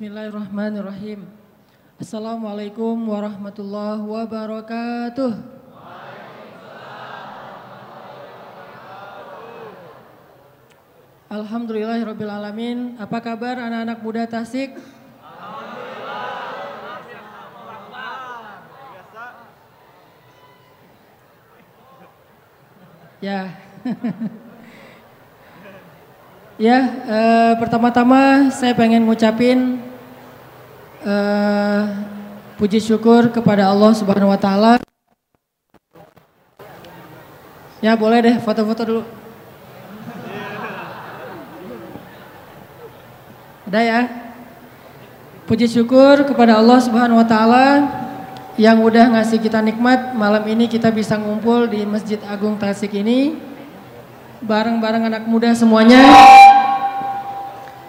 Bismillahirrahmanirrahim. 0.00 1.28
Assalamualaikum 2.00 2.96
warahmatullahi 3.04 4.00
wabarakatuh. 4.00 5.36
Alhamdulillahirrabbilalamin. 11.28 12.96
Apa 12.96 13.20
kabar 13.20 13.60
anak-anak 13.60 14.00
muda 14.00 14.24
Tasik? 14.24 14.72
Ya. 23.20 23.52
ya, 26.72 26.78
eh, 26.88 27.52
pertama-tama 27.60 28.48
saya 28.48 28.72
pengen 28.72 29.04
ngucapin 29.04 29.89
eh, 31.04 31.82
puji 32.60 32.80
syukur 32.80 33.32
kepada 33.32 33.72
Allah 33.72 33.92
Subhanahu 33.96 34.32
wa 34.32 34.40
taala. 34.40 34.72
Ya, 37.80 37.96
boleh 37.96 38.20
deh 38.20 38.36
foto-foto 38.44 38.82
dulu. 38.84 39.02
Ada 43.70 43.80
ya? 43.80 44.00
Puji 45.48 45.66
syukur 45.70 46.28
kepada 46.28 46.60
Allah 46.60 46.78
Subhanahu 46.84 47.22
wa 47.22 47.26
taala 47.26 47.66
yang 48.60 48.76
udah 48.84 49.16
ngasih 49.16 49.40
kita 49.40 49.64
nikmat 49.64 50.12
malam 50.12 50.44
ini 50.44 50.68
kita 50.68 50.92
bisa 50.92 51.16
ngumpul 51.16 51.64
di 51.64 51.88
Masjid 51.88 52.20
Agung 52.28 52.60
Tasik 52.60 52.92
ini 52.92 53.40
bareng-bareng 54.44 55.08
anak 55.08 55.24
muda 55.24 55.56
semuanya 55.56 56.04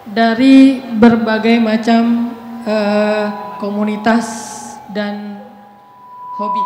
dari 0.08 0.80
berbagai 0.96 1.60
macam 1.60 2.31
uh, 2.66 3.26
komunitas 3.58 4.26
dan 4.90 5.42
hobi. 6.38 6.64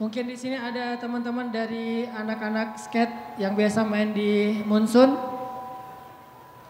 Mungkin 0.00 0.24
di 0.28 0.36
sini 0.36 0.58
ada 0.58 1.00
teman-teman 1.00 1.48
dari 1.48 2.04
anak-anak 2.04 2.76
skate 2.76 3.40
yang 3.40 3.56
biasa 3.56 3.86
main 3.86 4.12
di 4.12 4.60
Munsun. 4.66 5.16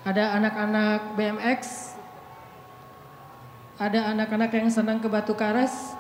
Ada 0.05 0.37
anak-anak 0.37 1.17
BMX, 1.17 1.61
ada 3.81 4.12
anak-anak 4.12 4.53
yang 4.53 4.69
senang 4.69 5.01
ke 5.01 5.09
batu 5.09 5.33
karas. 5.33 5.97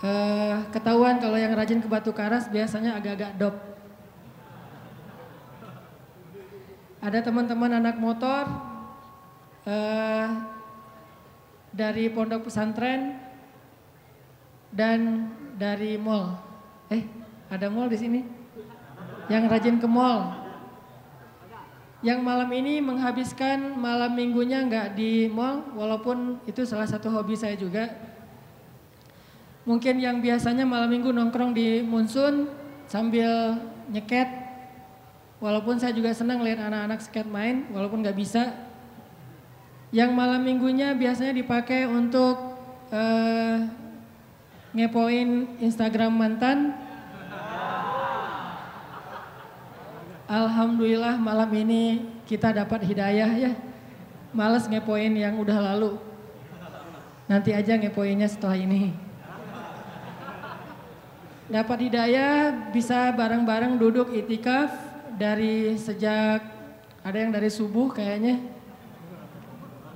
Uh, 0.00 0.64
ketahuan 0.72 1.20
kalau 1.20 1.36
yang 1.36 1.52
rajin 1.52 1.82
ke 1.82 1.90
batu 1.90 2.14
karas 2.14 2.48
biasanya 2.48 2.96
agak-agak 2.96 3.36
dop. 3.36 3.69
Ada 7.00 7.24
teman-teman 7.24 7.80
anak 7.80 7.96
motor 7.96 8.44
uh, 9.64 10.26
dari 11.72 12.12
pondok 12.12 12.48
pesantren 12.48 13.16
dan 14.68 15.32
dari 15.56 15.96
mall. 15.96 16.36
Eh, 16.92 17.08
ada 17.48 17.72
mall 17.72 17.88
di 17.88 17.96
sini? 17.96 18.20
Yang 19.32 19.44
rajin 19.48 19.76
ke 19.80 19.88
mall 19.88 20.40
yang 22.00 22.24
malam 22.24 22.48
ini 22.48 22.80
menghabiskan 22.80 23.76
malam 23.76 24.16
minggunya 24.16 24.64
nggak 24.64 24.96
di 24.96 25.28
mall, 25.28 25.60
walaupun 25.76 26.40
itu 26.48 26.64
salah 26.64 26.88
satu 26.88 27.12
hobi 27.12 27.36
saya 27.36 27.52
juga. 27.60 27.92
Mungkin 29.68 30.00
yang 30.00 30.24
biasanya 30.24 30.64
malam 30.64 30.88
minggu 30.88 31.12
nongkrong 31.12 31.52
di 31.52 31.84
Munsun 31.84 32.48
sambil 32.88 33.60
nyeket, 33.92 34.39
walaupun 35.40 35.80
saya 35.80 35.96
juga 35.96 36.12
senang 36.12 36.44
lihat 36.44 36.60
anak-anak 36.60 37.00
skate 37.00 37.26
main, 37.26 37.66
walaupun 37.72 38.04
nggak 38.04 38.14
bisa. 38.14 38.54
Yang 39.90 40.14
malam 40.14 40.46
minggunya 40.46 40.94
biasanya 40.94 41.34
dipakai 41.34 41.88
untuk 41.88 42.38
uh, 42.94 43.56
ngepoin 44.70 45.58
Instagram 45.58 46.14
mantan, 46.14 46.78
Alhamdulillah 50.30 51.18
malam 51.18 51.50
ini 51.58 52.06
kita 52.22 52.54
dapat 52.54 52.86
hidayah 52.86 53.34
ya. 53.34 53.52
Males 54.30 54.70
ngepoin 54.70 55.10
yang 55.18 55.34
udah 55.42 55.58
lalu. 55.74 55.98
Nanti 57.26 57.50
aja 57.50 57.74
ngepoinnya 57.74 58.30
setelah 58.30 58.54
ini. 58.54 58.94
Dapat 61.50 61.78
hidayah 61.90 62.70
bisa 62.70 63.10
bareng-bareng 63.10 63.74
duduk 63.74 64.14
itikaf 64.14 64.89
dari 65.16 65.74
sejak 65.78 66.42
ada 67.00 67.16
yang 67.16 67.32
dari 67.32 67.48
subuh 67.48 67.90
kayaknya. 67.90 68.38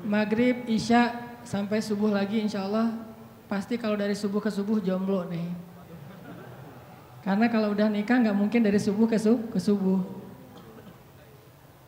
Maghrib, 0.05 0.69
Isya 0.69 1.17
sampai 1.45 1.81
subuh 1.81 2.13
lagi 2.13 2.41
insya 2.41 2.65
Allah. 2.65 2.93
Pasti 3.49 3.77
kalau 3.77 3.97
dari 3.97 4.17
subuh 4.17 4.41
ke 4.41 4.49
subuh 4.49 4.81
jomblo 4.81 5.29
nih. 5.29 5.49
Karena 7.25 7.49
kalau 7.49 7.73
udah 7.73 7.89
nikah 7.89 8.21
nggak 8.21 8.37
mungkin 8.37 8.61
dari 8.61 8.77
subuh 8.77 9.09
ke, 9.09 9.17
ke 9.25 9.61
subuh. 9.61 10.01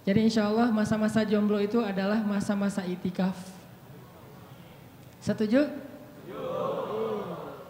Jadi 0.06 0.32
insya 0.32 0.48
Allah 0.48 0.70
masa-masa 0.70 1.26
jomblo 1.26 1.60
itu 1.60 1.82
adalah 1.82 2.22
masa-masa 2.22 2.86
itikaf. 2.86 3.36
Setuju? 5.20 5.66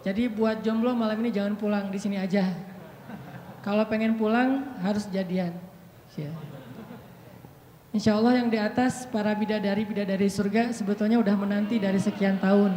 Jadi 0.05 0.31
buat 0.31 0.63
jomblo 0.63 0.95
malam 0.95 1.19
ini 1.25 1.33
jangan 1.33 1.59
pulang 1.59 1.91
di 1.91 1.99
sini 1.99 2.15
aja. 2.15 2.47
Kalau 3.67 3.83
pengen 3.83 4.15
pulang 4.15 4.63
harus 4.79 5.11
jadian. 5.11 5.51
Insya 7.91 8.15
Allah 8.15 8.39
yang 8.39 8.47
di 8.47 8.55
atas 8.55 9.03
para 9.11 9.35
bidadari 9.35 9.83
bidadari 9.83 10.31
surga 10.31 10.71
sebetulnya 10.71 11.19
udah 11.19 11.35
menanti 11.35 11.75
dari 11.75 11.99
sekian 11.99 12.39
tahun. 12.39 12.71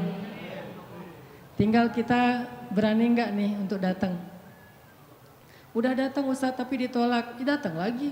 Tinggal 1.54 1.94
kita 1.94 2.42
berani 2.74 3.06
nggak 3.14 3.30
nih 3.30 3.52
untuk 3.62 3.78
datang. 3.78 4.18
Udah 5.70 5.94
datang 5.94 6.26
Ustaz 6.26 6.58
tapi 6.58 6.82
ditolak, 6.82 7.38
datang 7.38 7.78
lagi. 7.78 8.10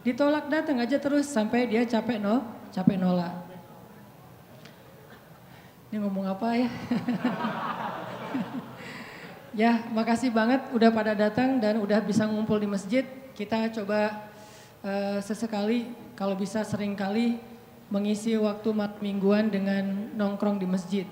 Ditolak 0.00 0.48
datang 0.48 0.80
aja 0.80 0.96
terus 0.96 1.28
sampai 1.28 1.68
dia 1.68 1.84
capek 1.84 2.16
no, 2.16 2.40
capek 2.72 2.96
nolak. 2.96 3.36
Ini 5.92 6.00
ngomong 6.00 6.24
apa 6.24 6.48
ya? 6.56 6.72
ya, 9.56 9.88
makasih 9.90 10.28
banget 10.30 10.60
udah 10.70 10.92
pada 10.92 11.16
datang 11.16 11.56
dan 11.56 11.80
udah 11.80 11.98
bisa 12.04 12.28
ngumpul 12.28 12.60
di 12.60 12.68
masjid. 12.68 13.08
Kita 13.32 13.72
coba 13.72 14.28
uh, 14.84 15.18
sesekali 15.24 15.88
kalau 16.12 16.36
bisa 16.36 16.60
sering 16.62 16.92
kali 16.92 17.40
mengisi 17.88 18.36
waktu 18.36 18.68
mat 18.76 19.00
mingguan 19.00 19.48
dengan 19.48 20.12
nongkrong 20.12 20.60
di 20.60 20.68
masjid. 20.68 21.06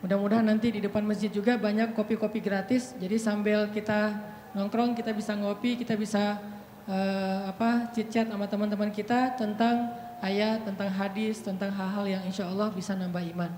Mudah-mudahan 0.00 0.46
nanti 0.46 0.70
di 0.70 0.78
depan 0.78 1.02
masjid 1.02 1.32
juga 1.32 1.58
banyak 1.58 1.96
kopi-kopi 1.96 2.38
gratis. 2.38 2.94
Jadi 3.02 3.16
sambil 3.18 3.66
kita 3.74 4.14
nongkrong 4.54 4.94
kita 4.94 5.10
bisa 5.10 5.34
ngopi, 5.34 5.74
kita 5.74 5.98
bisa 5.98 6.38
uh, 6.86 7.50
apa 7.50 7.90
chit-chat 7.90 8.30
sama 8.30 8.46
teman-teman 8.46 8.92
kita 8.94 9.34
tentang 9.34 9.90
ayat, 10.22 10.62
tentang 10.62 10.88
hadis, 10.92 11.42
tentang 11.42 11.74
hal-hal 11.74 12.04
yang 12.06 12.22
insya 12.22 12.46
Allah 12.46 12.70
bisa 12.70 12.94
nambah 12.94 13.24
iman. 13.34 13.50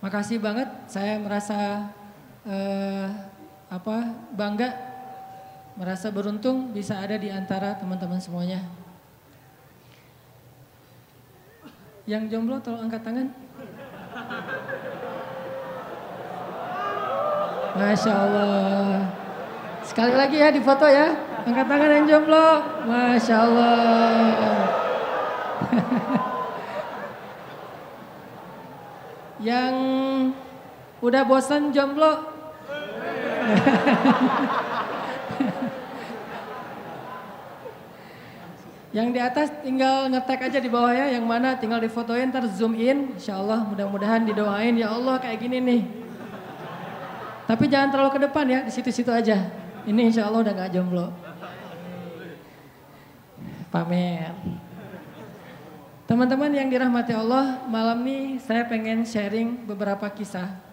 Makasih 0.00 0.38
banget, 0.40 0.68
saya 0.88 1.16
merasa 1.20 1.88
uh, 2.46 3.08
apa 3.66 4.14
bangga, 4.32 4.70
merasa 5.74 6.14
beruntung 6.14 6.72
bisa 6.72 7.02
ada 7.02 7.18
di 7.18 7.28
antara 7.28 7.74
teman-teman 7.76 8.22
semuanya. 8.22 8.62
Yang 12.06 12.38
jomblo 12.38 12.62
tolong 12.62 12.86
angkat 12.86 13.02
tangan. 13.02 13.26
Masya 17.76 18.12
Allah. 18.14 19.10
Sekali 19.82 20.14
lagi 20.14 20.38
ya 20.38 20.54
di 20.54 20.62
foto 20.62 20.86
ya. 20.86 21.10
Angkat 21.42 21.66
tangan 21.66 21.90
yang 21.90 22.06
jomblo. 22.06 22.62
Masya 22.86 23.36
Allah. 23.42 24.38
yang 29.50 29.74
udah 31.02 31.22
bosan 31.26 31.74
jomblo. 31.74 32.35
yang 38.96 39.12
di 39.12 39.20
atas 39.20 39.52
tinggal 39.60 40.08
ngetek 40.08 40.48
aja 40.50 40.58
di 40.58 40.72
bawah 40.72 40.90
ya. 40.90 41.06
Yang 41.14 41.24
mana 41.28 41.54
tinggal 41.60 41.78
difotoin 41.78 42.32
ntar 42.32 42.48
zoom 42.50 42.74
in. 42.74 43.14
Insya 43.14 43.38
Allah 43.38 43.62
mudah-mudahan 43.66 44.26
didoain 44.26 44.74
ya 44.74 44.90
Allah 44.90 45.18
kayak 45.22 45.40
gini 45.40 45.60
nih. 45.62 45.82
Tapi 47.46 47.70
jangan 47.70 47.94
terlalu 47.94 48.10
ke 48.18 48.20
depan 48.26 48.50
ya, 48.50 48.66
di 48.66 48.74
situ-situ 48.74 49.14
aja. 49.14 49.38
Ini 49.86 50.10
insya 50.10 50.26
Allah 50.26 50.42
udah 50.42 50.50
gak 50.50 50.74
jomblo 50.74 51.14
pamer. 53.76 54.32
Teman-teman 56.08 56.48
yang 56.54 56.72
dirahmati 56.72 57.12
Allah, 57.12 57.60
malam 57.68 58.00
ini 58.06 58.40
saya 58.40 58.64
pengen 58.64 59.04
sharing 59.04 59.68
beberapa 59.68 60.08
kisah. 60.08 60.65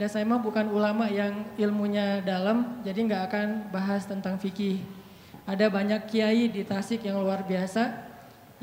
Dan 0.00 0.08
saya 0.08 0.24
mah 0.24 0.40
bukan 0.40 0.72
ulama 0.72 1.12
yang 1.12 1.44
ilmunya 1.60 2.24
dalam, 2.24 2.80
jadi 2.80 3.04
nggak 3.04 3.22
akan 3.28 3.46
bahas 3.68 4.08
tentang 4.08 4.40
fikih. 4.40 4.80
Ada 5.44 5.68
banyak 5.68 6.08
kiai 6.08 6.48
di 6.48 6.64
Tasik 6.64 7.04
yang 7.04 7.20
luar 7.20 7.44
biasa 7.44 8.08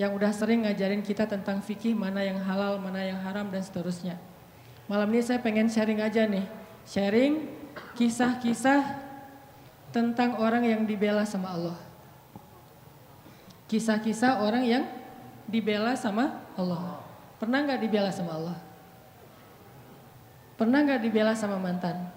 yang 0.02 0.18
udah 0.18 0.34
sering 0.34 0.66
ngajarin 0.66 1.06
kita 1.06 1.30
tentang 1.30 1.62
fikih 1.62 1.94
mana 1.94 2.26
yang 2.26 2.42
halal, 2.42 2.82
mana 2.82 3.06
yang 3.06 3.22
haram 3.22 3.54
dan 3.54 3.62
seterusnya. 3.62 4.18
Malam 4.90 5.14
ini 5.14 5.22
saya 5.22 5.38
pengen 5.38 5.70
sharing 5.70 6.02
aja 6.02 6.26
nih, 6.26 6.42
sharing 6.90 7.46
kisah-kisah 7.94 8.98
tentang 9.94 10.42
orang 10.42 10.66
yang 10.66 10.90
dibela 10.90 11.22
sama 11.22 11.54
Allah. 11.54 11.78
Kisah-kisah 13.70 14.42
orang 14.42 14.66
yang 14.66 14.90
dibela 15.46 15.94
sama 15.94 16.50
Allah. 16.58 16.98
Pernah 17.38 17.62
nggak 17.62 17.82
dibela 17.86 18.10
sama 18.10 18.34
Allah? 18.42 18.58
Pernah 20.58 20.80
nggak 20.84 21.02
dibela 21.06 21.38
sama 21.38 21.62
mantan? 21.62 22.10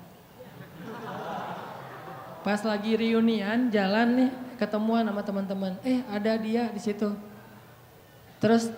Pas 2.41 2.65
lagi 2.65 2.97
reunian 2.97 3.69
jalan 3.69 4.09
nih 4.17 4.31
ketemuan 4.57 5.05
sama 5.05 5.21
teman-teman, 5.21 5.77
eh 5.85 6.01
ada 6.09 6.41
dia 6.41 6.73
di 6.73 6.81
situ 6.81 7.13
Terus 8.41 8.73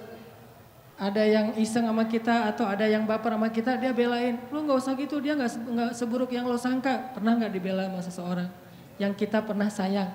ada 0.98 1.22
yang 1.22 1.54
iseng 1.54 1.86
sama 1.86 2.04
kita 2.06 2.50
atau 2.50 2.66
ada 2.66 2.84
yang 2.86 3.06
baper 3.06 3.34
sama 3.38 3.48
kita, 3.48 3.78
dia 3.78 3.94
belain. 3.94 4.42
Lu 4.50 4.66
nggak 4.66 4.78
usah 4.82 4.98
gitu, 4.98 5.22
dia 5.22 5.38
nggak 5.38 5.50
nggak 5.70 5.90
seburuk 5.94 6.34
yang 6.34 6.50
lo 6.50 6.58
sangka. 6.58 7.14
Pernah 7.14 7.38
nggak 7.38 7.52
dibela 7.54 7.86
sama 7.86 8.02
seseorang 8.02 8.48
yang 8.98 9.14
kita 9.14 9.40
pernah 9.46 9.70
sayang? 9.70 10.10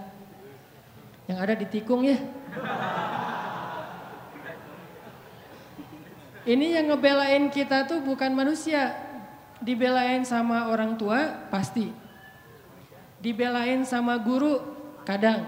Yang 1.31 1.37
ada 1.39 1.53
di 1.55 1.65
tikung 1.67 2.03
ya. 2.03 2.19
Ini 6.47 6.79
yang 6.79 6.95
ngebelain 6.95 7.51
kita 7.51 7.87
tuh 7.87 7.99
bukan 7.99 8.31
manusia. 8.31 9.06
Dibelain 9.61 10.21
sama 10.21 10.69
orang 10.69 10.93
tua 10.97 11.49
pasti. 11.49 11.89
Dibelain 13.17 13.81
sama 13.81 14.17
guru 14.21 14.61
kadang. 15.01 15.47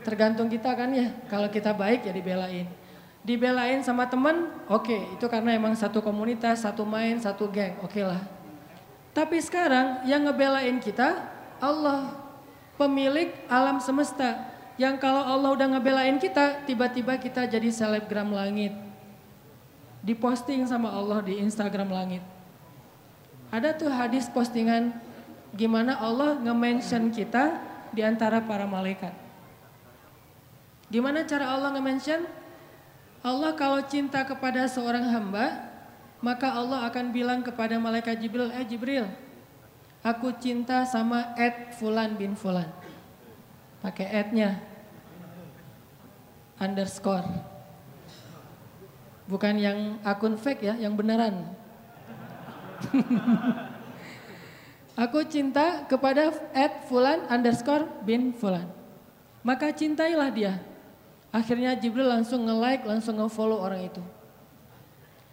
Tergantung 0.00 0.48
kita 0.48 0.72
kan 0.72 0.92
ya, 0.92 1.12
kalau 1.28 1.48
kita 1.48 1.72
baik 1.76 2.08
ya 2.08 2.12
dibelain. 2.12 2.68
Dibelain 3.20 3.84
sama 3.84 4.08
temen, 4.08 4.48
oke 4.64 4.88
okay, 4.88 5.00
itu 5.12 5.28
karena 5.28 5.52
emang 5.52 5.76
satu 5.76 6.00
komunitas, 6.00 6.64
satu 6.64 6.88
main, 6.88 7.20
satu 7.20 7.52
geng, 7.52 7.76
oke 7.84 7.92
okay 7.92 8.04
lah. 8.08 8.20
Tapi 9.12 9.36
sekarang 9.44 10.08
yang 10.08 10.24
ngebelain 10.24 10.80
kita 10.80 11.20
Allah, 11.60 12.16
pemilik 12.80 13.28
alam 13.52 13.76
semesta. 13.76 14.48
Yang 14.80 15.04
kalau 15.04 15.20
Allah 15.20 15.52
udah 15.52 15.68
ngebelain 15.76 16.16
kita, 16.16 16.64
tiba-tiba 16.64 17.20
kita 17.20 17.44
jadi 17.44 17.68
selebgram 17.68 18.32
langit. 18.32 18.72
Diposting 20.00 20.64
sama 20.64 20.88
Allah 20.88 21.20
di 21.20 21.36
Instagram 21.36 21.92
langit. 21.92 22.24
Ada 23.50 23.74
tuh 23.74 23.90
hadis 23.90 24.30
postingan 24.30 24.94
gimana 25.54 25.98
Allah 25.98 26.38
nge-mention 26.38 27.10
kita 27.10 27.58
di 27.90 28.06
antara 28.06 28.38
para 28.38 28.66
malaikat. 28.66 29.10
Gimana 30.90 31.26
cara 31.26 31.50
Allah 31.54 31.74
nge-mention? 31.74 32.26
Allah 33.20 33.52
kalau 33.58 33.82
cinta 33.84 34.22
kepada 34.22 34.64
seorang 34.70 35.04
hamba, 35.10 35.70
maka 36.22 36.50
Allah 36.54 36.88
akan 36.88 37.12
bilang 37.12 37.40
kepada 37.44 37.76
malaikat 37.76 38.16
Jibril, 38.16 38.48
eh 38.54 38.64
Jibril, 38.64 39.06
aku 40.00 40.32
cinta 40.40 40.88
sama 40.88 41.36
Ed 41.36 41.76
Fulan 41.76 42.16
bin 42.16 42.32
Fulan. 42.32 42.70
Pakai 43.84 44.08
Ednya, 44.08 44.60
underscore. 46.60 47.28
Bukan 49.28 49.56
yang 49.56 50.00
akun 50.02 50.36
fake 50.36 50.64
ya, 50.68 50.74
yang 50.76 50.96
beneran. 50.96 51.59
aku 55.04 55.24
cinta 55.28 55.84
kepada 55.88 56.32
Ed 56.52 56.88
Fulan 56.88 57.24
underscore 57.28 57.88
bin 58.04 58.36
Fulan. 58.36 58.68
Maka 59.40 59.72
cintailah 59.72 60.28
dia. 60.28 60.60
Akhirnya 61.30 61.72
Jibril 61.78 62.10
langsung 62.10 62.44
nge-like, 62.44 62.84
langsung 62.84 63.16
nge-follow 63.16 63.62
orang 63.62 63.86
itu. 63.86 64.02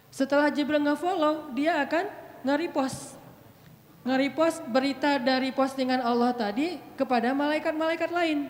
Setelah 0.08 0.48
Jibril 0.48 0.80
nge-follow, 0.80 1.52
dia 1.52 1.82
akan 1.84 2.08
nge-repost. 2.46 3.18
Nge-repost 4.06 4.64
berita 4.70 5.20
dari 5.20 5.52
postingan 5.52 6.00
Allah 6.00 6.32
tadi 6.32 6.80
kepada 6.96 7.34
malaikat-malaikat 7.34 8.08
lain. 8.08 8.48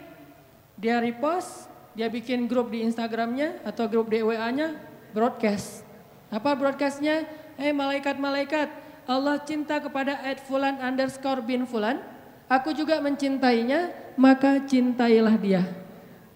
Dia 0.79 1.03
repost, 1.03 1.67
dia 1.99 2.07
bikin 2.07 2.47
grup 2.47 2.71
di 2.71 2.87
Instagramnya 2.87 3.59
atau 3.67 3.91
grup 3.91 4.07
di 4.07 4.23
WA-nya, 4.23 4.79
broadcast. 5.11 5.83
Apa 6.31 6.55
broadcastnya? 6.55 7.27
Eh 7.59 7.75
malaikat-malaikat, 7.75 8.71
Allah 9.09 9.41
cinta 9.41 9.81
kepada 9.81 10.21
Ed 10.29 10.45
Fulan 10.45 10.77
underscore 10.85 11.41
bin 11.41 11.65
Fulan. 11.65 12.05
Aku 12.49 12.77
juga 12.77 13.01
mencintainya, 13.01 13.93
maka 14.17 14.61
cintailah 14.69 15.37
dia 15.37 15.65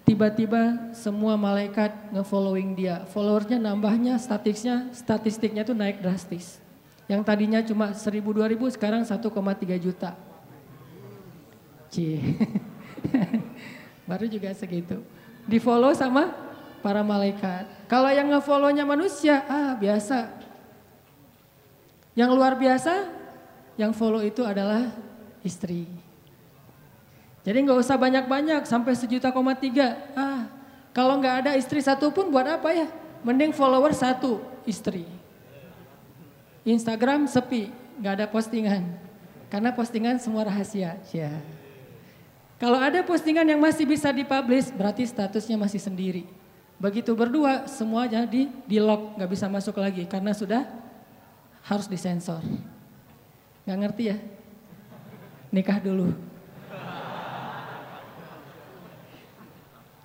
tiba-tiba 0.03 0.91
semua 0.91 1.39
malaikat 1.39 1.89
nge-following 2.11 2.75
dia. 2.75 3.07
Followersnya 3.11 3.59
nambahnya, 3.59 4.19
statistiknya, 4.19 4.91
statistiknya 4.91 5.63
tuh 5.63 5.75
naik 5.75 6.03
drastis. 6.03 6.59
Yang 7.07 7.21
tadinya 7.27 7.59
cuma 7.63 7.91
1000 7.95 8.19
2000 8.19 8.75
sekarang 8.75 9.01
1,3 9.03 9.79
juta. 9.79 10.15
Cie. 11.91 12.19
Baru 14.09 14.27
juga 14.27 14.51
segitu. 14.55 14.99
Di 15.47 15.59
follow 15.59 15.95
sama 15.95 16.31
para 16.83 17.03
malaikat. 17.03 17.87
Kalau 17.87 18.11
yang 18.11 18.27
nge-follownya 18.31 18.83
manusia, 18.83 19.43
ah 19.47 19.75
biasa. 19.79 20.42
Yang 22.13 22.31
luar 22.37 22.53
biasa, 22.53 23.09
yang 23.77 23.91
follow 23.93 24.21
itu 24.21 24.45
adalah 24.45 24.93
istri. 25.41 25.89
Jadi 27.43 27.57
nggak 27.67 27.79
usah 27.81 27.99
banyak-banyak 27.99 28.63
sampai 28.63 28.93
sejuta 28.95 29.33
koma 29.33 29.57
tiga. 29.57 29.99
Ah, 30.15 30.47
kalau 30.95 31.19
nggak 31.19 31.35
ada 31.43 31.51
istri 31.59 31.83
satu 31.83 32.13
pun 32.13 32.31
buat 32.31 32.47
apa 32.47 32.71
ya? 32.71 32.87
Mending 33.25 33.51
follower 33.51 33.91
satu 33.91 34.39
istri. 34.63 35.03
Instagram 36.63 37.27
sepi, 37.27 37.67
nggak 37.99 38.13
ada 38.23 38.25
postingan. 38.31 38.87
Karena 39.51 39.75
postingan 39.75 40.17
semua 40.21 40.47
rahasia. 40.47 40.95
Ya. 41.11 41.33
Kalau 42.61 42.79
ada 42.79 43.03
postingan 43.03 43.43
yang 43.43 43.59
masih 43.59 43.83
bisa 43.83 44.07
dipublish, 44.15 44.71
berarti 44.71 45.03
statusnya 45.03 45.59
masih 45.59 45.83
sendiri. 45.83 46.23
Begitu 46.79 47.11
berdua, 47.11 47.67
semuanya 47.67 48.23
di, 48.23 48.47
di 48.63 48.79
lock, 48.79 49.19
nggak 49.19 49.29
bisa 49.29 49.51
masuk 49.51 49.75
lagi 49.83 50.07
karena 50.07 50.31
sudah 50.31 50.63
harus 51.63 51.87
disensor. 51.87 52.43
Nggak 53.63 53.77
ngerti 53.79 54.03
ya? 54.11 54.17
Nikah 55.49 55.79
dulu. 55.79 56.11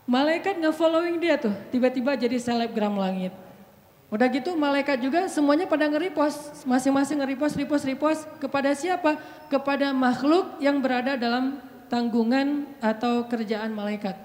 Malaikat 0.09 0.57
nge-following 0.57 1.21
dia 1.21 1.37
tuh, 1.37 1.53
tiba-tiba 1.69 2.17
jadi 2.17 2.41
selebgram 2.41 2.97
langit. 2.97 3.29
Udah 4.09 4.25
gitu 4.33 4.57
malaikat 4.57 5.05
juga 5.05 5.29
semuanya 5.29 5.69
pada 5.69 5.85
nge-repost, 5.85 6.65
masing-masing 6.65 7.21
nge-repost, 7.21 7.55
repost, 7.61 7.85
repost 7.85 8.21
kepada 8.41 8.73
siapa? 8.73 9.21
Kepada 9.53 9.93
makhluk 9.93 10.57
yang 10.65 10.81
berada 10.81 11.13
dalam 11.21 11.61
tanggungan 11.93 12.65
atau 12.81 13.29
kerjaan 13.29 13.69
malaikat. 13.77 14.17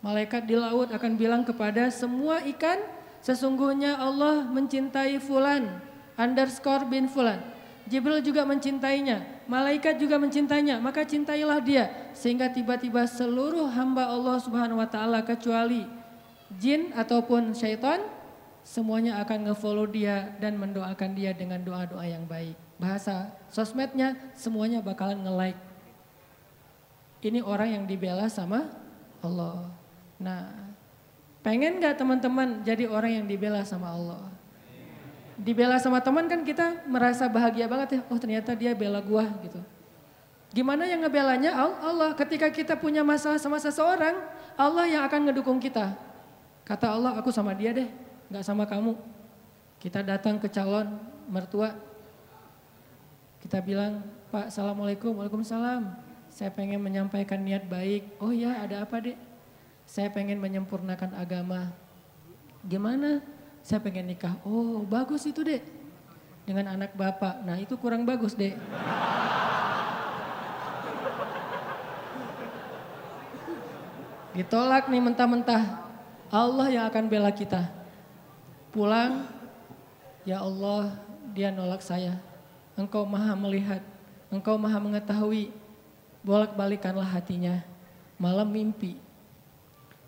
Malaikat 0.00 0.48
di 0.48 0.56
laut 0.56 0.88
akan 0.88 1.12
bilang 1.20 1.44
kepada 1.44 1.92
semua 1.92 2.40
ikan, 2.56 2.80
sesungguhnya 3.20 4.00
Allah 4.00 4.48
mencintai 4.48 5.20
fulan, 5.20 5.68
underscore 6.20 6.84
bin 6.84 7.08
fulan. 7.08 7.40
Jibril 7.88 8.20
juga 8.22 8.44
mencintainya, 8.46 9.24
malaikat 9.48 9.98
juga 9.98 10.20
mencintainya, 10.20 10.78
maka 10.78 11.02
cintailah 11.02 11.58
dia 11.58 11.90
sehingga 12.14 12.46
tiba-tiba 12.52 13.08
seluruh 13.08 13.66
hamba 13.72 14.06
Allah 14.06 14.38
Subhanahu 14.38 14.78
wa 14.78 14.86
taala 14.86 15.26
kecuali 15.26 15.88
jin 16.54 16.94
ataupun 16.94 17.50
syaitan 17.50 17.98
semuanya 18.62 19.18
akan 19.24 19.50
ngefollow 19.50 19.90
dia 19.90 20.38
dan 20.38 20.54
mendoakan 20.54 21.18
dia 21.18 21.34
dengan 21.34 21.66
doa-doa 21.66 22.06
yang 22.06 22.22
baik. 22.30 22.54
Bahasa 22.78 23.34
sosmednya 23.50 24.14
semuanya 24.38 24.78
bakalan 24.78 25.26
nge-like. 25.26 25.58
Ini 27.26 27.42
orang 27.42 27.74
yang 27.74 27.84
dibela 27.90 28.30
sama 28.30 28.70
Allah. 29.18 29.66
Nah, 30.22 30.46
pengen 31.42 31.82
gak 31.82 31.98
teman-teman 31.98 32.62
jadi 32.62 32.86
orang 32.86 33.18
yang 33.18 33.26
dibela 33.26 33.66
sama 33.66 33.90
Allah? 33.92 34.29
Dibela 35.40 35.80
sama 35.80 36.04
teman 36.04 36.28
kan 36.28 36.44
kita 36.44 36.84
merasa 36.84 37.24
bahagia 37.26 37.64
banget 37.64 37.98
ya. 37.98 38.00
Oh 38.12 38.20
ternyata 38.20 38.52
dia 38.52 38.76
bela 38.76 39.00
gua 39.00 39.24
gitu. 39.40 39.60
Gimana 40.50 40.84
yang 40.84 41.00
ngebelanya? 41.00 41.54
Allah. 41.56 42.12
Ketika 42.18 42.50
kita 42.50 42.74
punya 42.74 43.06
masalah 43.06 43.38
sama 43.38 43.56
seseorang, 43.62 44.18
Allah 44.58 44.84
yang 44.90 45.02
akan 45.06 45.30
ngedukung 45.30 45.62
kita. 45.62 45.94
Kata 46.66 46.90
Allah, 46.90 47.14
aku 47.18 47.30
sama 47.30 47.54
dia 47.54 47.70
deh, 47.70 47.86
nggak 48.30 48.44
sama 48.46 48.66
kamu. 48.66 48.98
Kita 49.78 50.02
datang 50.02 50.42
ke 50.42 50.50
calon 50.50 50.90
mertua, 51.30 51.74
kita 53.40 53.62
bilang, 53.62 54.04
Pak, 54.34 54.52
Assalamualaikum, 54.52 55.16
Waalaikumsalam. 55.16 55.96
Saya 56.30 56.50
pengen 56.54 56.78
menyampaikan 56.78 57.42
niat 57.42 57.66
baik. 57.66 58.06
Oh 58.22 58.30
ya, 58.30 58.54
ada 58.62 58.86
apa 58.86 59.02
dek? 59.02 59.18
Saya 59.86 60.10
pengen 60.14 60.38
menyempurnakan 60.38 61.14
agama. 61.18 61.74
Gimana? 62.62 63.18
Saya 63.60 63.80
pengen 63.80 64.08
nikah. 64.10 64.36
Oh 64.44 64.82
bagus 64.84 65.24
itu 65.28 65.40
dek. 65.44 65.62
Dengan 66.48 66.74
anak 66.74 66.96
bapak. 66.96 67.44
Nah 67.44 67.56
itu 67.60 67.76
kurang 67.76 68.08
bagus 68.08 68.34
dek. 68.34 68.56
Ditolak 74.30 74.86
nih 74.86 75.02
mentah-mentah. 75.02 75.90
Allah 76.30 76.66
yang 76.70 76.84
akan 76.86 77.04
bela 77.10 77.34
kita. 77.34 77.66
Pulang, 78.70 79.26
ya 80.22 80.38
Allah 80.38 80.94
dia 81.34 81.50
nolak 81.50 81.82
saya. 81.82 82.14
Engkau 82.78 83.02
maha 83.02 83.34
melihat, 83.34 83.82
engkau 84.30 84.54
maha 84.54 84.78
mengetahui. 84.78 85.50
Bolak-balikanlah 86.22 87.04
hatinya. 87.04 87.64
Malam 88.20 88.46
mimpi. 88.52 88.94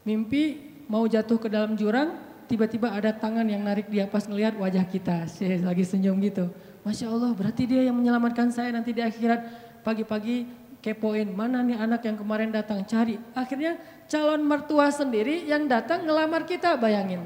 Mimpi 0.06 0.60
mau 0.86 1.08
jatuh 1.08 1.40
ke 1.42 1.48
dalam 1.50 1.74
jurang, 1.74 2.14
tiba-tiba 2.46 2.90
ada 2.90 3.14
tangan 3.14 3.46
yang 3.46 3.62
narik 3.62 3.90
dia 3.90 4.06
pas 4.06 4.24
ngelihat 4.26 4.58
wajah 4.58 4.86
kita. 4.86 5.26
Saya 5.30 5.60
lagi 5.62 5.84
senyum 5.86 6.18
gitu. 6.22 6.50
Masya 6.82 7.10
Allah 7.10 7.30
berarti 7.34 7.66
dia 7.66 7.86
yang 7.86 7.94
menyelamatkan 7.94 8.50
saya 8.50 8.74
nanti 8.74 8.90
di 8.90 9.02
akhirat. 9.02 9.70
Pagi-pagi 9.82 10.46
kepoin 10.82 11.30
mana 11.30 11.62
nih 11.62 11.78
anak 11.78 12.02
yang 12.02 12.18
kemarin 12.18 12.50
datang 12.50 12.82
cari. 12.82 13.18
Akhirnya 13.34 13.78
calon 14.10 14.42
mertua 14.42 14.90
sendiri 14.90 15.46
yang 15.46 15.70
datang 15.70 16.02
ngelamar 16.02 16.42
kita 16.42 16.74
bayangin. 16.74 17.22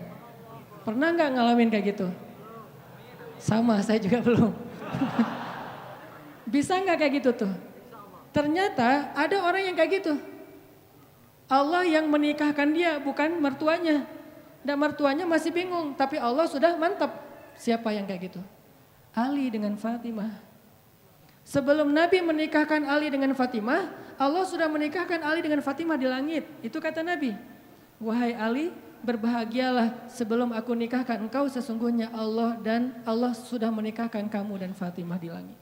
Pernah 0.85 1.13
nggak 1.17 1.31
ngalamin 1.35 1.69
kayak 1.73 1.85
gitu? 1.97 2.07
Sama 3.41 3.81
saya 3.81 4.01
juga 4.01 4.23
belum. 4.27 4.53
Bisa 6.47 6.79
nggak 6.79 6.97
kayak 7.01 7.13
gitu 7.21 7.31
tuh? 7.35 7.53
Ternyata 8.31 9.17
ada 9.17 9.37
orang 9.41 9.73
yang 9.73 9.77
kayak 9.77 10.05
gitu. 10.05 10.15
Allah 11.47 11.87
yang 11.87 12.11
menikahkan 12.11 12.69
dia 12.75 13.01
bukan 13.01 13.39
mertuanya. 13.39 14.05
Dan 14.67 14.83
mertuanya 14.83 15.23
masih 15.23 15.55
bingung, 15.55 15.95
tapi 15.95 16.19
Allah 16.19 16.51
sudah 16.51 16.75
mantap. 16.75 17.23
Siapa 17.55 17.95
yang 17.95 18.03
kayak 18.03 18.35
gitu? 18.35 18.43
Ali 19.15 19.47
dengan 19.47 19.79
Fatimah. 19.79 20.43
Sebelum 21.47 21.95
Nabi 21.95 22.19
menikahkan 22.19 22.83
Ali 22.91 23.07
dengan 23.07 23.31
Fatimah, 23.39 23.87
Allah 24.19 24.43
sudah 24.43 24.67
menikahkan 24.67 25.23
Ali 25.23 25.39
dengan 25.47 25.63
Fatimah 25.63 25.95
di 25.95 26.11
langit. 26.11 26.43
Itu 26.67 26.83
kata 26.83 27.07
Nabi. 27.07 27.39
Wahai 28.03 28.35
Ali, 28.35 28.75
berbahagialah 29.07 30.11
sebelum 30.11 30.51
aku 30.51 30.75
nikahkan 30.75 31.23
engkau 31.23 31.47
sesungguhnya 31.47 32.11
Allah 32.11 32.59
dan 32.59 32.91
Allah 33.07 33.31
sudah 33.39 33.71
menikahkan 33.71 34.27
kamu 34.27 34.67
dan 34.67 34.75
Fatimah 34.75 35.23
di 35.23 35.31
langit. 35.31 35.59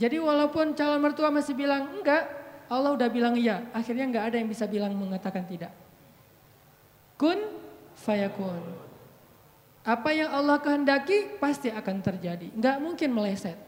Jadi 0.00 0.16
walaupun 0.16 0.72
calon 0.72 1.04
mertua 1.04 1.28
masih 1.28 1.52
bilang 1.52 2.00
enggak, 2.00 2.24
Allah 2.72 2.96
udah 2.96 3.08
bilang 3.12 3.36
iya. 3.36 3.68
Akhirnya 3.76 4.08
enggak 4.08 4.32
ada 4.32 4.40
yang 4.40 4.48
bisa 4.48 4.64
bilang 4.64 4.96
mengatakan 4.96 5.44
tidak. 5.44 5.76
Kun 7.20 7.36
fayakun. 8.00 8.64
Apa 9.84 10.08
yang 10.16 10.32
Allah 10.32 10.56
kehendaki 10.56 11.36
pasti 11.36 11.68
akan 11.68 12.00
terjadi. 12.00 12.48
Enggak 12.56 12.80
mungkin 12.80 13.12
meleset. 13.12 13.60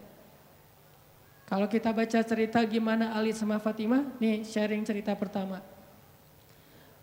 Kalau 1.44 1.68
kita 1.68 1.92
baca 1.92 2.16
cerita 2.24 2.64
gimana 2.64 3.12
Ali 3.12 3.36
sama 3.36 3.60
Fatimah, 3.60 4.08
nih 4.16 4.40
sharing 4.40 4.88
cerita 4.88 5.12
pertama. 5.12 5.60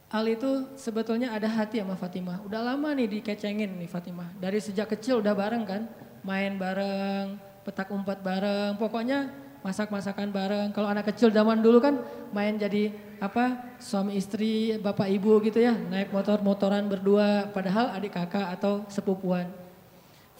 Ali 0.10 0.34
itu 0.34 0.66
sebetulnya 0.74 1.30
ada 1.30 1.46
hati 1.46 1.78
sama 1.78 1.94
Fatimah. 1.94 2.42
Udah 2.42 2.66
lama 2.66 2.98
nih 2.98 3.22
dikecengin 3.22 3.78
nih 3.78 3.86
Fatimah. 3.86 4.34
Dari 4.42 4.58
sejak 4.58 4.90
kecil 4.90 5.22
udah 5.22 5.38
bareng 5.38 5.64
kan. 5.70 5.86
Main 6.26 6.58
bareng, 6.58 7.38
petak 7.62 7.94
umpat 7.94 8.26
bareng. 8.26 8.74
Pokoknya 8.82 9.30
masak-masakan 9.62 10.34
bareng. 10.34 10.68
Kalau 10.74 10.90
anak 10.90 11.14
kecil 11.14 11.30
zaman 11.30 11.62
dulu 11.62 11.78
kan 11.78 12.02
main 12.34 12.58
jadi 12.58 12.90
apa 13.20 13.76
suami 13.78 14.16
istri, 14.16 14.80
bapak 14.80 15.12
ibu 15.12 15.40
gitu 15.44 15.60
ya. 15.60 15.76
Naik 15.76 16.10
motor-motoran 16.16 16.88
berdua. 16.88 17.52
Padahal 17.52 17.92
adik 17.94 18.16
kakak 18.16 18.56
atau 18.56 18.88
sepupuan. 18.88 19.52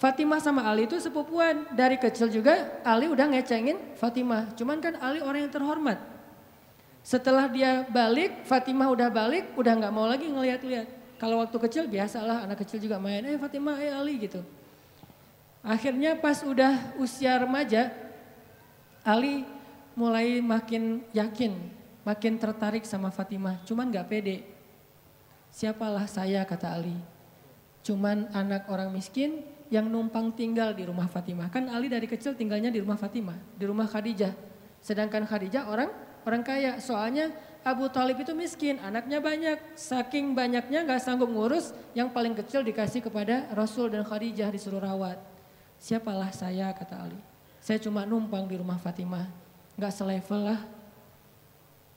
Fatimah 0.00 0.40
sama 0.40 0.64
Ali 0.64 0.88
itu 0.88 0.96
sepupuan. 0.96 1.68
Dari 1.76 2.00
kecil 2.00 2.32
juga 2.32 2.80
Ali 2.80 3.06
udah 3.06 3.28
ngecengin 3.28 3.96
Fatimah. 4.00 4.56
Cuman 4.56 4.80
kan 4.80 4.96
Ali 4.96 5.20
orang 5.20 5.44
yang 5.44 5.52
terhormat. 5.52 6.00
Setelah 7.04 7.48
dia 7.48 7.84
balik, 7.88 8.44
Fatimah 8.44 8.88
udah 8.88 9.08
balik, 9.12 9.52
udah 9.56 9.72
nggak 9.76 9.92
mau 9.92 10.08
lagi 10.08 10.28
ngeliat-liat. 10.28 10.88
Kalau 11.20 11.44
waktu 11.44 11.56
kecil 11.68 11.84
biasalah 11.84 12.48
anak 12.48 12.64
kecil 12.64 12.80
juga 12.80 12.96
main, 12.96 13.20
eh 13.28 13.36
Fatimah, 13.36 13.76
eh 13.76 13.92
Ali 13.92 14.24
gitu. 14.24 14.40
Akhirnya 15.60 16.16
pas 16.16 16.40
udah 16.40 16.96
usia 16.96 17.36
remaja, 17.36 17.92
Ali 19.04 19.44
mulai 19.92 20.40
makin 20.40 21.04
yakin, 21.12 21.56
makin 22.10 22.34
tertarik 22.42 22.82
sama 22.82 23.14
Fatimah. 23.14 23.62
Cuman 23.62 23.86
nggak 23.86 24.06
pede. 24.10 24.42
Siapalah 25.54 26.10
saya 26.10 26.42
kata 26.42 26.74
Ali. 26.74 26.98
Cuman 27.86 28.26
anak 28.34 28.66
orang 28.66 28.90
miskin 28.90 29.46
yang 29.70 29.86
numpang 29.86 30.34
tinggal 30.34 30.74
di 30.74 30.82
rumah 30.82 31.06
Fatimah. 31.06 31.46
Kan 31.54 31.70
Ali 31.70 31.86
dari 31.86 32.10
kecil 32.10 32.34
tinggalnya 32.34 32.74
di 32.74 32.82
rumah 32.82 32.98
Fatimah, 32.98 33.38
di 33.54 33.64
rumah 33.64 33.86
Khadijah. 33.86 34.34
Sedangkan 34.82 35.22
Khadijah 35.22 35.70
orang 35.70 35.90
orang 36.26 36.42
kaya. 36.42 36.82
Soalnya 36.82 37.30
Abu 37.62 37.86
Talib 37.92 38.18
itu 38.18 38.34
miskin, 38.34 38.82
anaknya 38.82 39.22
banyak. 39.22 39.78
Saking 39.78 40.34
banyaknya 40.34 40.82
nggak 40.82 41.00
sanggup 41.00 41.30
ngurus, 41.30 41.70
yang 41.94 42.10
paling 42.10 42.34
kecil 42.34 42.66
dikasih 42.66 43.06
kepada 43.06 43.46
Rasul 43.54 43.94
dan 43.94 44.02
Khadijah 44.02 44.50
disuruh 44.50 44.82
rawat. 44.82 45.20
Siapalah 45.78 46.34
saya 46.34 46.74
kata 46.74 47.06
Ali. 47.06 47.20
Saya 47.60 47.78
cuma 47.78 48.08
numpang 48.08 48.48
di 48.48 48.56
rumah 48.56 48.80
Fatimah, 48.80 49.28
nggak 49.76 49.92
selevel 49.92 50.40
lah. 50.52 50.79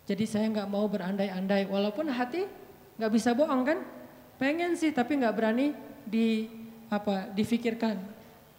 Jadi 0.04 0.28
saya 0.28 0.52
nggak 0.52 0.68
mau 0.68 0.84
berandai-andai, 0.92 1.68
walaupun 1.72 2.12
hati 2.12 2.44
nggak 3.00 3.12
bisa 3.12 3.32
bohong 3.32 3.64
kan. 3.64 3.80
Pengen 4.36 4.76
sih 4.76 4.92
tapi 4.92 5.16
nggak 5.16 5.36
berani 5.36 5.72
di 6.04 6.52
apa 6.92 7.32
difikirkan. 7.32 7.96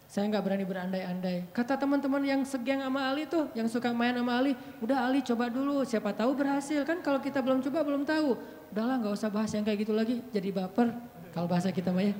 Saya 0.05 0.29
nggak 0.29 0.43
berani 0.45 0.65
berandai-andai. 0.65 1.49
Kata 1.49 1.77
teman-teman 1.77 2.21
yang 2.25 2.41
segeng 2.45 2.81
sama 2.81 3.09
Ali 3.09 3.25
tuh, 3.25 3.49
yang 3.57 3.65
suka 3.65 3.89
main 3.89 4.13
sama 4.13 4.37
Ali, 4.37 4.53
udah 4.81 5.05
Ali 5.05 5.21
coba 5.25 5.49
dulu, 5.49 5.81
siapa 5.81 6.13
tahu 6.13 6.37
berhasil 6.37 6.85
kan 6.85 7.01
kalau 7.01 7.17
kita 7.21 7.41
belum 7.41 7.61
coba 7.65 7.79
belum 7.81 8.05
tahu. 8.05 8.37
Udahlah 8.73 9.01
nggak 9.01 9.13
usah 9.17 9.29
bahas 9.33 9.51
yang 9.53 9.65
kayak 9.65 9.85
gitu 9.85 9.93
lagi, 9.93 10.21
jadi 10.29 10.49
baper 10.53 10.93
kalau 11.33 11.49
bahasa 11.49 11.73
kita 11.73 11.89
mah 11.89 12.05
ya. 12.05 12.15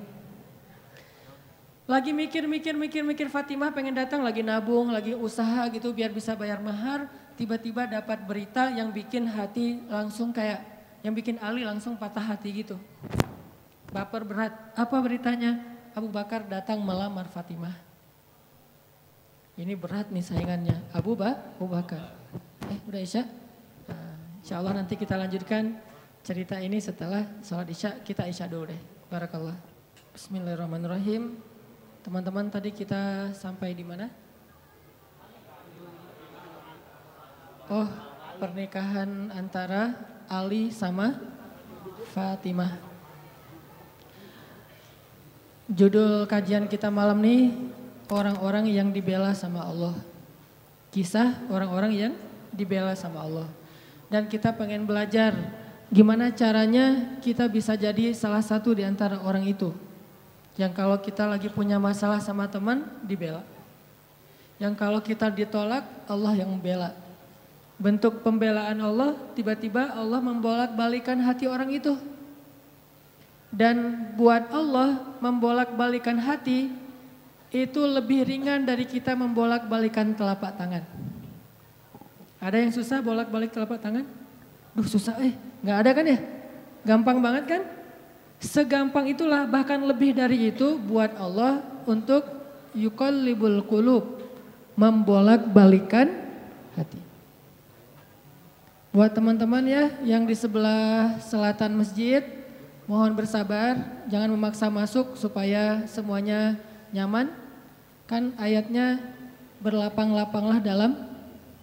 Lagi 1.86 2.10
mikir-mikir 2.10 2.74
mikir-mikir 2.74 3.30
Fatimah 3.30 3.70
pengen 3.70 3.94
datang 3.94 4.26
lagi 4.26 4.42
nabung, 4.42 4.90
lagi 4.90 5.14
usaha 5.14 5.70
gitu 5.70 5.94
biar 5.94 6.10
bisa 6.10 6.34
bayar 6.34 6.58
mahar, 6.58 7.06
tiba-tiba 7.36 7.84
dapat 7.84 8.24
berita 8.24 8.72
yang 8.72 8.90
bikin 8.90 9.28
hati 9.28 9.84
langsung 9.86 10.32
kayak 10.32 10.64
yang 11.04 11.14
bikin 11.14 11.38
Ali 11.38 11.62
langsung 11.62 11.94
patah 11.94 12.34
hati 12.34 12.64
gitu. 12.64 12.80
Baper 13.92 14.26
berat. 14.26 14.52
Apa 14.74 14.98
beritanya? 14.98 15.62
Abu 15.94 16.10
Bakar 16.10 16.44
datang 16.44 16.82
melamar 16.82 17.30
Fatimah. 17.30 17.72
Ini 19.56 19.72
berat 19.72 20.12
nih 20.12 20.20
saingannya. 20.20 20.76
Abu, 20.92 21.16
ba, 21.16 21.32
Abu 21.56 21.70
Bakar. 21.70 22.12
Eh 22.68 22.76
udah 22.84 23.00
Isya? 23.00 23.24
Nah, 23.88 24.12
insya 24.44 24.60
Allah 24.60 24.76
nanti 24.76 25.00
kita 25.00 25.16
lanjutkan 25.16 25.80
cerita 26.20 26.60
ini 26.60 26.76
setelah 26.76 27.24
sholat 27.40 27.70
Isya. 27.70 28.04
Kita 28.04 28.28
Isya 28.28 28.50
dulu 28.50 28.68
deh. 28.68 28.80
Barakallah. 29.08 29.56
Bismillahirrahmanirrahim. 30.12 31.40
Teman-teman 32.04 32.52
tadi 32.52 32.74
kita 32.74 33.32
sampai 33.32 33.72
di 33.72 33.86
mana? 33.86 34.25
Oh 37.66 37.90
pernikahan 38.38 39.34
antara 39.34 39.96
Ali 40.30 40.70
sama 40.70 41.18
Fatimah. 42.14 42.78
Judul 45.66 46.30
kajian 46.30 46.70
kita 46.70 46.94
malam 46.94 47.18
nih 47.18 47.50
orang-orang 48.06 48.70
yang 48.70 48.94
dibela 48.94 49.34
sama 49.34 49.66
Allah. 49.66 49.98
Kisah 50.94 51.42
orang-orang 51.50 51.92
yang 52.06 52.12
dibela 52.54 52.94
sama 52.94 53.26
Allah. 53.26 53.48
Dan 54.06 54.30
kita 54.30 54.54
pengen 54.54 54.86
belajar 54.86 55.34
gimana 55.90 56.30
caranya 56.30 57.18
kita 57.18 57.50
bisa 57.50 57.74
jadi 57.74 58.14
salah 58.14 58.46
satu 58.46 58.78
di 58.78 58.86
antara 58.86 59.18
orang 59.26 59.42
itu. 59.42 59.74
Yang 60.54 60.72
kalau 60.78 61.02
kita 61.02 61.26
lagi 61.26 61.50
punya 61.50 61.82
masalah 61.82 62.22
sama 62.22 62.46
teman 62.46 62.86
dibela. 63.02 63.42
Yang 64.62 64.78
kalau 64.78 65.02
kita 65.02 65.26
ditolak 65.34 65.82
Allah 66.06 66.32
yang 66.38 66.48
membela. 66.54 67.05
Bentuk 67.76 68.24
pembelaan 68.24 68.80
Allah 68.80 69.12
tiba-tiba 69.36 69.92
Allah 69.92 70.20
membolak-balikan 70.24 71.20
hati 71.20 71.44
orang 71.44 71.68
itu 71.76 71.92
dan 73.56 73.76
buat 74.20 74.52
Allah 74.52 75.16
membolak-balikan 75.20 76.20
hati 76.20 76.68
itu 77.48 77.80
lebih 77.88 78.28
ringan 78.28 78.68
dari 78.68 78.84
kita 78.84 79.16
membolak-balikan 79.16 80.12
telapak 80.12 80.52
tangan. 80.60 80.84
Ada 82.36 82.56
yang 82.60 82.72
susah 82.74 83.00
bolak-balik 83.00 83.54
telapak 83.54 83.80
tangan? 83.80 84.04
Duh 84.76 84.84
susah 84.84 85.16
eh, 85.24 85.32
nggak 85.64 85.78
ada 85.80 85.90
kan 85.96 86.04
ya? 86.04 86.18
Gampang 86.84 87.18
banget 87.24 87.44
kan? 87.48 87.62
Segampang 88.36 89.08
itulah 89.08 89.48
bahkan 89.48 89.80
lebih 89.80 90.12
dari 90.12 90.52
itu 90.52 90.76
buat 90.76 91.16
Allah 91.16 91.64
untuk 91.88 92.28
libul 92.76 93.64
kulub 93.64 94.20
membolak-balikan 94.76 96.12
hati. 96.76 97.05
Buat 98.96 99.12
teman-teman 99.12 99.60
ya 99.68 99.92
yang 100.00 100.24
di 100.24 100.32
sebelah 100.32 101.20
selatan 101.20 101.76
masjid 101.76 102.24
Mohon 102.86 103.18
bersabar, 103.18 103.82
jangan 104.06 104.30
memaksa 104.30 104.70
masuk 104.70 105.18
supaya 105.18 105.82
semuanya 105.90 106.54
nyaman. 106.94 107.34
Kan 108.06 108.30
ayatnya 108.38 109.02
berlapang-lapanglah 109.58 110.62
dalam 110.62 110.94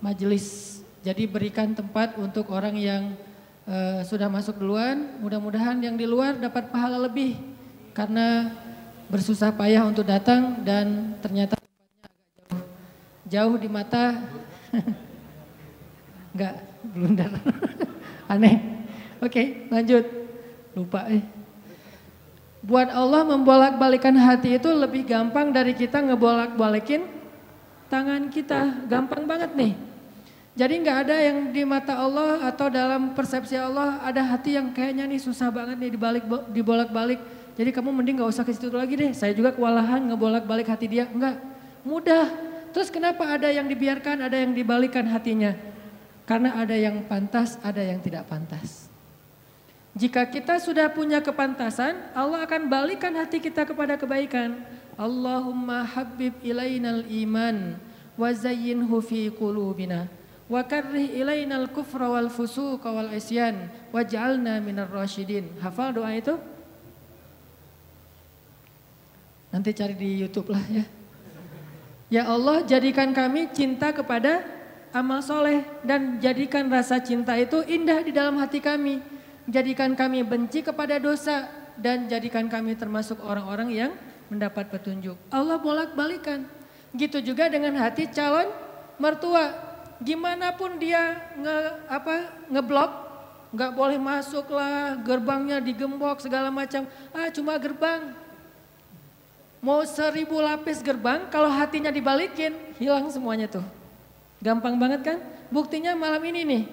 majelis. 0.04 0.80
Jadi 1.00 1.24
berikan 1.24 1.72
tempat 1.72 2.20
untuk 2.20 2.52
orang 2.52 2.75
yang 2.75 3.16
uh, 3.63 4.04
sudah 4.04 4.28
masuk 4.28 4.60
duluan. 4.60 5.16
Mudah-mudahan 5.24 5.80
yang 5.80 5.96
di 5.96 6.04
luar 6.04 6.36
dapat 6.36 6.68
pahala 6.68 7.00
lebih 7.00 7.40
karena 7.96 8.52
bersusah 9.08 9.56
payah 9.56 9.88
untuk 9.88 10.04
datang 10.04 10.60
dan 10.68 11.16
ternyata 11.24 11.56
tempatnya 11.56 11.88
agak 12.04 12.12
jauh. 12.36 12.63
Jauh 13.32 13.56
di 13.56 13.70
mata. 13.72 14.06
Enggak, 16.36 16.73
blunder. 16.92 17.32
Aneh. 18.28 18.60
Oke, 19.24 19.68
lanjut. 19.72 20.04
Lupa 20.75 21.08
eh. 21.08 21.24
Buat 22.63 22.96
Allah 22.96 23.28
membolak-balikan 23.28 24.16
hati 24.16 24.56
itu 24.56 24.72
lebih 24.72 25.04
gampang 25.04 25.52
dari 25.52 25.75
kita 25.75 26.00
ngebolak-balikin 26.00 27.04
tangan 27.92 28.32
kita. 28.32 28.88
Gampang 28.88 29.28
banget 29.28 29.52
nih. 29.52 29.75
Jadi 30.54 30.74
nggak 30.86 30.98
ada 31.10 31.16
yang 31.18 31.50
di 31.50 31.66
mata 31.66 31.98
Allah 31.98 32.46
atau 32.46 32.70
dalam 32.70 33.18
persepsi 33.18 33.58
Allah 33.58 34.00
ada 34.06 34.22
hati 34.22 34.54
yang 34.54 34.70
kayaknya 34.70 35.10
nih 35.10 35.18
susah 35.18 35.50
banget 35.50 35.82
nih 35.82 35.92
dibalik 35.98 36.24
dibolak-balik. 36.54 37.20
Jadi 37.58 37.70
kamu 37.74 37.90
mending 37.90 38.22
nggak 38.22 38.32
usah 38.32 38.46
ke 38.46 38.54
situ 38.54 38.70
lagi 38.70 38.94
deh. 38.94 39.12
Saya 39.18 39.34
juga 39.34 39.52
kewalahan 39.52 40.00
ngebolak-balik 40.13 40.70
hati 40.70 40.86
dia. 40.88 41.10
Enggak, 41.10 41.42
mudah. 41.82 42.30
Terus 42.74 42.90
kenapa 42.90 43.30
ada 43.30 43.50
yang 43.50 43.66
dibiarkan, 43.66 44.25
ada 44.25 44.38
yang 44.40 44.54
dibalikan 44.54 45.06
hatinya? 45.10 45.73
Karena 46.24 46.56
ada 46.56 46.75
yang 46.75 47.03
pantas, 47.03 47.60
ada 47.60 47.84
yang 47.84 48.00
tidak 48.00 48.27
pantas. 48.32 48.88
Jika 49.94 50.25
kita 50.25 50.58
sudah 50.58 50.89
punya 50.89 51.22
kepantasan, 51.22 51.94
Allah 52.18 52.48
akan 52.48 52.65
balikan 52.65 53.13
hati 53.13 53.38
kita 53.38 53.68
kepada 53.68 53.94
kebaikan. 54.00 54.58
Allahumma 54.98 55.86
habib 55.86 56.34
ilainal 56.42 57.06
iman 57.06 57.77
wa 58.18 58.30
zayyinhu 58.30 59.01
fi 59.01 59.30
qulubina 59.34 60.06
wa 60.46 60.62
karrih 60.62 61.18
ilainal 61.18 61.65
kufra 61.74 62.13
wal 62.13 62.30
fusuqa 62.30 62.94
wal 62.94 63.10
isyan 63.10 63.74
waj'alna 63.89 64.62
minar 64.62 64.89
rasyidin. 64.89 65.50
Hafal 65.62 65.98
doa 65.98 66.13
itu? 66.13 66.38
Nanti 69.53 69.70
cari 69.74 69.94
di 69.98 70.10
YouTube 70.22 70.53
lah 70.53 70.63
ya. 70.70 70.86
Ya 72.13 72.24
Allah 72.30 72.62
jadikan 72.62 73.10
kami 73.13 73.50
cinta 73.50 73.89
kepada 73.89 74.46
amal 74.93 75.19
soleh 75.25 75.65
dan 75.81 76.21
jadikan 76.21 76.69
rasa 76.69 77.01
cinta 77.01 77.33
itu 77.35 77.65
indah 77.65 78.05
di 78.05 78.13
dalam 78.13 78.38
hati 78.38 78.62
kami 78.62 79.01
jadikan 79.50 79.97
kami 79.97 80.23
benci 80.23 80.63
kepada 80.63 81.01
dosa 81.01 81.50
dan 81.75 82.07
jadikan 82.07 82.47
kami 82.47 82.77
termasuk 82.77 83.19
orang-orang 83.25 83.69
yang 83.73 83.91
mendapat 84.31 84.69
petunjuk. 84.69 85.17
Allah 85.33 85.59
bolak-balikan. 85.59 86.47
Gitu 86.93 87.33
juga 87.33 87.50
dengan 87.50 87.73
hati 87.81 88.05
calon 88.09 88.47
mertua. 89.01 89.73
Gimana 90.03 90.53
pun 90.53 90.77
dia 90.77 91.33
nge 91.38 91.57
apa 91.89 92.15
ngeblok, 92.51 92.91
nggak 93.55 93.71
boleh 93.73 93.97
masuk 93.97 94.45
lah, 94.51 95.00
gerbangnya 95.01 95.57
digembok 95.57 96.21
segala 96.21 96.53
macam. 96.53 96.85
Ah 97.09 97.33
cuma 97.33 97.57
gerbang. 97.57 98.13
Mau 99.63 99.79
seribu 99.88 100.43
lapis 100.43 100.83
gerbang, 100.83 101.23
kalau 101.31 101.47
hatinya 101.47 101.88
dibalikin, 101.88 102.51
hilang 102.77 103.07
semuanya 103.07 103.47
tuh. 103.47 103.63
Gampang 104.43 104.75
banget 104.75 105.01
kan? 105.07 105.17
Buktinya 105.47 105.95
malam 105.95 106.19
ini 106.27 106.41
nih, 106.43 106.63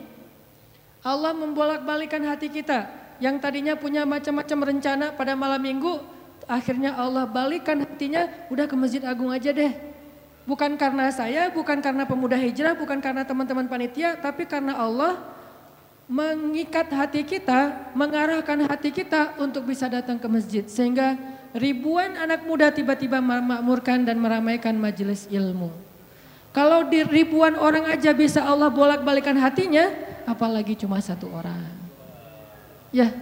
Allah 1.07 1.31
membolak-balikan 1.33 2.21
hati 2.27 2.51
kita 2.51 2.91
yang 3.23 3.39
tadinya 3.39 3.79
punya 3.79 4.03
macam-macam 4.03 4.75
rencana 4.75 5.15
pada 5.15 5.39
malam 5.39 5.61
minggu, 5.63 6.03
akhirnya 6.51 6.99
Allah 6.99 7.29
balikan 7.31 7.79
hatinya, 7.85 8.27
udah 8.51 8.67
ke 8.67 8.75
Masjid 8.75 9.03
Agung 9.07 9.31
aja 9.31 9.55
deh. 9.55 9.71
Bukan 10.49 10.75
karena 10.75 11.13
saya, 11.15 11.47
bukan 11.53 11.79
karena 11.79 12.09
pemuda 12.09 12.35
hijrah, 12.35 12.75
bukan 12.75 12.99
karena 12.99 13.23
teman-teman 13.23 13.71
panitia, 13.71 14.19
tapi 14.19 14.49
karena 14.49 14.75
Allah 14.75 15.21
mengikat 16.11 16.91
hati 16.91 17.23
kita, 17.23 17.93
mengarahkan 17.95 18.67
hati 18.67 18.91
kita 18.91 19.39
untuk 19.39 19.69
bisa 19.69 19.87
datang 19.87 20.19
ke 20.19 20.27
masjid. 20.27 20.65
Sehingga 20.67 21.15
ribuan 21.55 22.19
anak 22.19 22.43
muda 22.43 22.73
tiba-tiba 22.75 23.23
memakmurkan 23.23 24.03
dan 24.03 24.19
meramaikan 24.19 24.75
majelis 24.75 25.31
ilmu. 25.31 25.90
Kalau 26.51 26.91
di 26.91 27.07
ribuan 27.07 27.55
orang 27.55 27.95
aja 27.95 28.11
bisa 28.11 28.43
Allah 28.43 28.67
bolak-balikan 28.67 29.39
hatinya, 29.39 29.87
apalagi 30.27 30.75
cuma 30.75 30.99
satu 30.99 31.31
orang. 31.31 31.63
Ya, 32.91 33.15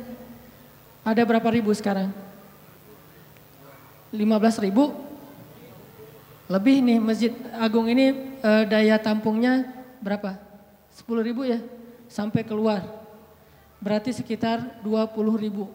ada 1.04 1.20
berapa 1.28 1.44
ribu 1.52 1.68
sekarang? 1.76 2.08
15 4.08 4.64
ribu? 4.64 4.96
Lebih 6.48 6.80
nih 6.80 6.96
Masjid 6.96 7.32
Agung 7.60 7.84
ini 7.92 8.32
e, 8.40 8.50
daya 8.64 8.96
tampungnya 8.96 9.68
berapa? 10.00 10.40
10 10.96 11.28
ribu 11.28 11.44
ya? 11.44 11.60
Sampai 12.08 12.40
keluar. 12.40 12.80
Berarti 13.76 14.16
sekitar 14.16 14.80
20 14.80 15.12
ribu. 15.36 15.68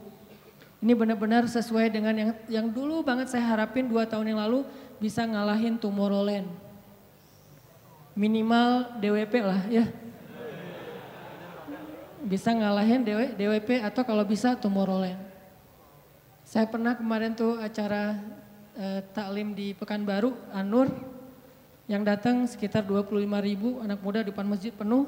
Ini 0.82 0.98
benar-benar 0.98 1.46
sesuai 1.46 1.94
dengan 1.94 2.18
yang 2.18 2.32
yang 2.50 2.68
dulu 2.68 3.06
banget 3.06 3.30
saya 3.30 3.46
harapin 3.46 3.86
dua 3.86 4.10
tahun 4.10 4.34
yang 4.34 4.42
lalu 4.42 4.66
bisa 4.98 5.24
ngalahin 5.24 5.78
Tomorrowland 5.80 6.73
minimal 8.14 8.94
DWP 9.02 9.34
lah 9.42 9.62
ya. 9.70 9.86
Bisa 12.24 12.56
ngalahin 12.56 13.04
DW, 13.04 13.36
DWP 13.36 13.84
atau 13.84 14.08
kalau 14.08 14.24
bisa 14.24 14.56
Tomorrowland. 14.56 15.20
Saya 16.48 16.64
pernah 16.72 16.96
kemarin 16.96 17.36
tuh 17.36 17.60
acara 17.60 18.16
eh, 18.80 19.04
taklim 19.12 19.52
di 19.52 19.76
Pekanbaru, 19.76 20.32
Anur, 20.56 20.88
yang 21.84 22.08
datang 22.08 22.48
sekitar 22.48 22.88
25 22.88 23.28
ribu 23.44 23.84
anak 23.84 24.00
muda 24.00 24.24
di 24.24 24.32
depan 24.32 24.48
masjid 24.48 24.72
penuh. 24.72 25.04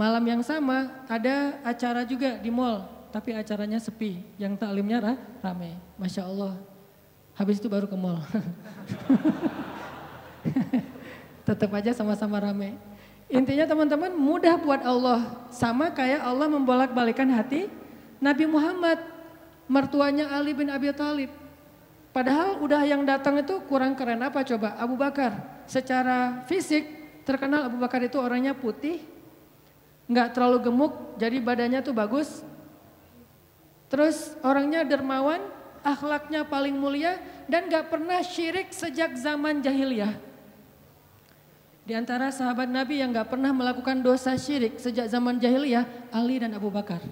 Malam 0.00 0.24
yang 0.24 0.40
sama 0.40 1.04
ada 1.12 1.60
acara 1.60 2.08
juga 2.08 2.40
di 2.40 2.48
mall, 2.48 2.88
tapi 3.12 3.36
acaranya 3.36 3.76
sepi, 3.76 4.24
yang 4.40 4.56
taklimnya 4.56 5.20
rame. 5.44 5.76
Masya 6.00 6.24
Allah. 6.24 6.56
Habis 7.36 7.60
itu 7.60 7.68
baru 7.68 7.84
ke 7.84 7.96
mall. 8.00 8.24
tetap 11.44 11.70
aja 11.76 11.94
sama-sama 11.94 12.40
rame. 12.40 12.76
Intinya 13.30 13.62
teman-teman 13.62 14.10
mudah 14.10 14.58
buat 14.58 14.82
Allah. 14.82 15.38
Sama 15.54 15.94
kayak 15.94 16.22
Allah 16.22 16.50
membolak-balikan 16.50 17.30
hati 17.30 17.70
Nabi 18.18 18.44
Muhammad. 18.50 18.98
Mertuanya 19.70 20.34
Ali 20.34 20.50
bin 20.50 20.66
Abi 20.66 20.90
Thalib. 20.90 21.30
Padahal 22.10 22.58
udah 22.58 22.82
yang 22.82 23.06
datang 23.06 23.38
itu 23.38 23.62
kurang 23.70 23.94
keren 23.94 24.18
apa 24.18 24.42
coba? 24.42 24.74
Abu 24.74 24.98
Bakar. 24.98 25.62
Secara 25.70 26.42
fisik 26.50 26.82
terkenal 27.22 27.70
Abu 27.70 27.78
Bakar 27.78 28.02
itu 28.02 28.18
orangnya 28.18 28.50
putih. 28.50 28.98
Nggak 30.10 30.34
terlalu 30.34 30.58
gemuk 30.66 30.92
jadi 31.22 31.38
badannya 31.38 31.86
tuh 31.86 31.94
bagus. 31.94 32.42
Terus 33.86 34.34
orangnya 34.42 34.82
dermawan, 34.82 35.38
akhlaknya 35.82 36.46
paling 36.46 36.78
mulia 36.78 37.18
dan 37.50 37.66
gak 37.66 37.90
pernah 37.90 38.22
syirik 38.22 38.70
sejak 38.70 39.18
zaman 39.18 39.58
jahiliyah. 39.58 40.29
Di 41.84 41.96
antara 41.96 42.28
sahabat 42.30 42.68
Nabi 42.68 43.00
yang 43.00 43.10
gak 43.10 43.32
pernah 43.32 43.50
melakukan 43.50 43.98
dosa 44.04 44.36
syirik 44.36 44.78
sejak 44.78 45.08
zaman 45.08 45.40
jahiliyah, 45.40 45.84
Ali 46.12 46.38
dan 46.38 46.52
Abu 46.54 46.68
Bakar. 46.68 47.02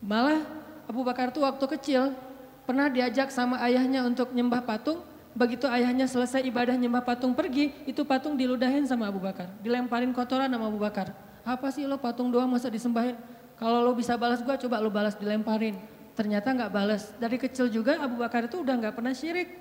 Malah 0.00 0.42
Abu 0.88 1.04
Bakar 1.04 1.28
tuh 1.34 1.44
waktu 1.44 1.64
kecil 1.78 2.16
pernah 2.64 2.88
diajak 2.88 3.28
sama 3.28 3.60
ayahnya 3.64 4.04
untuk 4.06 4.32
nyembah 4.32 4.64
patung. 4.64 5.04
Begitu 5.36 5.68
ayahnya 5.70 6.08
selesai 6.08 6.42
ibadah 6.48 6.74
nyembah 6.74 7.04
patung 7.04 7.36
pergi, 7.36 7.70
itu 7.86 8.02
patung 8.02 8.34
diludahin 8.34 8.82
sama 8.88 9.06
Abu 9.06 9.22
Bakar. 9.22 9.46
Dilemparin 9.62 10.10
kotoran 10.10 10.50
sama 10.50 10.66
Abu 10.66 10.80
Bakar. 10.80 11.14
Apa 11.46 11.70
sih 11.70 11.86
lo 11.86 12.00
patung 12.00 12.32
doang 12.32 12.50
masa 12.50 12.66
disembahin? 12.66 13.14
Kalau 13.54 13.84
lo 13.84 13.94
bisa 13.94 14.18
balas 14.18 14.42
gua 14.42 14.58
coba 14.58 14.82
lo 14.82 14.90
balas 14.90 15.14
dilemparin. 15.14 15.78
Ternyata 16.18 16.50
nggak 16.50 16.72
balas. 16.74 17.14
Dari 17.20 17.38
kecil 17.38 17.70
juga 17.70 18.00
Abu 18.02 18.18
Bakar 18.18 18.50
itu 18.50 18.58
udah 18.58 18.74
nggak 18.74 18.94
pernah 18.98 19.14
syirik. 19.14 19.54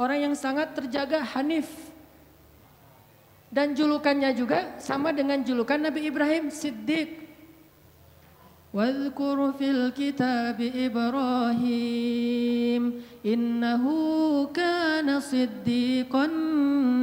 Orang 0.00 0.16
yang 0.16 0.32
sangat 0.32 0.72
terjaga 0.72 1.20
Hanif, 1.36 1.68
dan 3.50 3.74
julukannya 3.74 4.30
juga 4.32 4.78
sama 4.78 5.10
dengan 5.10 5.42
julukan 5.42 5.76
Nabi 5.76 6.06
Ibrahim 6.06 6.48
Siddiq. 6.54 7.20
Wadhkur 8.70 9.58
fil 9.58 9.90
kitab 9.90 10.62
Ibrahim 10.62 11.02
innahu 13.26 14.46
kana 14.54 15.18
siddiqan 15.18 16.30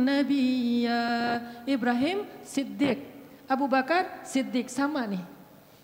nabiyya. 0.08 1.04
Ibrahim 1.68 2.24
Siddiq, 2.48 3.04
Abu 3.52 3.68
Bakar 3.68 4.24
Siddiq 4.24 4.72
sama 4.72 5.04
nih. 5.12 5.20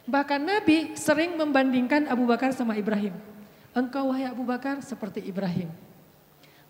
Bahkan 0.07 0.39
Nabi 0.39 0.95
sering 0.95 1.35
membandingkan 1.35 2.07
Abu 2.07 2.23
Bakar 2.31 2.55
sama 2.55 2.79
Ibrahim. 2.79 3.11
Engkau 3.75 4.15
wahai 4.15 4.31
Abu 4.31 4.47
Bakar 4.47 4.79
seperti 4.79 5.19
Ibrahim. 5.19 5.67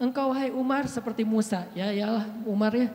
Engkau 0.01 0.33
wahai 0.33 0.49
Umar 0.49 0.89
seperti 0.89 1.21
Musa. 1.21 1.69
Ya 1.77 1.93
yalah 1.93 2.25
Umar 2.49 2.73
ya 2.73 2.89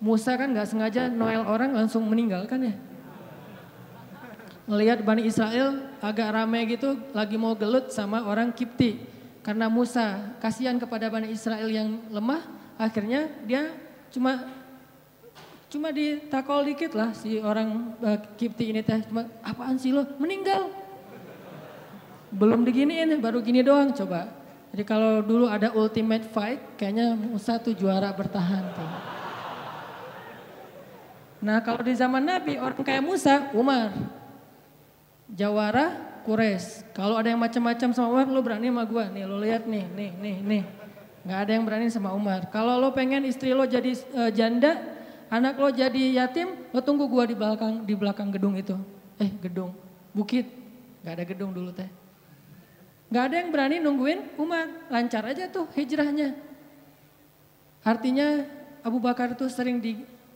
Musa 0.00 0.32
kan 0.34 0.48
nggak 0.48 0.68
sengaja 0.68 1.12
Noel 1.12 1.44
orang 1.44 1.76
langsung 1.76 2.08
meninggal 2.08 2.48
kan 2.48 2.64
ya. 2.64 2.74
Ngelihat 4.64 5.04
Bani 5.04 5.28
Israel 5.28 5.92
agak 6.00 6.32
ramai 6.32 6.64
gitu 6.64 6.96
lagi 7.12 7.36
mau 7.36 7.52
gelut 7.52 7.92
sama 7.92 8.24
orang 8.24 8.48
Kipti. 8.50 8.96
Karena 9.44 9.68
Musa 9.68 10.36
kasihan 10.40 10.80
kepada 10.80 11.12
Bani 11.12 11.28
Israel 11.28 11.68
yang 11.68 12.00
lemah 12.08 12.40
akhirnya 12.80 13.28
dia 13.44 13.76
cuma 14.08 14.48
Cuma 15.70 15.94
ditakol 15.94 16.66
dikit 16.66 16.98
lah 16.98 17.14
si 17.14 17.38
orang 17.38 17.94
uh, 18.02 18.18
Kipti 18.34 18.74
ini 18.74 18.82
teh. 18.82 19.06
Cuma 19.06 19.30
apaan 19.38 19.78
sih 19.78 19.94
lo? 19.94 20.02
Meninggal. 20.18 20.66
Belum 22.34 22.66
diginiin 22.66 23.14
baru 23.22 23.38
gini 23.38 23.62
doang 23.62 23.94
coba. 23.94 24.34
Jadi 24.74 24.82
kalau 24.82 25.22
dulu 25.22 25.46
ada 25.46 25.70
ultimate 25.70 26.26
fight 26.34 26.58
kayaknya 26.74 27.14
Musa 27.14 27.62
tuh 27.62 27.70
juara 27.70 28.10
bertahan 28.10 28.66
tuh. 28.74 29.09
Nah 31.40 31.64
kalau 31.64 31.80
di 31.80 31.96
zaman 31.96 32.20
Nabi 32.20 32.60
orang 32.60 32.80
kayak 32.80 33.04
Musa, 33.04 33.48
Umar. 33.56 33.92
Jawara, 35.30 36.20
Kures. 36.26 36.84
Kalau 36.92 37.16
ada 37.16 37.32
yang 37.32 37.40
macam-macam 37.40 37.88
sama 37.96 38.08
Umar, 38.12 38.26
lo 38.28 38.40
berani 38.44 38.68
sama 38.68 38.84
gue. 38.84 39.04
Nih 39.14 39.24
lo 39.24 39.36
lihat 39.40 39.64
nih, 39.64 39.84
nih, 39.88 40.10
nih, 40.20 40.36
nih. 40.44 40.62
Gak 41.24 41.38
ada 41.48 41.50
yang 41.56 41.64
berani 41.64 41.86
sama 41.88 42.12
Umar. 42.12 42.48
Kalau 42.52 42.76
lo 42.76 42.92
pengen 42.92 43.24
istri 43.24 43.52
lo 43.52 43.64
jadi 43.64 43.92
uh, 44.16 44.30
janda, 44.32 45.00
Anak 45.30 45.62
lo 45.62 45.70
jadi 45.70 46.18
yatim, 46.18 46.74
lo 46.74 46.82
tunggu 46.82 47.06
gua 47.06 47.22
di 47.22 47.38
belakang 47.38 47.86
di 47.86 47.94
belakang 47.94 48.34
gedung 48.34 48.58
itu. 48.58 48.74
Eh, 49.22 49.30
gedung, 49.38 49.70
bukit. 50.10 50.42
Gak 51.06 51.22
ada 51.22 51.24
gedung 51.24 51.54
dulu 51.54 51.70
teh. 51.70 51.86
Gak 53.14 53.30
ada 53.30 53.34
yang 53.38 53.54
berani 53.54 53.78
nungguin 53.78 54.34
Umar. 54.34 54.66
Lancar 54.90 55.22
aja 55.30 55.46
tuh 55.46 55.70
hijrahnya. 55.78 56.34
Artinya 57.86 58.42
Abu 58.82 58.98
Bakar 58.98 59.38
itu 59.38 59.46
sering 59.46 59.78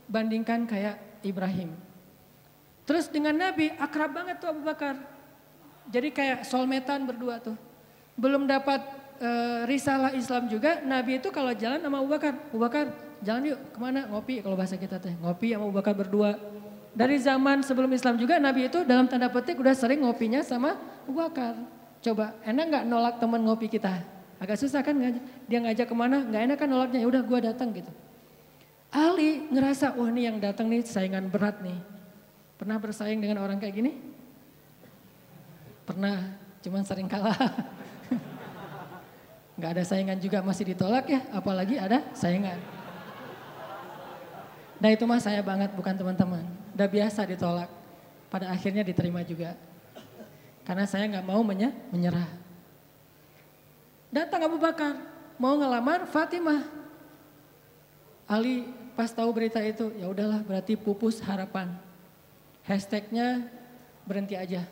dibandingkan 0.08 0.68
kayak 0.68 0.96
Ibrahim. 1.24 1.72
Terus 2.84 3.08
dengan 3.08 3.36
Nabi 3.36 3.72
akrab 3.80 4.12
banget 4.12 4.40
tuh 4.40 4.52
Abu 4.52 4.62
Bakar. 4.62 4.96
Jadi 5.88 6.12
kayak 6.12 6.48
solmetan 6.48 7.04
berdua 7.08 7.40
tuh. 7.40 7.56
Belum 8.16 8.44
dapat 8.44 8.80
e, 9.20 9.30
risalah 9.68 10.12
Islam 10.12 10.48
juga, 10.48 10.80
Nabi 10.84 11.20
itu 11.20 11.28
kalau 11.32 11.52
jalan 11.56 11.80
sama 11.80 12.00
Abu 12.00 12.08
Bakar, 12.12 12.32
Abu 12.36 12.60
Bakar 12.60 12.84
jalan 13.24 13.56
yuk 13.56 13.58
ke 13.72 13.78
mana 13.80 14.04
ngopi 14.12 14.44
kalau 14.44 14.54
bahasa 14.54 14.76
kita 14.76 15.00
teh 15.00 15.16
ngopi 15.24 15.56
sama 15.56 15.64
Abu 15.64 15.74
Bakar 15.74 15.96
berdua 15.96 16.36
dari 16.94 17.16
zaman 17.18 17.64
sebelum 17.64 17.88
Islam 17.96 18.20
juga 18.20 18.36
Nabi 18.36 18.68
itu 18.68 18.84
dalam 18.84 19.08
tanda 19.08 19.32
petik 19.32 19.56
udah 19.56 19.72
sering 19.72 20.04
ngopinya 20.04 20.44
sama 20.44 20.76
Abu 21.08 21.16
Bakar 21.16 21.56
coba 22.04 22.36
enak 22.44 22.64
nggak 22.68 22.84
nolak 22.84 23.14
teman 23.16 23.40
ngopi 23.42 23.72
kita 23.72 24.04
agak 24.38 24.60
susah 24.60 24.84
kan 24.84 24.92
dia 25.48 25.58
ngajak 25.58 25.88
ke 25.88 25.94
mana 25.96 26.20
nggak 26.20 26.42
enak 26.52 26.56
kan 26.60 26.68
nolaknya 26.68 27.00
ya 27.00 27.08
udah 27.08 27.22
gue 27.24 27.38
datang 27.48 27.72
gitu 27.72 27.88
Ali 28.94 29.50
ngerasa 29.50 29.98
wah 29.98 30.07
nih 30.07 30.30
yang 30.30 30.38
datang 30.38 30.70
nih 30.70 30.87
saingan 30.87 31.26
berat 31.26 31.59
nih 31.59 31.74
pernah 32.54 32.78
bersaing 32.78 33.18
dengan 33.18 33.42
orang 33.42 33.59
kayak 33.59 33.74
gini 33.74 33.98
pernah 35.83 36.38
cuman 36.62 36.87
sering 36.87 37.11
kalah 37.11 37.35
nggak 39.59 39.70
ada 39.74 39.83
saingan 39.83 40.22
juga 40.22 40.38
masih 40.46 40.70
ditolak 40.70 41.11
ya 41.11 41.26
apalagi 41.35 41.74
ada 41.74 42.07
saingan 42.14 42.62
Nah 44.85 44.92
itu 44.92 45.09
mah 45.09 45.16
saya 45.16 45.40
banget 45.40 45.72
bukan 45.72 45.96
teman-teman. 45.96 46.44
Udah 46.76 46.85
biasa 46.85 47.24
ditolak. 47.24 47.72
Pada 48.28 48.52
akhirnya 48.52 48.85
diterima 48.85 49.24
juga. 49.24 49.57
Karena 50.68 50.85
saya 50.85 51.09
nggak 51.09 51.24
mau 51.24 51.40
menyerah. 51.40 52.28
Datang 54.12 54.44
Abu 54.44 54.61
Bakar 54.61 55.00
mau 55.40 55.57
ngelamar 55.57 56.04
Fatimah. 56.04 56.68
Ali 58.28 58.68
pas 58.94 59.11
tahu 59.11 59.30
berita 59.35 59.59
itu 59.62 59.90
ya 59.98 60.07
udahlah 60.09 60.40
berarti 60.46 60.78
pupus 60.78 61.18
harapan. 61.22 61.74
Hashtagnya 62.64 63.44
berhenti 64.09 64.38
aja. 64.38 64.64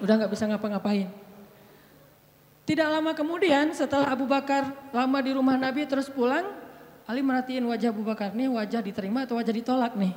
Udah 0.00 0.14
nggak 0.18 0.32
bisa 0.32 0.48
ngapa-ngapain. 0.48 1.10
Tidak 2.62 2.88
lama 2.88 3.10
kemudian 3.12 3.74
setelah 3.74 4.14
Abu 4.14 4.24
Bakar 4.24 4.70
lama 4.94 5.18
di 5.18 5.34
rumah 5.34 5.58
Nabi 5.58 5.82
terus 5.84 6.06
pulang, 6.06 6.46
Ali 7.04 7.20
merhatiin 7.20 7.66
wajah 7.66 7.90
Abu 7.90 8.06
Bakar 8.06 8.30
nih 8.30 8.46
wajah 8.46 8.80
diterima 8.80 9.26
atau 9.26 9.34
wajah 9.36 9.50
ditolak 9.50 9.98
nih. 9.98 10.14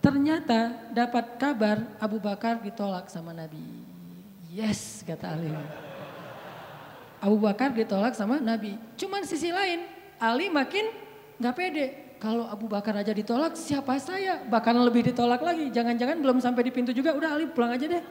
Ternyata 0.00 0.90
dapat 0.96 1.36
kabar 1.36 1.84
Abu 2.00 2.16
Bakar 2.16 2.64
ditolak 2.64 3.12
sama 3.12 3.36
Nabi. 3.36 3.60
Yes 4.48 5.04
kata 5.04 5.36
Ali. 5.36 5.52
Abu 7.20 7.36
Bakar 7.36 7.76
ditolak 7.76 8.16
sama 8.16 8.40
Nabi. 8.40 8.80
Cuman 8.96 9.28
sisi 9.28 9.52
lain 9.52 9.84
Ali 10.20 10.52
makin 10.52 10.92
gak 11.40 11.56
pede. 11.56 11.86
Kalau 12.20 12.44
Abu 12.44 12.68
Bakar 12.68 12.92
aja 13.00 13.16
ditolak 13.16 13.56
siapa 13.56 13.96
saya? 13.96 14.44
Bahkan 14.44 14.76
lebih 14.84 15.08
ditolak 15.08 15.40
lagi. 15.40 15.72
Jangan-jangan 15.72 16.20
belum 16.20 16.36
sampai 16.44 16.68
di 16.68 16.72
pintu 16.72 16.92
juga 16.92 17.16
udah 17.16 17.32
Ali 17.32 17.48
pulang 17.48 17.72
aja 17.72 17.88
deh. 17.88 18.04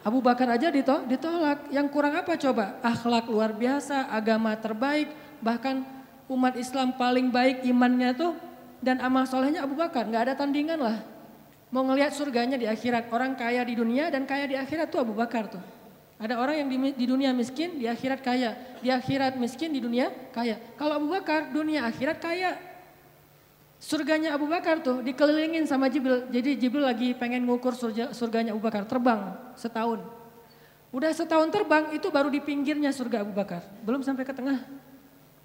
Abu 0.00 0.24
Bakar 0.24 0.48
aja 0.48 0.72
ditolak. 0.72 1.68
Yang 1.68 1.86
kurang 1.92 2.16
apa 2.16 2.32
coba? 2.40 2.80
Akhlak 2.80 3.28
luar 3.28 3.52
biasa, 3.52 4.08
agama 4.08 4.56
terbaik, 4.56 5.12
bahkan 5.44 5.84
umat 6.32 6.56
Islam 6.56 6.96
paling 6.96 7.28
baik 7.28 7.68
imannya 7.68 8.16
tuh 8.16 8.32
dan 8.80 9.04
amal 9.04 9.28
solehnya 9.28 9.68
Abu 9.68 9.76
Bakar. 9.76 10.08
Nggak 10.08 10.32
ada 10.32 10.34
tandingan 10.40 10.80
lah. 10.80 10.98
Mau 11.68 11.84
ngelihat 11.84 12.16
surganya 12.16 12.56
di 12.56 12.64
akhirat. 12.64 13.12
Orang 13.12 13.36
kaya 13.36 13.60
di 13.68 13.76
dunia 13.76 14.08
dan 14.08 14.24
kaya 14.24 14.48
di 14.48 14.56
akhirat 14.56 14.88
tuh 14.88 15.04
Abu 15.04 15.12
Bakar 15.12 15.52
tuh. 15.52 15.79
Ada 16.20 16.36
orang 16.36 16.60
yang 16.60 16.68
di, 16.68 16.76
di 17.00 17.06
dunia 17.08 17.32
miskin, 17.32 17.80
di 17.80 17.88
akhirat 17.88 18.20
kaya. 18.20 18.52
Di 18.84 18.92
akhirat 18.92 19.40
miskin, 19.40 19.72
di 19.72 19.80
dunia 19.80 20.12
kaya. 20.36 20.60
Kalau 20.76 21.00
Abu 21.00 21.08
Bakar, 21.08 21.48
dunia 21.48 21.88
akhirat 21.88 22.20
kaya. 22.20 22.60
Surganya 23.80 24.36
Abu 24.36 24.44
Bakar 24.44 24.84
tuh 24.84 25.00
dikelilingin 25.00 25.64
sama 25.64 25.88
Jibril. 25.88 26.28
Jadi 26.28 26.60
Jibril 26.60 26.84
lagi 26.84 27.16
pengen 27.16 27.48
ngukur 27.48 27.72
surga, 27.72 28.12
surganya 28.12 28.52
Abu 28.52 28.60
Bakar. 28.60 28.84
Terbang 28.84 29.32
setahun. 29.56 30.04
Udah 30.92 31.08
setahun 31.16 31.48
terbang 31.48 31.96
itu 31.96 32.12
baru 32.12 32.28
di 32.28 32.44
pinggirnya 32.44 32.92
surga 32.92 33.24
Abu 33.24 33.32
Bakar. 33.32 33.64
Belum 33.80 34.04
sampai 34.04 34.28
ke 34.28 34.36
tengah. 34.36 34.60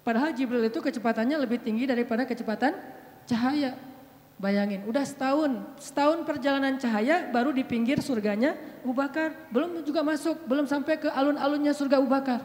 Padahal 0.04 0.36
Jibril 0.36 0.68
itu 0.68 0.84
kecepatannya 0.84 1.40
lebih 1.40 1.64
tinggi 1.64 1.88
daripada 1.88 2.28
kecepatan 2.28 2.76
cahaya. 3.24 3.72
Bayangin, 4.36 4.84
udah 4.84 5.00
setahun, 5.00 5.48
setahun 5.80 6.20
perjalanan 6.28 6.76
cahaya 6.76 7.24
baru 7.32 7.56
di 7.56 7.64
pinggir 7.64 8.04
surganya 8.04 8.52
Abu 8.84 8.92
Bakar. 8.92 9.32
Belum 9.48 9.80
juga 9.80 10.04
masuk, 10.04 10.44
belum 10.44 10.68
sampai 10.68 11.00
ke 11.00 11.08
alun-alunnya 11.08 11.72
surga 11.72 11.96
Abu 11.96 12.04
Bakar. 12.04 12.44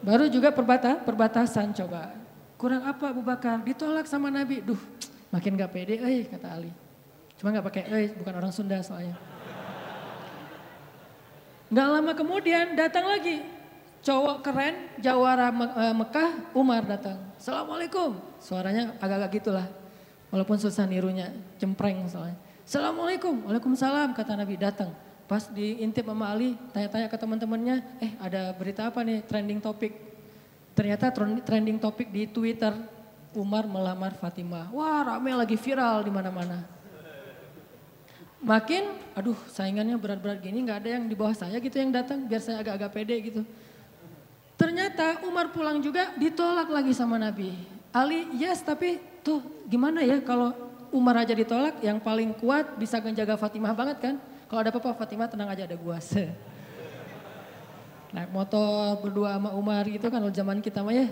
Baru 0.00 0.32
juga 0.32 0.48
perbata, 0.48 0.96
perbatasan 0.96 1.76
coba. 1.76 2.16
Kurang 2.56 2.88
apa 2.88 3.12
Abu 3.12 3.20
Bakar? 3.20 3.60
Ditolak 3.60 4.08
sama 4.08 4.32
Nabi. 4.32 4.64
Duh, 4.64 4.80
makin 5.28 5.60
gak 5.60 5.76
pede, 5.76 6.00
eh 6.00 6.24
kata 6.24 6.48
Ali. 6.48 6.72
Cuma 7.36 7.52
gak 7.52 7.68
pakai 7.68 7.82
eh, 7.92 8.08
bukan 8.16 8.32
orang 8.32 8.52
Sunda 8.56 8.80
soalnya. 8.80 9.20
Gak 11.68 11.88
lama 12.00 12.16
kemudian 12.16 12.72
datang 12.80 13.12
lagi 13.12 13.44
cowok 14.00 14.40
keren 14.40 14.74
Jawara 15.04 15.52
eh, 15.52 15.94
Mekah 16.00 16.56
Umar 16.56 16.88
datang. 16.88 17.20
Assalamualaikum. 17.36 18.16
Suaranya 18.40 18.96
agak-agak 19.04 19.36
gitulah. 19.36 19.81
Walaupun 20.32 20.56
susah 20.56 20.88
nirunya, 20.88 21.28
cempreng 21.60 22.08
soalnya. 22.08 22.40
Assalamualaikum. 22.64 23.44
Waalaikumsalam 23.44 24.16
kata 24.16 24.32
Nabi 24.32 24.56
datang. 24.56 24.96
Pas 25.28 25.44
diintip 25.52 26.08
sama 26.08 26.32
Ali, 26.32 26.56
tanya-tanya 26.72 27.12
ke 27.12 27.16
teman-temannya, 27.20 27.76
eh 28.00 28.16
ada 28.16 28.48
berita 28.56 28.88
apa 28.88 29.04
nih 29.04 29.20
trending 29.28 29.60
topik. 29.60 29.92
Ternyata 30.72 31.12
trending 31.44 31.76
topik 31.76 32.08
di 32.08 32.24
Twitter, 32.24 32.72
Umar 33.36 33.68
melamar 33.68 34.16
Fatimah. 34.16 34.72
Wah 34.72 35.04
rame 35.04 35.36
lagi 35.36 35.60
viral 35.60 36.00
di 36.00 36.08
mana-mana. 36.08 36.64
Makin, 38.40 39.14
aduh 39.14 39.36
saingannya 39.52 40.00
berat-berat 40.00 40.40
gini, 40.40 40.64
nggak 40.64 40.78
ada 40.80 40.88
yang 40.96 41.04
di 41.06 41.14
bawah 41.14 41.36
saya 41.36 41.60
gitu 41.60 41.76
yang 41.76 41.92
datang, 41.92 42.24
biar 42.24 42.40
saya 42.40 42.64
agak-agak 42.64 42.90
pede 42.90 43.16
gitu. 43.20 43.42
Ternyata 44.56 45.20
Umar 45.28 45.52
pulang 45.52 45.76
juga 45.84 46.16
ditolak 46.16 46.72
lagi 46.72 46.96
sama 46.96 47.20
Nabi. 47.20 47.52
Ali 47.92 48.32
yes 48.40 48.64
tapi 48.64 49.11
tuh 49.22 49.40
gimana 49.70 50.02
ya 50.02 50.18
kalau 50.20 50.52
Umar 50.92 51.24
aja 51.24 51.32
ditolak 51.32 51.80
yang 51.80 51.96
paling 51.96 52.36
kuat 52.36 52.76
bisa 52.76 53.00
menjaga 53.00 53.40
Fatimah 53.40 53.72
banget 53.72 53.98
kan. 53.98 54.14
Kalau 54.44 54.60
ada 54.60 54.68
apa-apa 54.68 54.92
Fatimah 54.92 55.24
tenang 55.24 55.48
aja 55.48 55.64
ada 55.64 55.72
gua. 55.80 55.96
Naik 58.12 58.28
motor 58.28 59.00
berdua 59.00 59.40
sama 59.40 59.56
Umar 59.56 59.88
gitu 59.88 60.12
kan 60.12 60.20
zaman 60.28 60.60
kita 60.60 60.84
mah 60.84 60.92
ya. 60.92 61.08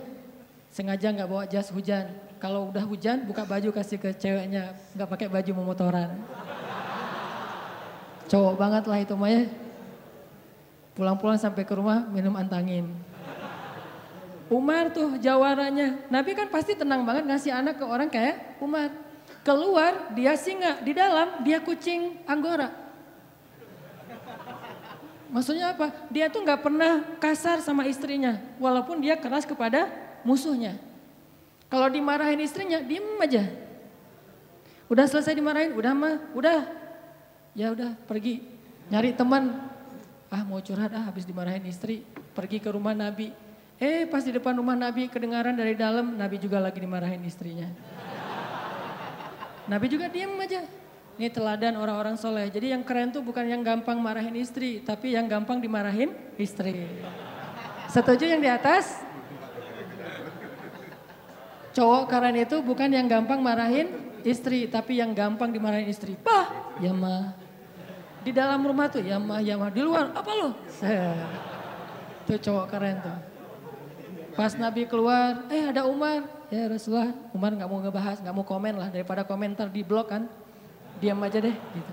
Sengaja 0.68 1.08
nggak 1.08 1.28
bawa 1.32 1.48
jas 1.48 1.72
hujan. 1.72 2.12
Kalau 2.36 2.68
udah 2.68 2.84
hujan 2.84 3.24
buka 3.24 3.48
baju 3.48 3.72
kasih 3.72 3.96
ke 3.96 4.12
ceweknya. 4.12 4.76
Nggak 4.92 5.08
pakai 5.08 5.26
baju 5.32 5.50
memotoran. 5.64 6.12
Cowok 8.28 8.54
banget 8.60 8.84
lah 8.84 8.98
itu 9.00 9.16
mah 9.16 9.32
ya. 9.32 9.48
Pulang-pulang 10.92 11.40
sampai 11.40 11.64
ke 11.64 11.72
rumah 11.72 12.04
minum 12.12 12.36
antangin. 12.36 12.84
Umar 14.50 14.90
tuh 14.90 15.14
jawarannya. 15.22 16.10
Nabi 16.10 16.34
kan 16.34 16.50
pasti 16.50 16.74
tenang 16.74 17.06
banget 17.06 17.22
ngasih 17.22 17.54
anak 17.54 17.78
ke 17.78 17.86
orang 17.86 18.10
kayak 18.10 18.58
Umar. 18.58 18.90
Keluar 19.46 20.10
dia 20.12 20.34
singa, 20.34 20.82
di 20.82 20.90
dalam 20.90 21.46
dia 21.46 21.62
kucing 21.62 22.18
anggora. 22.26 22.68
Maksudnya 25.30 25.70
apa? 25.70 25.94
Dia 26.10 26.26
tuh 26.26 26.42
nggak 26.42 26.60
pernah 26.66 27.06
kasar 27.22 27.62
sama 27.62 27.86
istrinya, 27.86 28.42
walaupun 28.58 28.98
dia 28.98 29.14
keras 29.14 29.46
kepada 29.46 29.86
musuhnya. 30.26 30.76
Kalau 31.70 31.86
dimarahin 31.86 32.42
istrinya, 32.42 32.82
diem 32.82 33.06
aja. 33.22 33.46
Udah 34.90 35.06
selesai 35.06 35.38
dimarahin, 35.38 35.78
udah 35.78 35.94
mah, 35.94 36.16
udah. 36.34 36.66
Ya 37.54 37.70
udah 37.70 37.94
pergi 38.10 38.42
nyari 38.90 39.14
teman. 39.14 39.70
Ah 40.26 40.42
mau 40.42 40.58
curhat 40.58 40.90
ah 40.90 41.06
habis 41.06 41.22
dimarahin 41.22 41.62
istri, 41.70 42.02
pergi 42.34 42.58
ke 42.58 42.66
rumah 42.66 42.94
Nabi 42.98 43.30
Eh 43.80 44.04
pas 44.04 44.20
di 44.20 44.28
depan 44.28 44.52
rumah 44.60 44.76
Nabi 44.76 45.08
kedengaran 45.08 45.56
dari 45.56 45.72
dalam 45.72 46.12
Nabi 46.12 46.36
juga 46.36 46.60
lagi 46.60 46.76
dimarahin 46.84 47.24
istrinya. 47.24 47.64
Nabi 49.64 49.88
juga 49.88 50.12
diam 50.12 50.36
aja. 50.36 50.68
Ini 51.16 51.32
teladan 51.32 51.80
orang-orang 51.80 52.20
soleh. 52.20 52.52
Jadi 52.52 52.76
yang 52.76 52.84
keren 52.84 53.08
tuh 53.08 53.24
bukan 53.24 53.48
yang 53.48 53.64
gampang 53.64 53.96
marahin 53.96 54.36
istri, 54.36 54.84
tapi 54.84 55.16
yang 55.16 55.24
gampang 55.24 55.64
dimarahin 55.64 56.12
istri. 56.36 56.92
Setuju 57.88 58.28
yang 58.28 58.44
di 58.44 58.52
atas? 58.52 59.00
Cowok 61.72 62.04
keren 62.12 62.36
itu 62.36 62.60
bukan 62.60 62.92
yang 62.92 63.08
gampang 63.08 63.40
marahin 63.40 64.12
istri, 64.28 64.68
tapi 64.68 65.00
yang 65.00 65.16
gampang 65.16 65.48
dimarahin 65.56 65.88
istri. 65.88 66.20
Pah, 66.20 66.76
ya 66.84 66.92
mah. 66.92 67.32
Di 68.20 68.36
dalam 68.36 68.60
rumah 68.60 68.92
tuh, 68.92 69.00
ya 69.00 69.16
mah, 69.16 69.40
ya 69.40 69.56
mah. 69.56 69.72
Di 69.72 69.80
luar, 69.80 70.12
apa 70.12 70.30
lo? 70.36 70.52
Itu 72.28 72.36
cowok 72.44 72.66
keren 72.68 72.96
tuh. 73.00 73.29
Pas 74.34 74.54
Nabi 74.54 74.86
keluar, 74.86 75.46
eh 75.50 75.70
ada 75.70 75.86
Umar. 75.86 76.26
Ya 76.50 76.66
Rasulullah, 76.66 77.14
Umar 77.30 77.54
gak 77.54 77.70
mau 77.70 77.78
ngebahas, 77.78 78.18
gak 78.18 78.34
mau 78.34 78.46
komen 78.46 78.74
lah. 78.78 78.88
Daripada 78.90 79.22
komentar 79.22 79.70
di 79.70 79.82
blog 79.86 80.10
kan 80.10 80.26
diam 80.98 81.18
aja 81.22 81.38
deh 81.38 81.54
gitu. 81.54 81.92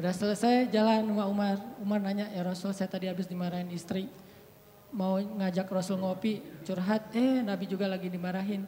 Udah 0.00 0.16
selesai 0.16 0.72
jalan 0.72 1.12
sama 1.12 1.24
Umar. 1.28 1.56
Umar 1.76 2.00
nanya, 2.00 2.30
ya 2.32 2.40
Rasul 2.40 2.72
saya 2.72 2.88
tadi 2.88 3.04
habis 3.04 3.28
dimarahin 3.28 3.68
istri. 3.68 4.08
Mau 4.90 5.20
ngajak 5.20 5.68
Rasul 5.68 6.00
ngopi, 6.00 6.40
curhat. 6.64 7.12
Eh 7.12 7.44
Nabi 7.44 7.68
juga 7.68 7.84
lagi 7.84 8.08
dimarahin. 8.08 8.64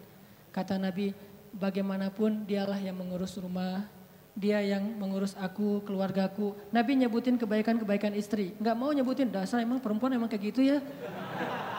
Kata 0.53 0.77
Nabi, 0.77 1.17
bagaimanapun 1.57 2.45
dialah 2.45 2.77
yang 2.77 3.01
mengurus 3.01 3.41
rumah. 3.41 3.89
Dia 4.33 4.65
yang 4.65 4.97
mengurus 4.97 5.37
aku, 5.37 5.85
keluargaku. 5.85 6.57
Nabi 6.73 6.97
nyebutin 6.97 7.37
kebaikan-kebaikan 7.37 8.17
istri. 8.17 8.57
Nggak 8.57 8.77
mau 8.77 8.89
nyebutin, 8.89 9.29
dasar 9.29 9.61
emang 9.61 9.77
perempuan 9.77 10.17
emang 10.17 10.29
kayak 10.29 10.53
gitu 10.53 10.65
ya. 10.65 10.81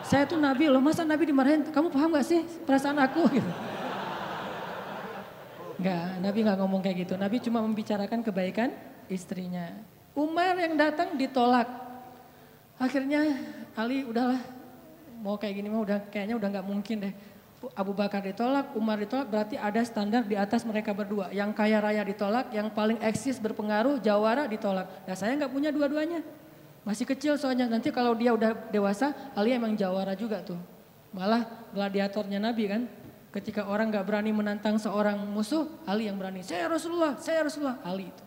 Saya 0.06 0.30
tuh 0.30 0.38
Nabi 0.38 0.70
loh, 0.70 0.84
masa 0.84 1.02
Nabi 1.02 1.26
dimarahin, 1.26 1.66
kamu 1.74 1.90
paham 1.90 2.14
gak 2.14 2.28
sih 2.28 2.46
perasaan 2.68 3.00
aku 3.02 3.26
gitu. 3.40 3.52
Enggak, 5.82 6.06
Nabi 6.22 6.38
nggak 6.46 6.58
ngomong 6.62 6.82
kayak 6.86 6.98
gitu. 7.08 7.14
Nabi 7.18 7.42
cuma 7.42 7.60
membicarakan 7.66 8.22
kebaikan 8.22 8.70
istrinya. 9.10 9.74
Umar 10.14 10.54
yang 10.62 10.78
datang 10.78 11.18
ditolak. 11.18 11.66
Akhirnya 12.78 13.34
Ali 13.74 14.06
udahlah 14.06 14.40
mau 15.24 15.40
kayak 15.40 15.56
gini 15.58 15.68
mah 15.72 15.82
udah 15.82 16.00
kayaknya 16.14 16.36
udah 16.38 16.50
nggak 16.54 16.68
mungkin 16.68 16.98
deh. 17.10 17.14
Abu 17.72 17.96
Bakar 17.96 18.20
ditolak, 18.20 18.76
Umar 18.76 19.00
ditolak 19.00 19.32
berarti 19.32 19.56
ada 19.56 19.80
standar 19.88 20.28
di 20.28 20.36
atas 20.36 20.68
mereka 20.68 20.92
berdua. 20.92 21.32
Yang 21.32 21.56
kaya 21.56 21.80
raya 21.80 22.04
ditolak, 22.04 22.52
yang 22.52 22.68
paling 22.68 23.00
eksis 23.00 23.40
berpengaruh 23.40 24.04
jawara 24.04 24.44
ditolak. 24.52 25.08
Nah 25.08 25.16
saya 25.16 25.40
nggak 25.40 25.52
punya 25.52 25.72
dua-duanya. 25.72 26.20
Masih 26.84 27.08
kecil 27.08 27.40
soalnya 27.40 27.64
nanti 27.72 27.96
kalau 27.96 28.12
dia 28.12 28.36
udah 28.36 28.68
dewasa 28.68 29.16
Ali 29.32 29.56
emang 29.56 29.80
jawara 29.80 30.12
juga 30.20 30.44
tuh. 30.44 30.60
Malah 31.16 31.48
gladiatornya 31.72 32.44
Nabi 32.44 32.66
kan. 32.68 32.84
Ketika 33.34 33.66
orang 33.66 33.90
gak 33.90 34.06
berani 34.06 34.30
menantang 34.30 34.78
seorang 34.78 35.18
musuh, 35.26 35.66
Ali 35.90 36.06
yang 36.06 36.22
berani. 36.22 36.46
Saya 36.46 36.70
Rasulullah, 36.70 37.18
saya 37.18 37.42
Rasulullah. 37.42 37.82
Ali 37.82 38.14
itu. 38.14 38.24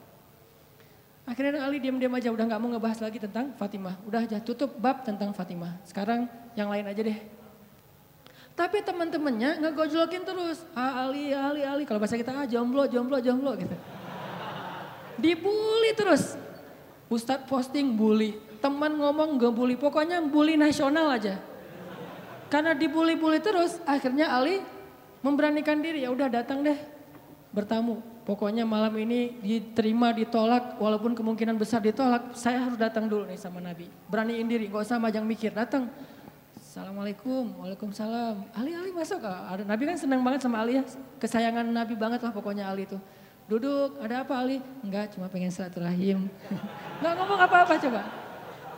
Akhirnya 1.22 1.62
Ali 1.62 1.78
diam-diam 1.78 2.10
aja 2.10 2.26
udah 2.34 2.42
gak 2.42 2.58
mau 2.58 2.74
ngebahas 2.74 2.98
lagi 3.06 3.22
tentang 3.22 3.54
Fatimah. 3.54 4.02
Udah 4.02 4.26
aja 4.26 4.42
tutup 4.42 4.74
bab 4.74 5.06
tentang 5.06 5.30
Fatimah. 5.30 5.78
Sekarang 5.86 6.26
yang 6.58 6.74
lain 6.74 6.90
aja 6.90 6.98
deh. 7.06 7.18
Tapi 8.56 8.80
teman-temannya 8.80 9.60
ngegojlokin 9.60 10.24
terus. 10.24 10.64
Ah 10.72 11.04
Ali, 11.04 11.28
Ali, 11.36 11.60
Ali. 11.60 11.84
Kalau 11.84 12.00
bahasa 12.00 12.16
kita 12.16 12.32
ah 12.32 12.48
jomblo, 12.48 12.88
jomblo, 12.88 13.20
jomblo 13.20 13.52
gitu. 13.52 13.76
Dibully 15.20 15.92
terus. 15.92 16.40
Ustadz 17.12 17.44
posting 17.44 17.92
bully. 17.92 18.40
Teman 18.64 18.96
ngomong 18.96 19.36
gak 19.36 19.52
bully. 19.52 19.76
Pokoknya 19.76 20.24
bully 20.24 20.56
nasional 20.56 21.12
aja. 21.12 21.36
Karena 22.48 22.72
dibully-bully 22.72 23.44
terus 23.44 23.76
akhirnya 23.84 24.32
Ali 24.32 24.64
memberanikan 25.20 25.82
diri 25.82 26.06
ya 26.06 26.14
udah 26.14 26.32
datang 26.32 26.64
deh 26.64 26.78
bertamu. 27.52 28.00
Pokoknya 28.26 28.66
malam 28.66 28.90
ini 28.98 29.38
diterima 29.38 30.10
ditolak 30.10 30.80
walaupun 30.82 31.14
kemungkinan 31.14 31.54
besar 31.60 31.78
ditolak 31.78 32.34
saya 32.34 32.66
harus 32.66 32.74
datang 32.74 33.06
dulu 33.06 33.28
nih 33.28 33.38
sama 33.38 33.60
Nabi. 33.60 33.86
Beraniin 34.08 34.48
diri 34.48 34.66
gak 34.72 34.82
usah 34.82 34.96
majang 34.96 35.28
mikir 35.28 35.52
datang. 35.52 35.92
Assalamualaikum, 36.76 37.56
waalaikumsalam. 37.56 38.52
Ali 38.52 38.76
Ali 38.76 38.92
masuk 38.92 39.24
ada 39.24 39.64
Nabi 39.64 39.88
kan 39.88 39.96
senang 39.96 40.20
banget 40.20 40.44
sama 40.44 40.60
Ali 40.60 40.76
ya 40.76 40.84
kesayangan 41.16 41.64
Nabi 41.64 41.96
banget 41.96 42.20
lah 42.20 42.28
pokoknya 42.28 42.68
Ali 42.68 42.84
itu. 42.84 43.00
Duduk, 43.48 43.96
ada 43.96 44.20
apa 44.20 44.36
Ali? 44.36 44.60
Enggak, 44.84 45.16
cuma 45.16 45.24
pengen 45.32 45.48
silaturahim. 45.48 46.28
Enggak 47.00 47.14
ngomong 47.16 47.40
apa-apa 47.40 47.80
coba. 47.80 48.04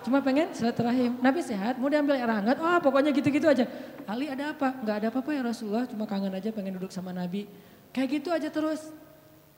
Cuma 0.07 0.23
pengen 0.23 0.47
silaturahim. 0.55 1.19
Nabi 1.19 1.43
sehat, 1.43 1.75
mau 1.83 1.91
diambil 1.91 2.23
air 2.23 2.31
hangat. 2.31 2.63
Oh 2.63 2.79
pokoknya 2.79 3.11
gitu-gitu 3.11 3.51
aja. 3.51 3.67
Ali 4.07 4.31
ada 4.31 4.55
apa? 4.55 4.79
Enggak 4.79 4.97
ada 5.03 5.07
apa-apa 5.11 5.31
ya 5.35 5.43
Rasulullah. 5.43 5.83
Cuma 5.91 6.07
kangen 6.07 6.31
aja 6.31 6.55
pengen 6.55 6.79
duduk 6.79 6.95
sama 6.95 7.11
Nabi. 7.11 7.51
Kayak 7.91 8.23
gitu 8.23 8.31
aja 8.31 8.47
terus. 8.47 8.95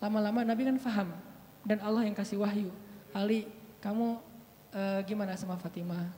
Lama-lama 0.00 0.48
Nabi 0.48 0.64
kan 0.64 0.81
paham. 0.81 1.12
Dan 1.61 1.76
Allah 1.85 2.09
yang 2.09 2.16
kasih 2.16 2.40
wahyu. 2.40 2.72
Ali 3.12 3.53
kamu 3.85 4.16
uh, 4.72 5.00
gimana 5.05 5.37
sama 5.37 5.61
Fatimah? 5.61 6.09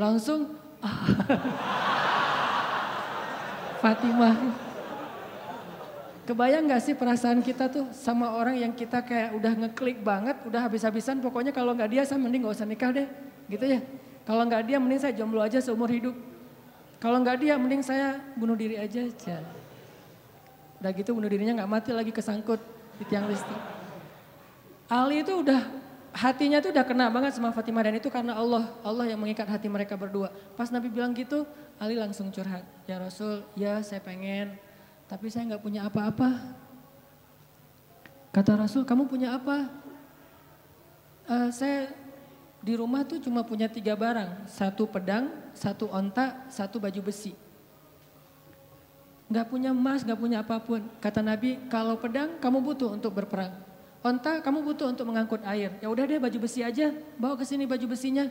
Langsung. 0.00 0.65
Fatimah. 3.82 4.36
Kebayang 6.26 6.66
gak 6.66 6.82
sih 6.82 6.98
perasaan 6.98 7.38
kita 7.38 7.70
tuh 7.70 7.86
sama 7.94 8.34
orang 8.34 8.58
yang 8.58 8.74
kita 8.74 8.98
kayak 8.98 9.30
udah 9.38 9.52
ngeklik 9.62 10.02
banget, 10.02 10.34
udah 10.42 10.66
habis-habisan 10.66 11.22
pokoknya 11.22 11.54
kalau 11.54 11.70
nggak 11.70 11.86
dia 11.86 12.02
saya 12.02 12.18
mending 12.18 12.42
gak 12.42 12.58
usah 12.58 12.66
nikah 12.66 12.90
deh. 12.90 13.06
Gitu 13.46 13.62
ya. 13.62 13.78
Kalau 14.26 14.42
nggak 14.42 14.66
dia 14.66 14.82
mending 14.82 14.98
saya 14.98 15.14
jomblo 15.14 15.38
aja 15.38 15.62
seumur 15.62 15.86
hidup. 15.86 16.18
Kalau 16.98 17.22
nggak 17.22 17.38
dia 17.38 17.54
mending 17.54 17.86
saya 17.86 18.18
bunuh 18.34 18.58
diri 18.58 18.74
aja. 18.74 19.06
aja. 19.06 19.38
Udah 20.82 20.90
gitu 20.90 21.14
bunuh 21.14 21.30
dirinya 21.30 21.62
nggak 21.62 21.70
mati 21.70 21.94
lagi 21.94 22.10
kesangkut 22.10 22.58
di 22.98 23.06
tiang 23.06 23.30
listrik. 23.30 23.62
Ali 24.90 25.22
itu 25.22 25.30
udah 25.30 25.62
hatinya 26.16 26.64
tuh 26.64 26.72
udah 26.72 26.84
kena 26.88 27.12
banget 27.12 27.36
sama 27.36 27.52
Fatimah 27.52 27.84
dan 27.84 28.00
itu 28.00 28.08
karena 28.08 28.32
Allah. 28.32 28.72
Allah 28.80 29.04
yang 29.04 29.20
mengikat 29.20 29.44
hati 29.44 29.68
mereka 29.68 30.00
berdua. 30.00 30.32
Pas 30.56 30.72
Nabi 30.72 30.88
bilang 30.88 31.12
gitu, 31.12 31.44
Ali 31.76 32.00
langsung 32.00 32.32
curhat. 32.32 32.64
Ya 32.88 32.96
Rasul, 32.96 33.44
ya 33.52 33.84
saya 33.84 34.00
pengen, 34.00 34.56
tapi 35.04 35.28
saya 35.28 35.44
nggak 35.52 35.62
punya 35.62 35.84
apa-apa. 35.84 36.56
Kata 38.32 38.56
Rasul, 38.56 38.88
kamu 38.88 39.04
punya 39.04 39.36
apa? 39.36 39.68
Uh, 41.28 41.48
saya 41.52 41.92
di 42.64 42.72
rumah 42.74 43.04
tuh 43.04 43.20
cuma 43.20 43.44
punya 43.44 43.68
tiga 43.68 43.92
barang. 43.92 44.48
Satu 44.48 44.88
pedang, 44.88 45.28
satu 45.52 45.92
onta, 45.92 46.48
satu 46.48 46.80
baju 46.80 47.12
besi. 47.12 47.36
Gak 49.26 49.50
punya 49.50 49.74
emas, 49.74 50.06
gak 50.06 50.16
punya 50.16 50.40
apa 50.40 50.62
pun. 50.62 50.86
Kata 51.02 51.18
Nabi, 51.18 51.58
kalau 51.66 51.98
pedang 51.98 52.38
kamu 52.38 52.62
butuh 52.62 52.94
untuk 52.94 53.10
berperang. 53.10 53.58
Onta 54.04 54.40
kamu 54.40 54.62
butuh 54.62 54.92
untuk 54.92 55.08
mengangkut 55.08 55.42
air. 55.44 55.76
Ya 55.80 55.88
udah 55.90 56.04
deh 56.06 56.20
baju 56.20 56.38
besi 56.42 56.64
aja, 56.64 56.94
bawa 57.20 57.34
ke 57.36 57.44
sini 57.44 57.64
baju 57.68 57.86
besinya. 57.90 58.28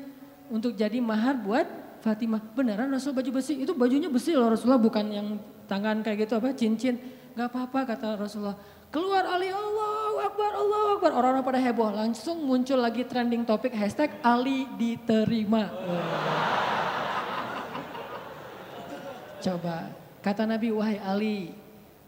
Untuk 0.50 0.78
jadi 0.78 1.02
mahar 1.02 1.38
buat 1.42 1.66
Fatimah. 2.06 2.38
Beneran 2.54 2.94
Rasul 2.94 3.18
baju 3.18 3.42
besi? 3.42 3.58
Itu 3.66 3.74
bajunya 3.74 4.08
besi 4.08 4.38
loh 4.38 4.54
Rasulullah 4.54 4.78
bukan 4.78 5.06
yang 5.10 5.28
tangan 5.66 6.06
kayak 6.06 6.30
gitu 6.30 6.38
apa 6.38 6.54
cincin. 6.54 7.02
Gak 7.34 7.50
apa-apa 7.52 7.98
kata 7.98 8.16
Rasulullah. 8.16 8.56
Keluar 8.94 9.28
Ali 9.28 9.52
Allah 9.52 10.30
Akbar, 10.30 10.52
Allah 10.56 10.82
Akbar. 10.96 11.12
Orang-orang 11.12 11.44
pada 11.44 11.60
heboh. 11.60 11.90
Langsung 11.92 12.46
muncul 12.46 12.80
lagi 12.80 13.04
trending 13.04 13.44
topik 13.44 13.76
hashtag 13.76 14.14
Ali 14.24 14.70
diterima. 14.80 15.68
Coba, 19.44 19.92
kata 20.24 20.48
Nabi, 20.48 20.74
wahai 20.74 20.98
Ali, 21.04 21.54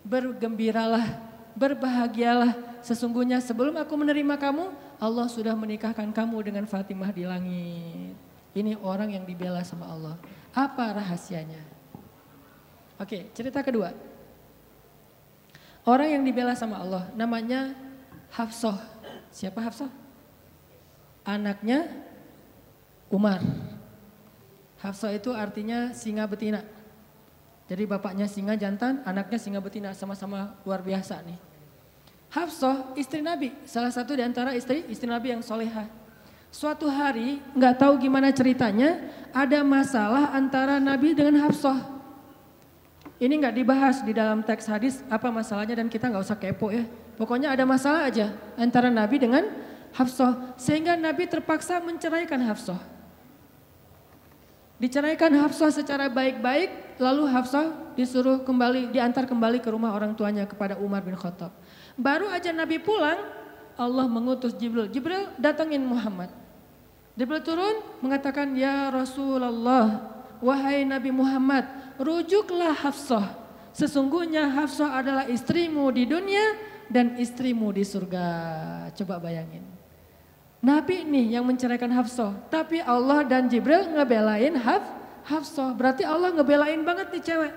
bergembiralah, 0.01 1.05
berbahagialah. 1.53 2.76
Sesungguhnya 2.87 3.43
sebelum 3.43 3.75
aku 3.75 3.99
menerima 3.99 4.39
kamu, 4.39 4.71
Allah 4.95 5.27
sudah 5.27 5.51
menikahkan 5.59 6.07
kamu 6.15 6.39
dengan 6.39 6.63
Fatimah 6.63 7.11
di 7.11 7.27
langit. 7.27 8.15
Ini 8.55 8.79
orang 8.79 9.11
yang 9.11 9.27
dibela 9.27 9.59
sama 9.67 9.91
Allah. 9.91 10.15
Apa 10.55 10.95
rahasianya? 10.95 11.59
Oke, 12.95 13.27
cerita 13.35 13.59
kedua. 13.59 13.91
Orang 15.83 16.15
yang 16.15 16.23
dibela 16.23 16.55
sama 16.55 16.79
Allah 16.79 17.11
namanya 17.11 17.75
Hafsah. 18.31 18.79
Siapa 19.35 19.59
Hafsah? 19.59 19.91
Anaknya 21.27 21.91
Umar. 23.11 23.43
Hafsah 24.79 25.11
itu 25.11 25.35
artinya 25.35 25.91
singa 25.91 26.23
betina. 26.23 26.63
Jadi 27.67 27.83
bapaknya 27.83 28.31
singa 28.31 28.55
jantan, 28.55 29.03
anaknya 29.03 29.35
singa 29.35 29.59
betina 29.59 29.91
sama-sama 29.91 30.55
luar 30.63 30.79
biasa 30.79 31.19
nih. 31.27 31.46
Hafsah 32.27 32.91
istri 32.99 33.23
Nabi, 33.23 33.55
salah 33.63 33.91
satu 33.91 34.11
di 34.11 34.23
antara 34.23 34.51
istri 34.51 34.83
istri 34.91 35.07
Nabi 35.07 35.31
yang 35.31 35.43
soleha. 35.43 35.87
Suatu 36.51 36.87
hari 36.87 37.39
nggak 37.55 37.75
tahu 37.79 37.99
gimana 37.99 38.31
ceritanya, 38.31 39.03
ada 39.31 39.63
masalah 39.63 40.35
antara 40.35 40.79
Nabi 40.79 41.15
dengan 41.15 41.39
Hafsah. 41.47 41.97
Ini 43.17 43.33
nggak 43.33 43.55
dibahas 43.55 44.05
di 44.05 44.13
dalam 44.13 44.45
teks 44.45 44.69
hadis 44.69 45.01
apa 45.09 45.33
masalahnya 45.33 45.81
dan 45.81 45.87
kita 45.89 46.05
nggak 46.11 46.23
usah 46.23 46.37
kepo 46.37 46.69
ya. 46.69 46.85
Pokoknya 47.17 47.49
ada 47.49 47.65
masalah 47.65 48.05
aja 48.05 48.29
antara 48.53 48.93
Nabi 48.93 49.17
dengan 49.17 49.43
Hafsah. 49.97 50.53
Sehingga 50.59 50.93
Nabi 50.93 51.25
terpaksa 51.25 51.81
menceraikan 51.81 52.37
Hafsah. 52.45 52.77
Diceraikan 54.77 55.33
Hafsah 55.33 55.73
secara 55.73 56.05
baik-baik, 56.05 57.01
lalu 57.01 57.25
Hafsah 57.25 57.97
disuruh 57.97 58.45
kembali, 58.45 58.93
diantar 58.93 59.25
kembali 59.25 59.57
ke 59.57 59.73
rumah 59.73 59.89
orang 59.89 60.13
tuanya 60.13 60.45
kepada 60.45 60.77
Umar 60.77 61.01
bin 61.01 61.17
Khattab. 61.17 61.49
Baru 61.97 62.29
aja 62.29 62.53
Nabi 62.53 62.77
pulang, 62.77 63.17
Allah 63.73 64.05
mengutus 64.05 64.53
Jibril. 64.53 64.85
Jibril 64.89 65.33
datangin 65.41 65.81
Muhammad. 65.81 66.29
Jibril 67.17 67.41
turun 67.41 67.81
mengatakan, 68.05 68.53
Ya 68.53 68.93
Rasulullah, 68.93 70.13
wahai 70.37 70.85
Nabi 70.85 71.09
Muhammad, 71.09 71.65
rujuklah 71.97 72.77
Hafsah. 72.77 73.33
Sesungguhnya 73.73 74.45
Hafsah 74.49 75.01
adalah 75.01 75.25
istrimu 75.25 75.89
di 75.89 76.05
dunia 76.05 76.57
dan 76.89 77.17
istrimu 77.17 77.73
di 77.73 77.81
surga. 77.81 78.25
Coba 78.93 79.17
bayangin. 79.17 79.65
Nabi 80.57 81.05
nih 81.05 81.37
yang 81.37 81.45
menceraikan 81.45 81.89
Hafsah, 81.93 82.33
tapi 82.49 82.81
Allah 82.81 83.21
dan 83.25 83.45
Jibril 83.45 83.93
ngebelain 83.93 84.57
Haf, 84.57 84.85
Hafsah. 85.25 85.73
Berarti 85.77 86.01
Allah 86.01 86.33
ngebelain 86.33 86.81
banget 86.81 87.13
nih 87.13 87.21
cewek. 87.21 87.53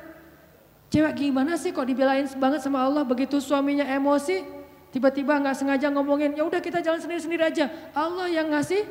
Cewek 0.91 1.31
gimana 1.31 1.55
sih 1.55 1.71
kok 1.71 1.87
dibelain 1.87 2.27
banget 2.35 2.67
sama 2.67 2.83
Allah 2.83 3.07
begitu 3.07 3.39
suaminya 3.39 3.87
emosi, 3.87 4.43
tiba-tiba 4.91 5.39
nggak 5.39 5.55
sengaja 5.55 5.87
ngomongin, 5.95 6.35
ya 6.35 6.43
udah 6.43 6.59
kita 6.59 6.83
jalan 6.83 6.99
sendiri-sendiri 6.99 7.47
aja. 7.47 7.71
Allah 7.95 8.27
yang 8.27 8.51
ngasih 8.51 8.91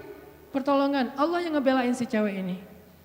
pertolongan, 0.56 1.12
Allah 1.20 1.44
yang 1.44 1.60
ngebelain 1.60 1.92
si 1.92 2.08
cewek 2.08 2.40
ini. 2.40 2.56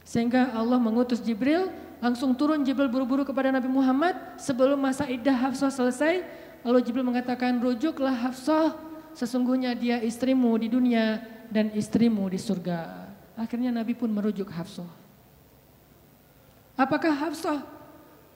Sehingga 0.06 0.54
Allah 0.54 0.78
mengutus 0.78 1.18
Jibril, 1.18 1.74
langsung 1.98 2.38
turun 2.38 2.62
Jibril 2.62 2.86
buru-buru 2.86 3.26
kepada 3.26 3.50
Nabi 3.50 3.66
Muhammad 3.66 4.14
sebelum 4.38 4.78
masa 4.78 5.10
iddah 5.10 5.34
Hafsah 5.34 5.74
selesai. 5.74 6.22
Lalu 6.62 6.78
Jibril 6.86 7.02
mengatakan, 7.02 7.58
rujuklah 7.58 8.14
Hafsah 8.14 8.78
Sesungguhnya 9.14 9.78
dia 9.78 10.02
istrimu 10.02 10.58
di 10.58 10.66
dunia 10.66 11.22
dan 11.46 11.70
istrimu 11.70 12.26
di 12.26 12.34
surga. 12.34 13.06
Akhirnya 13.38 13.70
Nabi 13.70 13.94
pun 13.94 14.10
merujuk 14.10 14.50
Hafsah. 14.50 14.90
Apakah 16.74 17.14
Hafsah 17.14 17.62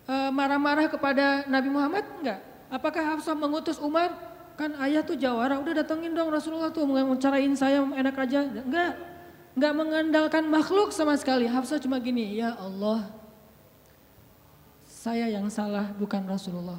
marah-marah 0.08 0.88
kepada 0.88 1.44
Nabi 1.44 1.68
Muhammad? 1.68 2.04
Enggak. 2.24 2.40
Apakah 2.72 3.16
Hafsah 3.16 3.36
mengutus 3.36 3.76
Umar? 3.76 4.12
Kan 4.58 4.74
ayah 4.82 5.06
tuh 5.06 5.14
jawara, 5.14 5.62
udah 5.62 5.70
datengin 5.70 6.10
dong 6.10 6.34
Rasulullah 6.34 6.74
tuh 6.74 6.82
mencarain 6.88 7.52
saya 7.54 7.84
enak 7.84 8.16
aja. 8.16 8.42
Enggak. 8.42 8.92
Enggak 9.54 9.72
mengandalkan 9.74 10.44
makhluk 10.50 10.90
sama 10.90 11.14
sekali. 11.14 11.46
Hafsah 11.46 11.78
cuma 11.78 11.98
gini, 12.02 12.38
ya 12.38 12.58
Allah. 12.58 13.10
Saya 14.88 15.30
yang 15.30 15.46
salah 15.46 15.94
bukan 15.94 16.26
Rasulullah. 16.26 16.78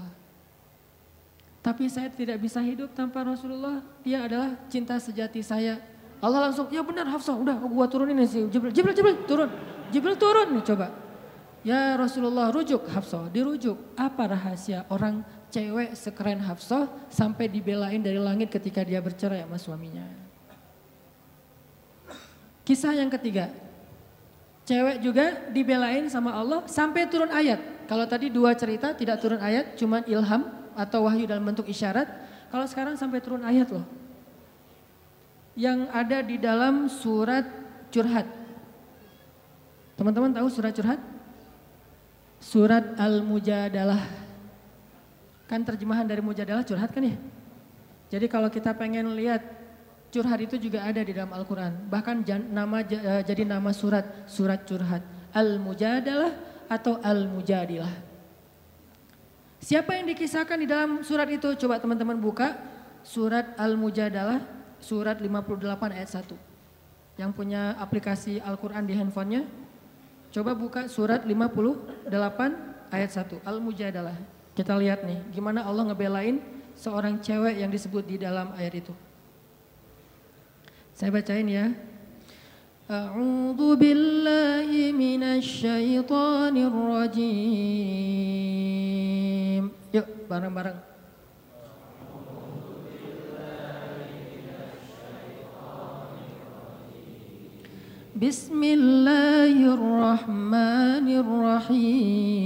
Tapi 1.59 1.91
saya 1.91 2.07
tidak 2.07 2.39
bisa 2.39 2.63
hidup 2.63 2.91
tanpa 2.95 3.23
Rasulullah. 3.23 3.83
Dia 4.03 4.27
adalah 4.27 4.55
cinta 4.71 4.95
sejati 4.95 5.43
saya. 5.43 5.79
Allah 6.19 6.51
langsung, 6.51 6.67
ya 6.71 6.83
benar 6.83 7.07
Hafsah, 7.07 7.35
udah 7.35 7.55
gua 7.63 7.87
turunin 7.87 8.19
sih. 8.27 8.43
Jibril, 8.51 8.75
Jibril, 8.75 8.95
Jibril, 8.95 9.15
turun. 9.23 9.49
Jibril 9.91 10.15
turun 10.19 10.59
coba. 10.63 11.08
Ya 11.59 11.99
Rasulullah 11.99 12.55
rujuk 12.55 12.87
Hafsah, 12.87 13.27
dirujuk. 13.27 13.75
Apa 13.99 14.31
rahasia 14.31 14.87
orang 14.87 15.27
cewek 15.51 15.91
sekeren 15.97 16.39
Hafsah 16.39 16.87
sampai 17.11 17.51
dibelain 17.51 17.99
dari 17.99 18.21
langit 18.21 18.47
ketika 18.47 18.79
dia 18.85 19.03
bercerai 19.03 19.43
sama 19.43 19.59
suaminya. 19.59 20.07
Kisah 22.63 22.93
yang 22.95 23.09
ketiga, 23.09 23.49
cewek 24.63 25.01
juga 25.01 25.49
dibelain 25.49 26.05
sama 26.07 26.37
Allah 26.37 26.63
sampai 26.69 27.09
turun 27.09 27.33
ayat. 27.33 27.59
Kalau 27.89 28.05
tadi 28.05 28.29
dua 28.29 28.53
cerita 28.53 28.93
tidak 28.93 29.17
turun 29.17 29.41
ayat, 29.41 29.73
cuman 29.73 30.05
ilham 30.05 30.45
atau 30.77 31.09
wahyu 31.09 31.25
dalam 31.25 31.41
bentuk 31.41 31.65
isyarat. 31.65 32.05
Kalau 32.53 32.65
sekarang 32.69 32.93
sampai 32.93 33.19
turun 33.19 33.41
ayat 33.41 33.73
loh. 33.73 33.83
Yang 35.57 35.89
ada 35.91 36.17
di 36.21 36.37
dalam 36.37 36.85
surat 36.87 37.43
curhat. 37.89 38.29
Teman-teman 39.97 40.31
tahu 40.31 40.47
surat 40.47 40.71
curhat? 40.71 41.01
Surat 42.39 42.95
Al-Mujadalah. 42.95 44.03
Kan 45.45 45.61
terjemahan 45.67 46.07
dari 46.07 46.23
Mujadalah 46.23 46.63
curhat 46.63 46.91
kan 46.91 47.03
ya? 47.03 47.17
Jadi 48.09 48.25
kalau 48.25 48.49
kita 48.49 48.73
pengen 48.73 49.13
lihat 49.13 49.43
curhat 50.09 50.41
itu 50.41 50.57
juga 50.57 50.81
ada 50.81 51.03
di 51.03 51.13
dalam 51.13 51.29
Al-Quran. 51.35 51.87
Bahkan 51.91 52.25
nama 52.49 52.81
eh, 52.81 53.21
jadi 53.21 53.45
nama 53.45 53.69
surat, 53.69 54.25
surat 54.25 54.65
curhat. 54.65 55.05
Al-Mujadalah 55.29 56.33
atau 56.65 56.97
Al-Mujadilah. 57.01 58.09
Siapa 59.59 59.91
yang 59.99 60.09
dikisahkan 60.15 60.57
di 60.57 60.67
dalam 60.69 61.03
surat 61.03 61.27
itu? 61.29 61.53
Coba 61.59 61.77
teman-teman 61.77 62.17
buka 62.17 62.55
surat 63.03 63.53
Al-Mujadalah 63.59 64.41
surat 64.79 65.19
58 65.19 65.59
ayat 65.93 66.09
1. 66.09 67.19
Yang 67.19 67.31
punya 67.35 67.75
aplikasi 67.75 68.39
Al-Quran 68.39 68.87
di 68.87 68.95
handphonenya. 68.95 69.43
Coba 70.29 70.53
buka 70.53 70.85
surat 70.85 71.25
58 71.25 72.05
ayat 72.93 73.09
1 73.09 73.41
Al-Mujadalah. 73.41 74.13
Kita 74.53 74.77
lihat 74.77 75.01
nih 75.07 75.17
gimana 75.33 75.65
Allah 75.65 75.89
ngebelain 75.89 76.37
seorang 76.77 77.17
cewek 77.17 77.57
yang 77.57 77.71
disebut 77.73 78.05
di 78.05 78.21
dalam 78.21 78.53
ayat 78.53 78.85
itu. 78.85 78.93
Saya 80.93 81.09
bacain 81.15 81.47
ya. 81.47 81.71
A'udzu 82.89 83.77
billahi 83.77 84.91
minasy 84.93 86.01
rajim. 86.01 87.29
Yuk 89.93 90.07
bareng-bareng. 90.25 90.88
بسم 98.19 98.63
الله 98.63 99.55
الرحمن 99.79 101.07
الرحيم. 101.23 102.41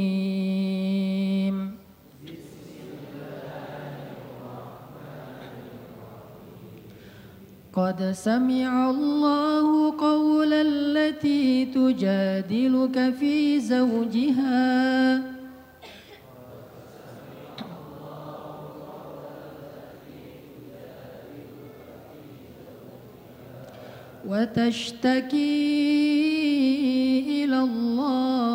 قد 7.74 8.12
سمع 8.14 8.90
الله 8.90 9.98
قول 9.98 10.54
التي 10.54 11.66
تجادلك 11.66 13.14
في 13.20 13.60
زوجها. 13.60 15.33
وتشتكي 24.28 25.84
إلى 27.44 27.60
الله. 27.60 28.54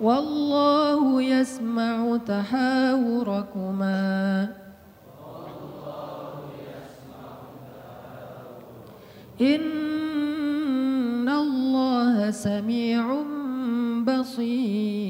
والله 0.00 1.22
يسمع 1.22 2.16
تحاوركما. 2.26 3.98
إن 9.40 11.28
الله 11.28 12.30
سميع 12.30 13.22
بصير. 14.06 15.08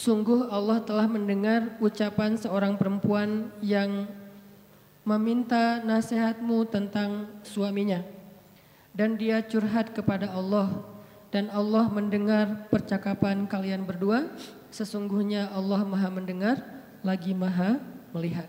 Sungguh 0.00 0.48
Allah 0.48 0.80
telah 0.80 1.04
mendengar 1.04 1.76
ucapan 1.76 2.32
seorang 2.32 2.80
perempuan 2.80 3.52
yang 3.60 4.08
meminta 5.04 5.84
nasihatmu 5.84 6.64
tentang 6.72 7.28
suaminya. 7.44 8.00
Dan 8.96 9.20
dia 9.20 9.44
curhat 9.44 9.92
kepada 9.92 10.32
Allah. 10.32 10.72
Dan 11.28 11.52
Allah 11.52 11.84
mendengar 11.92 12.64
percakapan 12.72 13.44
kalian 13.44 13.84
berdua. 13.84 14.24
Sesungguhnya 14.72 15.52
Allah 15.52 15.84
maha 15.84 16.08
mendengar, 16.08 16.64
lagi 17.04 17.36
maha 17.36 17.76
melihat. 18.16 18.48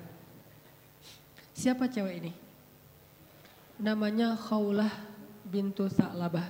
Siapa 1.51 1.91
cewek 1.91 2.15
ini? 2.15 2.31
Namanya 3.75 4.39
Khawlah 4.39 4.93
bintu 5.43 5.91
Sa'labah. 5.91 6.47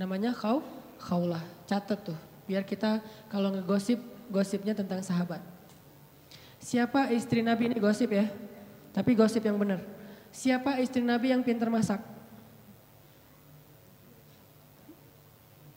Namanya 0.00 0.32
Khaw, 0.32 0.64
Khawlah. 1.04 1.44
Catat 1.68 2.00
tuh, 2.00 2.18
biar 2.44 2.64
kita 2.64 3.00
kalau 3.32 3.52
ngegosip, 3.52 4.00
gosipnya 4.28 4.72
tentang 4.72 5.00
sahabat. 5.04 5.40
Siapa 6.64 7.12
istri 7.12 7.44
Nabi 7.44 7.68
ini 7.68 7.76
gosip 7.76 8.08
ya? 8.08 8.28
Tapi 8.94 9.12
gosip 9.12 9.44
yang 9.44 9.60
benar. 9.60 9.84
Siapa 10.32 10.80
istri 10.80 11.04
Nabi 11.04 11.30
yang 11.30 11.44
pintar 11.44 11.68
masak? 11.68 12.00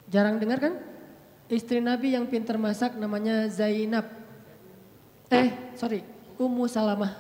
Jarang 0.08 0.40
dengar 0.40 0.64
kan? 0.64 0.74
Istri 1.52 1.84
Nabi 1.84 2.16
yang 2.16 2.28
pintar 2.28 2.56
masak 2.56 2.96
namanya 2.96 3.48
Zainab. 3.52 4.08
Eh, 5.28 5.52
sorry, 5.76 6.04
Ummu 6.40 6.68
Salamah. 6.72 7.16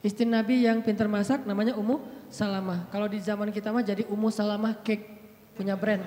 Istri 0.00 0.24
Nabi 0.26 0.64
yang 0.64 0.80
pintar 0.80 1.06
masak 1.06 1.44
namanya 1.44 1.76
Ummu 1.76 2.00
Salamah. 2.32 2.88
Kalau 2.88 3.06
di 3.06 3.20
zaman 3.20 3.52
kita 3.52 3.68
mah 3.68 3.84
jadi 3.84 4.08
Ummu 4.08 4.32
Salamah 4.32 4.80
Cake, 4.80 5.04
punya 5.52 5.76
brand. 5.76 6.00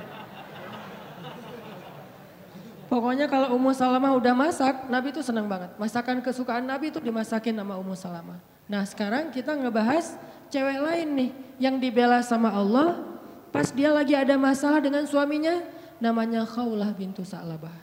Pokoknya 2.85 3.25
kalau 3.25 3.57
Ummu 3.57 3.73
Salamah 3.73 4.13
udah 4.13 4.33
masak, 4.37 4.85
Nabi 4.87 5.09
itu 5.09 5.25
senang 5.25 5.49
banget. 5.49 5.73
Masakan 5.81 6.21
kesukaan 6.21 6.65
Nabi 6.69 6.93
itu 6.93 7.01
dimasakin 7.01 7.57
sama 7.57 7.81
Ummu 7.81 7.97
Salamah. 7.97 8.37
Nah 8.69 8.85
sekarang 8.85 9.33
kita 9.33 9.57
ngebahas 9.57 10.17
cewek 10.53 10.79
lain 10.81 11.07
nih 11.17 11.31
yang 11.57 11.75
dibela 11.81 12.21
sama 12.21 12.53
Allah 12.53 13.01
pas 13.49 13.69
dia 13.73 13.89
lagi 13.89 14.13
ada 14.13 14.37
masalah 14.37 14.81
dengan 14.81 15.05
suaminya 15.09 15.63
namanya 15.97 16.45
Khawlah 16.45 16.91
bintu 16.93 17.25
Sa'labah. 17.25 17.73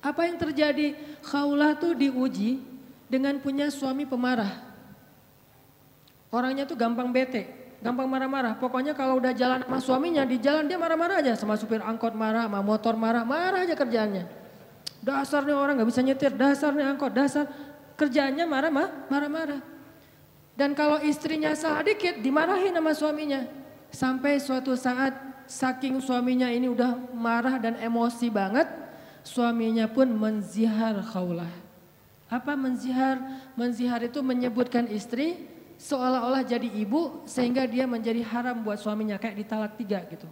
Apa 0.00 0.24
yang 0.24 0.40
terjadi? 0.40 0.96
Khawlah 1.20 1.76
tuh 1.76 1.92
diuji 1.92 2.60
dengan 3.08 3.36
punya 3.36 3.68
suami 3.68 4.08
pemarah. 4.08 4.68
Orangnya 6.32 6.64
tuh 6.64 6.78
gampang 6.78 7.10
bete, 7.10 7.59
gampang 7.80 8.08
marah-marah. 8.08 8.54
Pokoknya 8.60 8.92
kalau 8.92 9.16
udah 9.16 9.32
jalan 9.32 9.64
sama 9.64 9.80
suaminya 9.80 10.22
di 10.28 10.36
jalan 10.36 10.68
dia 10.68 10.76
marah-marah 10.76 11.24
aja 11.24 11.32
sama 11.36 11.56
supir 11.56 11.80
angkot 11.80 12.12
marah, 12.12 12.46
sama 12.46 12.60
motor 12.60 12.94
marah, 12.96 13.24
marah 13.24 13.64
aja 13.64 13.72
kerjaannya. 13.76 14.24
Dasar 15.00 15.48
nih 15.48 15.56
orang 15.56 15.80
nggak 15.80 15.88
bisa 15.88 16.00
nyetir, 16.04 16.32
dasar 16.36 16.76
nih 16.76 16.84
angkot, 16.84 17.12
dasar 17.16 17.48
kerjaannya 17.96 18.44
marah 18.44 18.70
marah-marah. 19.08 19.60
Dan 20.54 20.76
kalau 20.76 21.00
istrinya 21.00 21.56
salah 21.56 21.80
dikit 21.80 22.20
dimarahin 22.20 22.76
sama 22.76 22.92
suaminya. 22.92 23.48
Sampai 23.90 24.38
suatu 24.38 24.76
saat 24.76 25.16
saking 25.50 25.98
suaminya 25.98 26.46
ini 26.52 26.70
udah 26.70 27.10
marah 27.16 27.58
dan 27.58 27.80
emosi 27.80 28.28
banget, 28.30 28.68
suaminya 29.24 29.88
pun 29.88 30.06
menzihar 30.06 31.00
khaulah. 31.00 31.48
Apa 32.30 32.54
menzihar? 32.54 33.18
Menzihar 33.58 34.04
itu 34.06 34.22
menyebutkan 34.22 34.86
istri 34.86 35.48
seolah-olah 35.80 36.44
jadi 36.44 36.68
ibu 36.68 37.24
sehingga 37.24 37.64
dia 37.64 37.88
menjadi 37.88 38.20
haram 38.28 38.60
buat 38.60 38.76
suaminya 38.76 39.16
kayak 39.16 39.40
ditalak 39.40 39.72
tiga 39.80 40.04
gitu. 40.12 40.28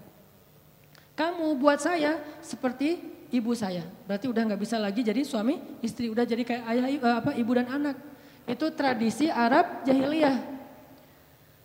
Kamu 1.16 1.56
buat 1.56 1.80
saya 1.80 2.20
seperti 2.44 3.00
ibu 3.32 3.56
saya. 3.56 3.88
Berarti 4.04 4.28
udah 4.28 4.44
nggak 4.44 4.60
bisa 4.60 4.76
lagi 4.76 5.00
jadi 5.00 5.24
suami 5.24 5.56
istri, 5.80 6.12
udah 6.12 6.28
jadi 6.28 6.44
kayak 6.44 6.64
ayah 6.68 6.86
eh, 6.92 7.16
apa 7.24 7.32
ibu 7.32 7.52
dan 7.56 7.66
anak. 7.72 7.96
Itu 8.44 8.68
tradisi 8.76 9.32
Arab 9.32 9.88
jahiliyah. 9.88 10.36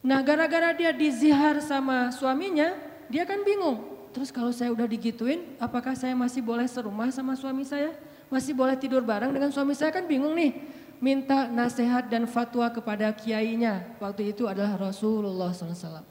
Nah 0.03 0.19
gara-gara 0.23 0.71
dia 0.71 0.91
dizihar 0.95 1.59
sama 1.59 2.11
suaminya, 2.15 2.75
dia 3.11 3.27
kan 3.27 3.43
bingung. 3.43 3.83
Terus 4.15 4.31
kalau 4.31 4.51
saya 4.55 4.71
udah 4.71 4.87
digituin, 4.87 5.43
apakah 5.59 5.95
saya 5.95 6.15
masih 6.15 6.39
boleh 6.39 6.67
serumah 6.71 7.11
sama 7.11 7.35
suami 7.35 7.67
saya? 7.67 7.91
Masih 8.31 8.55
boleh 8.55 8.79
tidur 8.79 9.03
bareng 9.03 9.31
dengan 9.31 9.51
suami 9.51 9.75
saya 9.75 9.91
kan 9.91 10.07
bingung 10.07 10.33
nih 10.33 10.82
minta 11.03 11.51
nasihat 11.51 12.07
dan 12.07 12.23
fatwa 12.23 12.71
kepada 12.71 13.11
kiainya. 13.11 13.83
Waktu 13.99 14.31
itu 14.31 14.47
adalah 14.47 14.79
Rasulullah 14.79 15.51
SAW. 15.51 16.07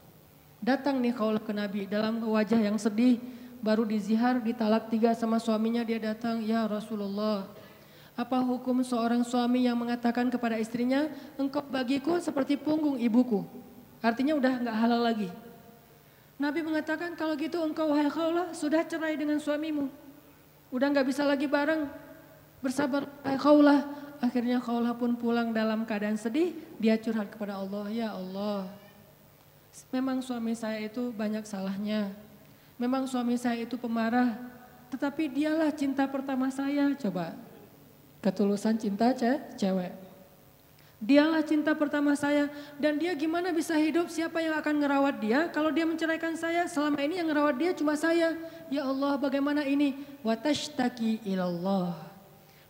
Datang 0.60 1.00
nih 1.00 1.16
kaulah 1.16 1.40
ke 1.40 1.56
Nabi 1.56 1.88
dalam 1.88 2.20
wajah 2.20 2.60
yang 2.60 2.76
sedih. 2.76 3.16
Baru 3.64 3.88
dizihar, 3.88 4.44
ditalak 4.44 4.92
tiga 4.92 5.16
sama 5.16 5.40
suaminya 5.40 5.80
dia 5.80 5.96
datang. 5.96 6.44
Ya 6.44 6.68
Rasulullah, 6.68 7.48
apa 8.12 8.36
hukum 8.44 8.84
seorang 8.84 9.24
suami 9.24 9.64
yang 9.64 9.80
mengatakan 9.80 10.28
kepada 10.28 10.60
istrinya, 10.60 11.08
engkau 11.40 11.64
bagiku 11.64 12.20
seperti 12.20 12.60
punggung 12.60 13.00
ibuku. 13.00 13.48
Artinya 14.04 14.36
udah 14.36 14.52
nggak 14.60 14.76
halal 14.76 15.00
lagi. 15.00 15.30
Nabi 16.36 16.60
mengatakan 16.60 17.14
kalau 17.16 17.32
gitu 17.38 17.62
engkau 17.62 17.94
wahai 17.94 18.10
kaulah 18.12 18.50
sudah 18.52 18.84
cerai 18.84 19.16
dengan 19.16 19.38
suamimu. 19.38 19.88
Udah 20.74 20.90
nggak 20.90 21.06
bisa 21.06 21.22
lagi 21.24 21.46
bareng. 21.46 21.86
Bersabar 22.58 23.06
wahai 23.22 23.38
kaulah 23.38 24.01
Akhirnya 24.22 24.62
Khawlah 24.62 24.94
pun 24.94 25.18
pulang 25.18 25.50
dalam 25.50 25.82
keadaan 25.82 26.14
sedih, 26.14 26.54
dia 26.78 26.94
curhat 26.94 27.34
kepada 27.34 27.58
Allah, 27.58 27.90
ya 27.90 28.14
Allah, 28.14 28.70
memang 29.90 30.22
suami 30.22 30.54
saya 30.54 30.78
itu 30.78 31.10
banyak 31.10 31.42
salahnya. 31.42 32.14
Memang 32.78 33.02
suami 33.10 33.34
saya 33.34 33.66
itu 33.66 33.74
pemarah, 33.74 34.38
tetapi 34.94 35.26
dialah 35.26 35.74
cinta 35.74 36.06
pertama 36.06 36.54
saya. 36.54 36.94
Coba, 36.94 37.34
ketulusan 38.22 38.78
cinta 38.78 39.10
ce 39.10 39.42
cewek. 39.58 39.90
Dialah 41.02 41.42
cinta 41.42 41.74
pertama 41.74 42.14
saya 42.14 42.46
dan 42.78 42.94
dia 42.94 43.10
gimana 43.18 43.50
bisa 43.50 43.74
hidup 43.74 44.06
siapa 44.06 44.38
yang 44.38 44.54
akan 44.54 44.86
ngerawat 44.86 45.18
dia 45.18 45.50
kalau 45.50 45.74
dia 45.74 45.82
menceraikan 45.82 46.38
saya 46.38 46.62
selama 46.70 47.02
ini 47.02 47.18
yang 47.18 47.26
ngerawat 47.26 47.58
dia 47.58 47.74
cuma 47.74 47.98
saya 47.98 48.38
ya 48.70 48.86
Allah 48.86 49.18
bagaimana 49.18 49.66
ini 49.66 49.98
watashtaki 50.22 51.18
ilallah 51.26 52.11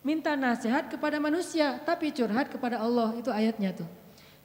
minta 0.03 0.35
nasihat 0.35 0.91
kepada 0.91 1.17
manusia 1.17 1.79
tapi 1.87 2.11
curhat 2.11 2.51
kepada 2.51 2.83
Allah 2.83 3.15
itu 3.15 3.31
ayatnya 3.31 3.71
tuh. 3.71 3.89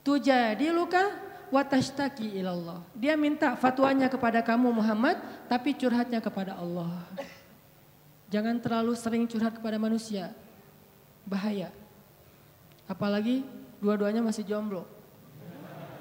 Tujadi 0.06 0.70
luka 0.70 1.12
watashtaki 1.50 2.38
ilallah. 2.38 2.80
Dia 2.94 3.18
minta 3.18 3.58
fatwanya 3.58 4.06
kepada 4.06 4.40
kamu 4.40 4.70
Muhammad 4.70 5.18
tapi 5.50 5.74
curhatnya 5.74 6.22
kepada 6.22 6.56
Allah. 6.56 7.04
Jangan 8.32 8.62
terlalu 8.62 8.94
sering 8.94 9.26
curhat 9.26 9.58
kepada 9.58 9.76
manusia. 9.76 10.32
Bahaya. 11.26 11.74
Apalagi 12.88 13.44
dua-duanya 13.82 14.24
masih 14.24 14.46
jomblo. 14.46 14.86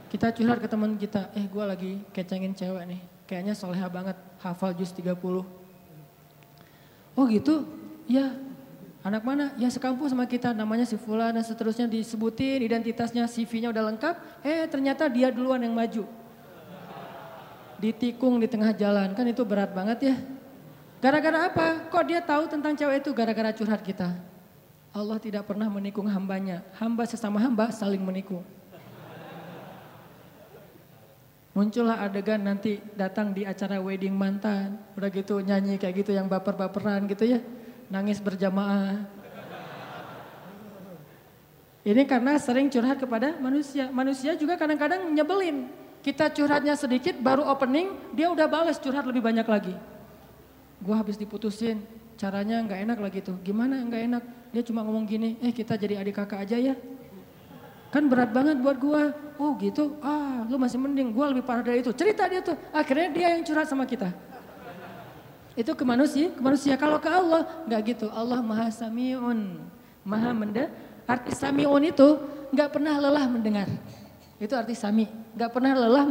Kita 0.07 0.31
curhat 0.31 0.63
ke 0.63 0.71
teman 0.71 0.95
kita, 0.95 1.27
eh 1.35 1.43
gue 1.43 1.65
lagi 1.67 1.99
kecengin 2.15 2.55
cewek 2.55 2.83
nih. 2.87 3.01
Kayaknya 3.27 3.53
soleha 3.59 3.91
banget, 3.91 4.15
hafal 4.39 4.71
juz 4.71 4.95
30. 4.95 5.19
Oh 7.11 7.25
gitu? 7.27 7.67
Ya 8.07 8.31
Anak 9.07 9.23
mana? 9.23 9.55
Ya 9.55 9.71
sekampus 9.71 10.11
sama 10.11 10.27
kita 10.27 10.51
namanya 10.51 10.83
si 10.83 10.99
Fulan 10.99 11.31
dan 11.31 11.39
seterusnya 11.39 11.87
disebutin 11.87 12.59
identitasnya 12.59 13.23
CV-nya 13.23 13.71
udah 13.71 13.95
lengkap. 13.95 14.15
Eh 14.43 14.67
ternyata 14.67 15.07
dia 15.07 15.31
duluan 15.31 15.63
yang 15.63 15.71
maju. 15.71 16.03
Ditikung 17.79 18.35
di 18.43 18.51
tengah 18.51 18.75
jalan 18.75 19.15
kan 19.15 19.23
itu 19.23 19.47
berat 19.47 19.71
banget 19.71 20.11
ya. 20.11 20.15
Gara-gara 20.99 21.47
apa? 21.47 21.87
Kok 21.87 22.03
dia 22.03 22.19
tahu 22.19 22.51
tentang 22.51 22.75
cewek 22.75 22.99
itu? 22.99 23.15
Gara-gara 23.15 23.55
curhat 23.55 23.79
kita. 23.79 24.11
Allah 24.91 25.15
tidak 25.23 25.47
pernah 25.47 25.71
menikung 25.71 26.11
hambanya. 26.11 26.67
Hamba 26.75 27.07
sesama 27.07 27.39
hamba 27.39 27.71
saling 27.71 28.03
menikung. 28.03 28.43
Muncullah 31.55 32.03
adegan 32.03 32.43
nanti 32.43 32.83
datang 32.91 33.31
di 33.31 33.47
acara 33.47 33.79
wedding 33.79 34.11
mantan. 34.11 34.75
Udah 34.99 35.07
gitu 35.07 35.39
nyanyi 35.39 35.79
kayak 35.79 36.03
gitu 36.03 36.11
yang 36.11 36.27
baper-baperan 36.27 37.07
gitu 37.07 37.23
ya 37.23 37.39
nangis 37.87 38.19
berjamaah. 38.19 39.03
Ini 41.87 42.03
karena 42.03 42.35
sering 42.35 42.67
curhat 42.67 42.99
kepada 42.99 43.39
manusia. 43.39 43.87
Manusia 43.87 44.35
juga 44.35 44.59
kadang-kadang 44.59 45.07
nyebelin. 45.07 45.71
Kita 46.03 46.27
curhatnya 46.31 46.75
sedikit 46.75 47.15
baru 47.19 47.47
opening, 47.47 47.95
dia 48.11 48.27
udah 48.27 48.47
balas 48.47 48.75
curhat 48.75 49.07
lebih 49.07 49.23
banyak 49.23 49.47
lagi. 49.47 49.75
Gua 50.83 50.99
habis 50.99 51.15
diputusin, 51.15 51.83
caranya 52.19 52.59
nggak 52.63 52.79
enak 52.83 52.99
lagi 52.99 53.19
tuh. 53.23 53.39
Gimana 53.39 53.79
nggak 53.87 54.01
enak? 54.03 54.23
Dia 54.51 54.63
cuma 54.67 54.83
ngomong 54.83 55.07
gini, 55.07 55.39
eh 55.39 55.51
kita 55.55 55.79
jadi 55.79 55.99
adik 55.99 56.19
kakak 56.19 56.43
aja 56.43 56.59
ya. 56.59 56.75
Kan 57.87 58.11
berat 58.11 58.35
banget 58.35 58.59
buat 58.59 58.77
gua. 58.79 59.15
Oh 59.39 59.55
gitu, 59.55 59.95
ah 60.03 60.43
lu 60.47 60.59
masih 60.59 60.79
mending, 60.79 61.15
gua 61.15 61.31
lebih 61.31 61.47
parah 61.47 61.63
dari 61.63 61.79
itu. 61.79 61.91
Cerita 61.95 62.27
dia 62.27 62.43
tuh, 62.43 62.55
akhirnya 62.75 63.07
dia 63.15 63.27
yang 63.35 63.43
curhat 63.47 63.67
sama 63.67 63.87
kita. 63.87 64.11
Itu 65.57 65.73
ke 65.73 65.81
manusia, 65.81 66.29
ke 66.29 66.37
manusia. 66.37 66.77
Kalau 66.77 67.01
ke 67.01 67.09
Allah 67.09 67.65
nggak 67.65 67.81
gitu. 67.97 68.07
Allah 68.13 68.39
Maha 68.45 68.69
Samiun, 68.69 69.57
Maha 70.05 70.29
mendengar. 70.37 70.69
Arti 71.09 71.33
Samiun 71.33 71.89
itu 71.89 72.21
nggak 72.53 72.69
pernah 72.69 72.93
lelah 73.01 73.25
mendengar. 73.25 73.67
Itu 74.37 74.53
arti 74.53 74.77
Sami, 74.77 75.09
nggak 75.33 75.49
pernah 75.49 75.73
lelah 75.73 76.05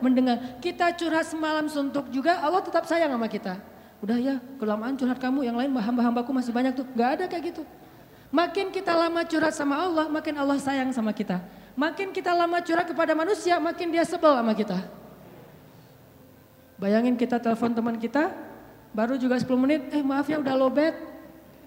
mendengar. 0.00 0.56
Kita 0.56 0.88
curhat 0.96 1.28
semalam 1.28 1.68
suntuk 1.68 2.08
juga, 2.08 2.40
Allah 2.40 2.64
tetap 2.64 2.88
sayang 2.88 3.12
sama 3.12 3.28
kita. 3.28 3.60
Udah 4.00 4.16
ya, 4.16 4.40
kelamaan 4.56 4.96
curhat 4.96 5.20
kamu, 5.20 5.44
yang 5.44 5.56
lain 5.58 5.68
hamba-hambaku 5.76 6.32
masih 6.32 6.48
banyak 6.48 6.72
tuh. 6.72 6.88
Nggak 6.96 7.10
ada 7.20 7.24
kayak 7.28 7.52
gitu. 7.52 7.62
Makin 8.32 8.72
kita 8.72 8.96
lama 8.96 9.20
curhat 9.20 9.52
sama 9.52 9.84
Allah, 9.84 10.08
makin 10.08 10.34
Allah 10.40 10.56
sayang 10.56 10.88
sama 10.96 11.12
kita. 11.12 11.44
Makin 11.76 12.08
kita 12.16 12.32
lama 12.32 12.56
curhat 12.64 12.88
kepada 12.88 13.12
manusia, 13.12 13.60
makin 13.60 13.92
dia 13.92 14.04
sebel 14.08 14.32
sama 14.32 14.56
kita. 14.56 14.78
Bayangin 16.80 17.20
kita 17.20 17.36
telepon 17.36 17.76
teman 17.76 18.00
kita, 18.00 18.32
Baru 18.92 19.14
juga 19.20 19.36
10 19.36 19.48
menit, 19.58 19.80
eh 19.92 20.02
maaf 20.02 20.26
ya 20.26 20.40
udah 20.40 20.54
lobet. 20.56 20.94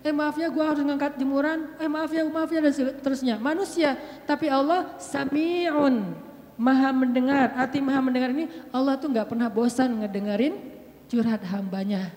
Eh 0.02 0.10
maaf 0.10 0.34
ya 0.34 0.50
gue 0.50 0.64
harus 0.66 0.82
ngangkat 0.82 1.18
jemuran. 1.22 1.70
Eh 1.78 1.86
maaf 1.86 2.10
ya, 2.10 2.26
maaf 2.26 2.50
ya 2.50 2.60
dan 2.60 2.74
seterusnya. 2.74 3.36
Manusia, 3.38 3.94
tapi 4.26 4.50
Allah 4.50 4.98
sami'un. 4.98 6.18
Maha 6.58 6.90
mendengar. 6.94 7.54
Arti 7.58 7.82
maha 7.82 8.02
mendengar 8.02 8.30
ini 8.34 8.46
Allah 8.70 8.98
tuh 8.98 9.10
gak 9.10 9.30
pernah 9.30 9.50
bosan 9.50 10.02
ngedengerin 10.02 10.58
curhat 11.10 11.42
hambanya. 11.50 12.14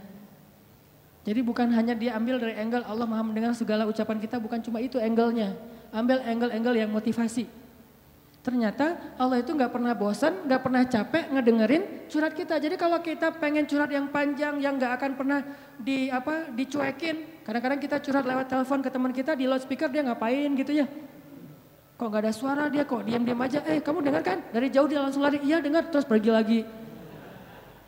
Jadi 1.24 1.40
bukan 1.40 1.72
hanya 1.72 1.96
dia 1.96 2.12
ambil 2.20 2.36
dari 2.36 2.52
angle 2.52 2.84
Allah 2.84 3.08
maha 3.08 3.24
mendengar 3.24 3.56
segala 3.56 3.88
ucapan 3.88 4.20
kita, 4.20 4.36
bukan 4.36 4.60
cuma 4.60 4.84
itu 4.84 5.00
angle-nya. 5.00 5.56
Ambil 5.88 6.20
angle-angle 6.20 6.76
yang 6.76 6.92
motivasi. 6.92 7.48
Ternyata 8.44 9.16
Allah 9.16 9.40
itu 9.40 9.56
nggak 9.56 9.72
pernah 9.72 9.96
bosan, 9.96 10.44
nggak 10.44 10.60
pernah 10.60 10.84
capek 10.84 11.32
ngedengerin 11.32 11.82
curhat 12.12 12.36
kita. 12.36 12.60
Jadi 12.60 12.76
kalau 12.76 13.00
kita 13.00 13.32
pengen 13.40 13.64
curhat 13.64 13.88
yang 13.88 14.12
panjang, 14.12 14.60
yang 14.60 14.76
nggak 14.76 15.00
akan 15.00 15.10
pernah 15.16 15.40
di 15.80 16.12
apa 16.12 16.52
dicuekin. 16.52 17.40
Kadang-kadang 17.40 17.80
kita 17.80 17.96
curhat 18.04 18.28
lewat 18.28 18.52
telepon 18.52 18.84
ke 18.84 18.92
teman 18.92 19.16
kita 19.16 19.32
di 19.32 19.48
loudspeaker 19.48 19.88
dia 19.88 20.04
ngapain 20.04 20.52
gitu 20.60 20.76
ya. 20.76 20.84
Kok 21.96 22.04
nggak 22.04 22.22
ada 22.28 22.32
suara 22.36 22.64
dia 22.68 22.84
kok 22.84 23.00
diam-diam 23.08 23.40
aja. 23.40 23.64
Eh 23.64 23.80
kamu 23.80 24.12
dengar 24.12 24.20
kan? 24.20 24.44
Dari 24.52 24.68
jauh 24.68 24.92
dia 24.92 25.00
langsung 25.00 25.24
lari. 25.24 25.40
Iya 25.40 25.64
dengar 25.64 25.88
terus 25.88 26.04
pergi 26.04 26.28
lagi. 26.28 26.60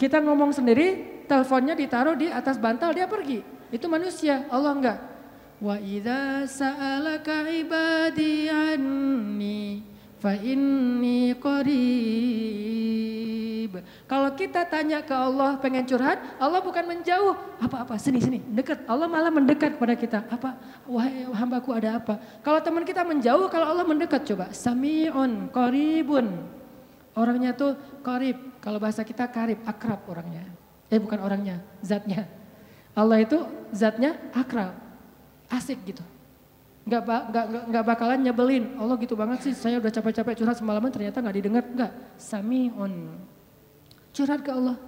Kita 0.00 0.24
ngomong 0.24 0.56
sendiri, 0.56 1.20
teleponnya 1.28 1.76
ditaruh 1.76 2.16
di 2.16 2.32
atas 2.32 2.56
bantal 2.56 2.96
dia 2.96 3.04
pergi. 3.04 3.44
Itu 3.68 3.92
manusia, 3.92 4.48
Allah 4.48 4.72
enggak. 4.72 4.98
Wa 5.60 5.76
idza 5.76 6.48
sa'alaka 6.48 7.44
ibadi 7.44 8.48
anni 8.48 9.95
fa 10.20 10.32
inni 10.38 11.34
qarib. 11.36 12.66
Kalau 14.06 14.30
kita 14.38 14.62
tanya 14.64 15.02
ke 15.02 15.10
Allah 15.12 15.58
pengen 15.58 15.82
curhat, 15.84 16.22
Allah 16.38 16.62
bukan 16.62 16.86
menjauh. 16.86 17.34
Apa-apa, 17.58 17.98
sini 17.98 18.22
sini, 18.22 18.38
dekat. 18.38 18.86
Allah 18.86 19.10
malah 19.10 19.34
mendekat 19.34 19.76
pada 19.76 19.98
kita. 19.98 20.22
Apa? 20.30 20.54
Wahai 20.86 21.26
hambaku 21.26 21.74
ada 21.74 21.98
apa? 21.98 22.16
Kalau 22.40 22.62
teman 22.62 22.86
kita 22.86 23.02
menjauh, 23.02 23.50
kalau 23.50 23.66
Allah 23.66 23.82
mendekat 23.82 24.22
coba. 24.22 24.54
Sami'un 24.54 25.50
qaribun. 25.50 26.30
Orangnya 27.18 27.52
tuh 27.52 27.74
qarib. 28.06 28.38
Kalau 28.62 28.78
bahasa 28.78 29.02
kita 29.02 29.26
karib, 29.26 29.58
akrab 29.66 30.06
orangnya. 30.06 30.46
Eh 30.86 31.02
bukan 31.02 31.18
orangnya, 31.18 31.58
zatnya. 31.82 32.30
Allah 32.94 33.20
itu 33.20 33.42
zatnya 33.74 34.16
akrab, 34.32 34.72
asik 35.50 35.82
gitu. 35.84 36.00
Gak, 36.86 37.02
gak, 37.02 37.22
gak, 37.34 37.46
gak 37.66 37.84
bakalan 37.84 38.22
nyebelin. 38.22 38.78
Allah 38.78 38.94
gitu 39.02 39.18
banget 39.18 39.42
sih, 39.42 39.52
saya 39.58 39.82
udah 39.82 39.90
capek-capek 39.90 40.38
curhat 40.38 40.54
semalaman 40.54 40.94
ternyata 40.94 41.18
gak 41.18 41.34
didengar. 41.34 41.66
Enggak, 41.66 41.92
sami'un. 42.14 43.10
Curhat 44.14 44.46
ke 44.46 44.54
Allah. 44.54 44.78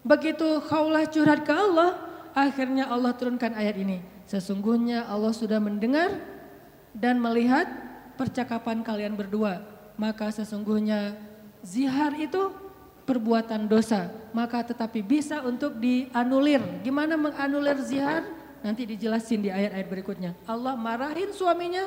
Begitu 0.00 0.48
kaulah 0.64 1.04
curhat 1.04 1.44
ke 1.44 1.52
Allah, 1.52 2.00
akhirnya 2.32 2.88
Allah 2.88 3.12
turunkan 3.12 3.52
ayat 3.52 3.76
ini. 3.76 4.00
Sesungguhnya 4.24 5.04
Allah 5.06 5.36
sudah 5.36 5.60
mendengar 5.60 6.18
dan 6.96 7.20
melihat 7.20 7.68
percakapan 8.16 8.80
kalian 8.80 9.12
berdua. 9.12 9.60
Maka 10.00 10.32
sesungguhnya 10.32 11.20
zihar 11.60 12.16
itu 12.16 12.52
perbuatan 13.06 13.70
dosa, 13.70 14.12
maka 14.34 14.66
tetapi 14.66 15.00
bisa 15.00 15.40
untuk 15.46 15.78
dianulir. 15.78 16.60
Gimana 16.82 17.14
menganulir 17.14 17.78
zihar? 17.80 18.35
Nanti 18.66 18.82
dijelasin 18.82 19.46
di 19.46 19.50
ayat-ayat 19.54 19.86
berikutnya. 19.86 20.34
Allah 20.42 20.74
marahin 20.74 21.30
suaminya, 21.30 21.86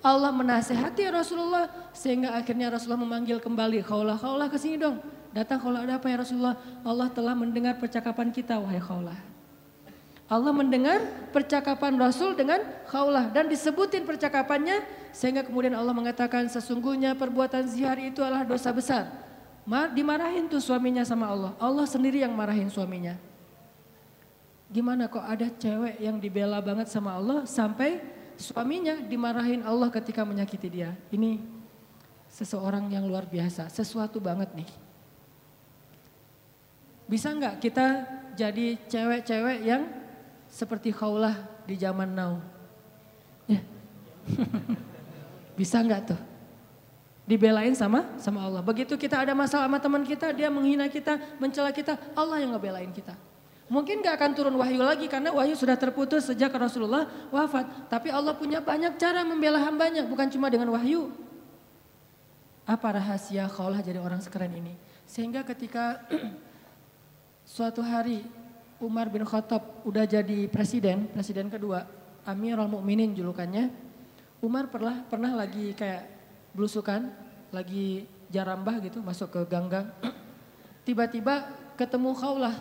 Allah 0.00 0.32
menasehati 0.32 1.04
Rasulullah 1.12 1.68
sehingga 1.92 2.32
akhirnya 2.32 2.72
Rasulullah 2.72 3.04
memanggil 3.04 3.44
kembali, 3.44 3.84
"Khaulah, 3.84 4.16
khaulah 4.16 4.48
ke 4.48 4.56
sini 4.56 4.80
dong." 4.80 5.04
Datang 5.36 5.60
khaulah 5.60 5.84
ada 5.84 6.00
apa 6.00 6.08
ya 6.08 6.24
Rasulullah? 6.24 6.56
Allah 6.80 7.12
telah 7.12 7.36
mendengar 7.36 7.76
percakapan 7.76 8.32
kita 8.32 8.56
wahai 8.56 8.80
khaulah. 8.80 9.20
Allah 10.32 10.52
mendengar 10.56 11.04
percakapan 11.28 12.00
Rasul 12.00 12.32
dengan 12.32 12.64
khaulah 12.88 13.28
dan 13.28 13.44
disebutin 13.44 14.08
percakapannya 14.08 14.80
sehingga 15.12 15.44
kemudian 15.44 15.76
Allah 15.76 15.92
mengatakan 15.92 16.48
sesungguhnya 16.48 17.12
perbuatan 17.16 17.68
zihar 17.68 18.00
itu 18.00 18.24
adalah 18.24 18.48
dosa 18.48 18.72
besar 18.72 19.28
dimarahin 19.92 20.48
tuh 20.48 20.64
suaminya 20.64 21.04
sama 21.04 21.28
Allah. 21.28 21.52
Allah 21.60 21.84
sendiri 21.84 22.24
yang 22.24 22.32
marahin 22.32 22.72
suaminya. 22.72 23.20
Gimana 24.68 25.08
kok 25.08 25.24
ada 25.24 25.48
cewek 25.48 25.96
yang 25.96 26.20
dibela 26.20 26.60
banget 26.60 26.92
sama 26.92 27.16
Allah 27.16 27.48
sampai 27.48 28.04
suaminya 28.36 29.00
dimarahin 29.00 29.64
Allah 29.64 29.88
ketika 29.88 30.22
menyakiti 30.28 30.68
dia. 30.68 30.92
Ini 31.08 31.40
seseorang 32.28 32.92
yang 32.92 33.08
luar 33.08 33.24
biasa, 33.24 33.72
sesuatu 33.72 34.20
banget 34.20 34.52
nih. 34.52 34.70
Bisa 37.08 37.32
nggak 37.32 37.64
kita 37.64 37.86
jadi 38.36 38.76
cewek-cewek 38.92 39.58
yang 39.64 39.88
seperti 40.52 40.92
khaulah 40.92 41.34
di 41.64 41.74
zaman 41.80 42.12
now? 42.12 42.36
Ya. 43.48 43.64
Bisa 45.58 45.80
nggak 45.80 46.12
tuh? 46.12 46.20
dibelain 47.28 47.76
sama 47.76 48.08
sama 48.16 48.40
Allah. 48.40 48.64
Begitu 48.64 48.96
kita 48.96 49.20
ada 49.20 49.36
masalah 49.36 49.68
sama 49.68 49.76
teman 49.76 50.00
kita, 50.00 50.32
dia 50.32 50.48
menghina 50.48 50.88
kita, 50.88 51.20
mencela 51.36 51.68
kita, 51.68 52.00
Allah 52.16 52.40
yang 52.40 52.56
ngebelain 52.56 52.88
kita. 52.88 53.12
Mungkin 53.68 54.00
gak 54.00 54.16
akan 54.16 54.30
turun 54.32 54.56
wahyu 54.56 54.80
lagi 54.80 55.04
karena 55.12 55.28
wahyu 55.28 55.52
sudah 55.52 55.76
terputus 55.76 56.24
sejak 56.24 56.48
Rasulullah 56.56 57.04
wafat. 57.28 57.92
Tapi 57.92 58.08
Allah 58.08 58.32
punya 58.32 58.64
banyak 58.64 58.96
cara 58.96 59.20
membela 59.28 59.60
hambanya, 59.60 60.08
bukan 60.08 60.24
cuma 60.32 60.48
dengan 60.48 60.72
wahyu. 60.72 61.12
Apa 62.64 62.96
rahasia 62.96 63.44
kaulah 63.48 63.84
jadi 63.84 64.00
orang 64.00 64.24
sekeren 64.24 64.52
ini? 64.56 64.72
Sehingga 65.04 65.44
ketika 65.44 66.00
suatu 67.44 67.84
hari 67.84 68.24
Umar 68.80 69.12
bin 69.12 69.28
Khattab 69.28 69.84
udah 69.84 70.08
jadi 70.08 70.48
presiden, 70.48 71.04
presiden 71.12 71.52
kedua, 71.52 71.84
Amirul 72.24 72.72
Mukminin 72.72 73.12
julukannya. 73.12 73.68
Umar 74.40 74.72
pernah 74.72 75.04
pernah 75.04 75.36
lagi 75.36 75.76
kayak 75.76 76.08
belusukan, 76.56 77.12
lagi 77.52 78.08
jarambah 78.32 78.80
gitu 78.84 79.04
masuk 79.04 79.28
ke 79.28 79.40
ganggang. 79.44 79.92
Tiba-tiba 80.88 81.52
ketemu 81.76 82.16
Khaulah. 82.16 82.56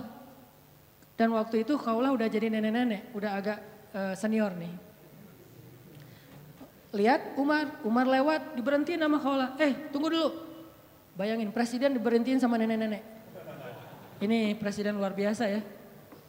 Dan 1.18 1.34
waktu 1.34 1.65
itu 1.65 1.74
Khaulah 1.76 2.13
udah 2.13 2.30
jadi 2.30 2.53
nenek-nenek, 2.53 3.09
udah 3.18 3.32
agak 3.34 3.57
uh, 3.91 4.13
senior 4.13 4.53
nih. 4.53 4.70
Lihat 6.93 7.36
Umar, 7.36 7.82
Umar 7.82 8.05
lewat 8.05 8.53
diberhentiin 8.53 9.01
sama 9.01 9.18
Khaulah. 9.18 9.57
Eh 9.57 9.89
tunggu 9.89 10.13
dulu. 10.13 10.30
Bayangin 11.18 11.49
presiden 11.49 11.97
diberhentiin 11.97 12.38
sama 12.38 12.61
nenek-nenek. 12.61 13.01
Ini 14.22 14.53
presiden 14.61 15.01
luar 15.01 15.18
biasa 15.18 15.49
ya. 15.49 15.61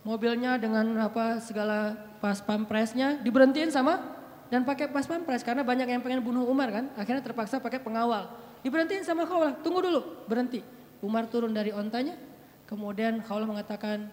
Mobilnya 0.09 0.57
dengan 0.57 0.97
apa 1.05 1.37
segala 1.45 1.93
pas 2.19 2.41
pampresnya 2.41 3.21
diberhentiin 3.21 3.69
sama 3.69 4.01
dan 4.49 4.65
pakai 4.65 4.89
pas 4.89 5.05
pampres 5.05 5.45
karena 5.45 5.61
banyak 5.61 5.85
yang 5.85 6.01
pengen 6.01 6.25
bunuh 6.25 6.49
Umar 6.49 6.73
kan, 6.73 6.89
akhirnya 6.97 7.21
terpaksa 7.21 7.61
pakai 7.61 7.85
pengawal. 7.85 8.33
Diberhentiin 8.65 9.05
sama 9.05 9.29
Khawlah, 9.29 9.61
tunggu 9.61 9.85
dulu, 9.85 10.01
berhenti. 10.25 10.65
Umar 11.05 11.29
turun 11.29 11.53
dari 11.53 11.71
ontanya, 11.71 12.17
kemudian 12.65 13.21
Khawlah 13.23 13.47
mengatakan, 13.47 14.09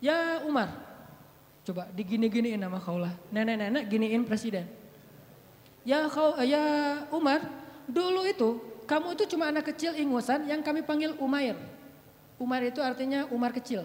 ya 0.00 0.42
Umar, 0.44 0.72
coba 1.66 1.88
digini-giniin 1.92 2.60
sama 2.60 2.78
Khawlah. 2.78 3.14
Nenek-nenek 3.32 3.84
giniin 3.90 4.22
presiden. 4.22 4.66
Ya, 5.86 6.10
Khaw, 6.10 6.42
ya 6.42 6.64
Umar, 7.14 7.46
dulu 7.86 8.26
itu 8.26 8.58
kamu 8.86 9.18
itu 9.18 9.24
cuma 9.34 9.50
anak 9.50 9.74
kecil 9.74 9.98
ingusan 9.98 10.46
yang 10.46 10.62
kami 10.62 10.86
panggil 10.86 11.14
Umair. 11.18 11.58
Umar 12.38 12.62
itu 12.62 12.78
artinya 12.78 13.26
Umar 13.34 13.50
kecil. 13.50 13.82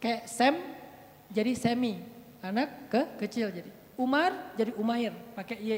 Kayak 0.00 0.28
Sem 0.28 0.54
jadi 1.32 1.56
Semi, 1.56 2.04
anak 2.44 2.92
ke 2.92 3.00
kecil 3.24 3.48
jadi. 3.48 3.70
Umar 3.96 4.52
jadi 4.58 4.76
Umair, 4.76 5.16
pakai 5.32 5.56
Y. 5.56 5.70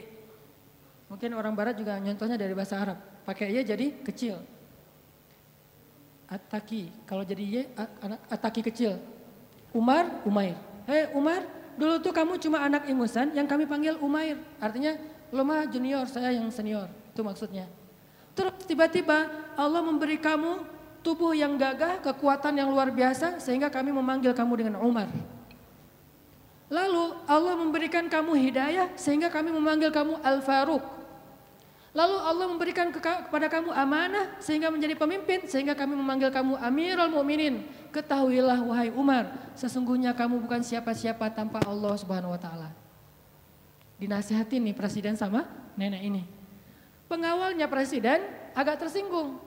Mungkin 1.07 1.31
orang 1.39 1.55
barat 1.55 1.79
juga 1.79 1.95
nyontohnya 2.03 2.35
dari 2.35 2.51
bahasa 2.51 2.83
Arab. 2.83 2.99
Pakai 3.23 3.55
Y 3.55 3.63
jadi 3.63 3.87
kecil. 4.03 4.43
Ataki, 6.27 6.91
kalau 7.07 7.23
jadi 7.23 7.43
Y, 7.43 7.57
Ataki 8.27 8.67
kecil. 8.67 8.99
Umar, 9.71 10.23
Umair. 10.27 10.59
Hei 10.87 11.11
Umar, 11.15 11.47
dulu 11.79 12.03
tuh 12.03 12.11
kamu 12.11 12.39
cuma 12.43 12.63
anak 12.63 12.91
ingusan 12.91 13.31
yang 13.35 13.47
kami 13.47 13.67
panggil 13.67 13.95
Umair. 14.03 14.39
Artinya 14.59 14.99
lo 15.31 15.43
mah 15.47 15.67
junior, 15.71 16.07
saya 16.11 16.35
yang 16.35 16.51
senior. 16.51 16.91
Itu 17.15 17.23
maksudnya. 17.23 17.71
Terus 18.35 18.53
tiba-tiba 18.67 19.31
Allah 19.55 19.81
memberi 19.83 20.19
kamu 20.19 20.67
tubuh 21.07 21.31
yang 21.33 21.55
gagah, 21.55 22.03
kekuatan 22.03 22.59
yang 22.59 22.69
luar 22.75 22.91
biasa 22.91 23.39
sehingga 23.39 23.71
kami 23.71 23.95
memanggil 23.95 24.35
kamu 24.35 24.53
dengan 24.59 24.75
Umar. 24.83 25.07
Lalu 26.67 27.15
Allah 27.31 27.55
memberikan 27.55 28.11
kamu 28.11 28.35
hidayah 28.35 28.91
sehingga 28.99 29.31
kami 29.31 29.55
memanggil 29.55 29.95
kamu 29.95 30.19
Al-Faruq. 30.19 30.83
Lalu 31.97 32.17
Allah 32.21 32.47
memberikan 32.53 32.93
kepada 32.93 33.49
kamu 33.49 33.73
amanah 33.73 34.37
sehingga 34.37 34.69
menjadi 34.69 34.93
pemimpin 35.01 35.49
sehingga 35.49 35.73
kami 35.73 35.97
memanggil 35.97 36.29
kamu 36.29 36.61
Amirul 36.61 37.09
Mukminin. 37.09 37.65
Ketahuilah 37.89 38.61
wahai 38.69 38.93
Umar, 38.93 39.33
sesungguhnya 39.57 40.13
kamu 40.13 40.45
bukan 40.45 40.61
siapa-siapa 40.61 41.33
tanpa 41.33 41.65
Allah 41.65 41.97
Subhanahu 41.97 42.37
wa 42.37 42.41
taala. 42.41 42.69
Dinasihatin 43.97 44.61
nih 44.69 44.77
presiden 44.77 45.17
sama 45.17 45.49
nenek 45.73 46.05
ini. 46.05 46.23
Pengawalnya 47.09 47.65
presiden 47.65 48.29
agak 48.53 48.77
tersinggung. 48.85 49.41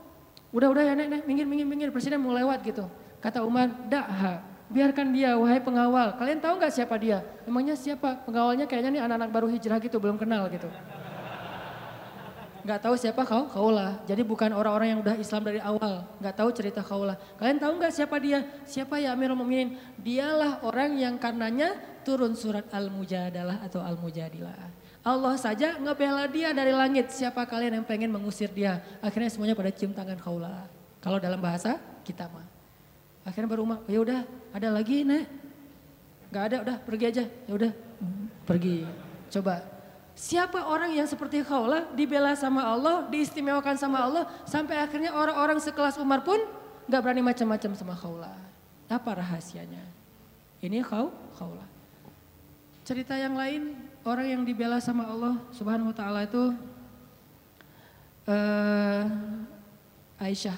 Udah-udah 0.50 0.90
ya 0.90 0.98
nenek, 0.98 1.30
minggir 1.30 1.46
minggir 1.46 1.70
minggir 1.70 1.90
presiden 1.94 2.18
mau 2.18 2.34
lewat 2.34 2.66
gitu. 2.66 2.90
Kata 3.22 3.46
Umar, 3.46 3.70
"Dah, 3.86 4.42
Biarkan 4.70 5.10
dia, 5.18 5.34
wahai 5.34 5.58
pengawal. 5.58 6.14
Kalian 6.22 6.38
tahu 6.46 6.62
nggak 6.62 6.70
siapa 6.70 6.94
dia? 7.02 7.26
Emangnya 7.50 7.74
siapa? 7.74 8.22
Pengawalnya 8.22 8.70
kayaknya 8.70 8.90
nih 8.94 9.02
anak-anak 9.02 9.30
baru 9.34 9.48
hijrah 9.50 9.82
gitu, 9.82 9.98
belum 9.98 10.22
kenal 10.22 10.46
gitu. 10.54 10.70
Nggak 12.64 12.80
tahu 12.84 12.96
siapa 13.00 13.22
kau? 13.24 13.48
Kaulah. 13.48 14.04
Jadi 14.04 14.22
bukan 14.22 14.52
orang-orang 14.52 14.96
yang 14.96 15.00
udah 15.00 15.16
Islam 15.16 15.42
dari 15.48 15.60
awal. 15.64 16.06
Nggak 16.20 16.36
tahu 16.36 16.50
cerita 16.52 16.82
kaulah. 16.84 17.16
Kalian 17.40 17.58
tahu 17.58 17.74
nggak 17.80 17.94
siapa 17.94 18.16
dia? 18.20 18.44
Siapa 18.68 19.00
ya 19.00 19.16
Amirul 19.16 19.40
Mukminin? 19.40 19.80
Dialah 20.00 20.64
orang 20.66 21.00
yang 21.00 21.16
karenanya 21.16 21.76
turun 22.04 22.36
surat 22.36 22.68
Al-Mujadalah 22.74 23.64
atau 23.64 23.80
Al-Mujadilah. 23.80 24.80
Allah 25.00 25.36
saja 25.40 25.80
ngebela 25.80 26.28
dia 26.28 26.52
dari 26.52 26.76
langit. 26.76 27.16
Siapa 27.16 27.48
kalian 27.48 27.82
yang 27.82 27.86
pengen 27.88 28.12
mengusir 28.12 28.52
dia? 28.52 28.84
Akhirnya 29.00 29.32
semuanya 29.32 29.56
pada 29.56 29.72
cium 29.72 29.96
tangan 29.96 30.20
kaulah. 30.20 30.68
Kalau 31.00 31.18
dalam 31.18 31.40
bahasa 31.40 31.80
kita 32.04 32.28
mah. 32.28 32.44
Akhirnya 33.24 33.48
baru 33.48 33.64
rumah, 33.64 33.80
ya 33.88 34.00
udah 34.04 34.20
ada 34.52 34.68
lagi 34.74 35.08
nek. 35.08 35.26
Gak 36.30 36.44
ada, 36.52 36.58
udah 36.62 36.76
pergi 36.84 37.06
aja. 37.10 37.24
Ya 37.26 37.54
udah 37.54 37.72
pergi. 38.46 38.86
Coba 39.30 39.79
siapa 40.20 40.68
orang 40.68 40.92
yang 40.92 41.08
seperti 41.08 41.48
kau 41.48 41.64
lah 41.64 41.88
dibela 41.96 42.36
sama 42.36 42.68
Allah, 42.68 43.08
diistimewakan 43.08 43.80
sama 43.80 44.04
Allah 44.04 44.28
sampai 44.44 44.76
akhirnya 44.84 45.16
orang-orang 45.16 45.64
sekelas 45.64 45.96
Umar 45.96 46.28
pun 46.28 46.44
gak 46.92 47.00
berani 47.00 47.24
macam-macam 47.24 47.72
sama 47.80 47.96
kau 47.96 48.20
lah. 48.20 48.36
Apa 48.92 49.24
rahasianya? 49.24 49.80
Ini 50.60 50.84
kau 50.84 51.16
khaulah. 51.40 51.64
Cerita 52.84 53.16
yang 53.16 53.40
lain 53.40 53.80
orang 54.04 54.28
yang 54.28 54.42
dibela 54.44 54.84
sama 54.84 55.08
Allah 55.08 55.40
Subhanahu 55.56 55.94
wa 55.94 55.96
taala 55.96 56.28
itu 56.28 56.52
uh, 58.28 59.04
Aisyah 60.20 60.58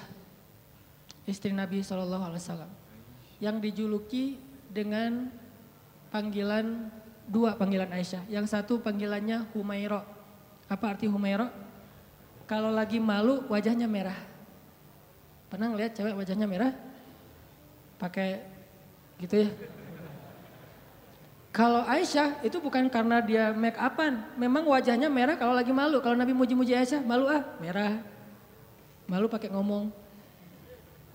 istri 1.22 1.54
Nabi 1.54 1.86
Shallallahu 1.86 2.34
alaihi 2.34 2.42
wasallam 2.42 2.72
yang 3.38 3.62
dijuluki 3.62 4.42
dengan 4.72 5.30
panggilan 6.10 6.90
dua 7.26 7.54
panggilan 7.54 7.90
Aisyah. 7.90 8.26
Yang 8.26 8.52
satu 8.52 8.78
panggilannya 8.82 9.46
Humairo. 9.54 10.02
Apa 10.66 10.96
arti 10.96 11.06
Humairo? 11.06 11.50
Kalau 12.48 12.72
lagi 12.72 12.98
malu 12.98 13.44
wajahnya 13.48 13.86
merah. 13.86 14.16
Pernah 15.52 15.72
ngeliat 15.72 15.92
cewek 15.92 16.16
wajahnya 16.16 16.46
merah? 16.48 16.72
Pakai 18.00 18.42
gitu 19.20 19.46
ya. 19.46 19.50
Kalau 21.52 21.84
Aisyah 21.84 22.40
itu 22.40 22.56
bukan 22.56 22.88
karena 22.88 23.20
dia 23.20 23.52
make 23.52 23.76
upan, 23.76 24.24
memang 24.40 24.64
wajahnya 24.64 25.12
merah 25.12 25.36
kalau 25.36 25.52
lagi 25.52 25.68
malu. 25.68 26.00
Kalau 26.00 26.16
Nabi 26.16 26.32
muji-muji 26.32 26.72
Aisyah, 26.72 27.04
malu 27.04 27.28
ah, 27.28 27.44
merah. 27.60 28.00
Malu 29.04 29.28
pakai 29.28 29.52
ngomong. 29.52 29.92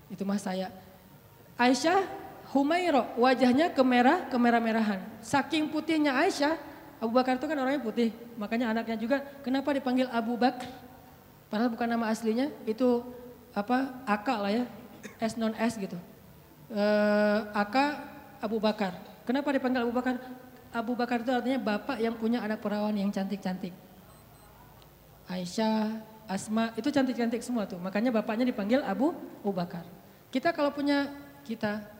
Itu 0.06 0.22
mah 0.22 0.38
saya. 0.38 0.70
Aisyah 1.58 2.06
Humairo, 2.48 3.04
wajahnya 3.20 3.68
kemerah, 3.76 4.24
kemerah-merahan. 4.32 5.04
Saking 5.20 5.68
putihnya 5.68 6.16
Aisyah, 6.16 6.56
Abu 6.96 7.12
Bakar 7.12 7.36
itu 7.36 7.44
kan 7.44 7.58
orangnya 7.60 7.84
putih. 7.84 8.08
Makanya 8.40 8.72
anaknya 8.72 8.96
juga, 8.96 9.20
kenapa 9.44 9.76
dipanggil 9.76 10.08
Abu 10.08 10.32
Bakar? 10.40 10.64
Padahal 11.52 11.68
bukan 11.68 11.88
nama 11.88 12.08
aslinya, 12.08 12.48
itu 12.64 13.04
apa 13.52 14.00
Aka 14.08 14.34
lah 14.40 14.52
ya, 14.52 14.64
S 15.20 15.36
non 15.36 15.52
S 15.60 15.76
gitu. 15.76 15.96
E, 16.72 16.84
Aka 17.52 18.00
Abu 18.40 18.56
Bakar. 18.56 18.96
Kenapa 19.28 19.52
dipanggil 19.52 19.84
Abu 19.84 19.92
Bakar? 19.92 20.16
Abu 20.72 20.92
Bakar 20.96 21.20
itu 21.20 21.32
artinya 21.32 21.60
bapak 21.60 22.00
yang 22.00 22.16
punya 22.16 22.40
anak 22.40 22.64
perawan 22.64 22.96
yang 22.96 23.12
cantik-cantik. 23.12 23.76
Aisyah, 25.28 26.00
Asma, 26.24 26.72
itu 26.80 26.88
cantik-cantik 26.88 27.44
semua 27.44 27.68
tuh. 27.68 27.76
Makanya 27.76 28.08
bapaknya 28.08 28.48
dipanggil 28.48 28.80
Abu, 28.84 29.12
Abu 29.44 29.52
Bakar. 29.52 29.84
Kita 30.32 30.52
kalau 30.52 30.72
punya, 30.72 31.08
kita 31.44 31.97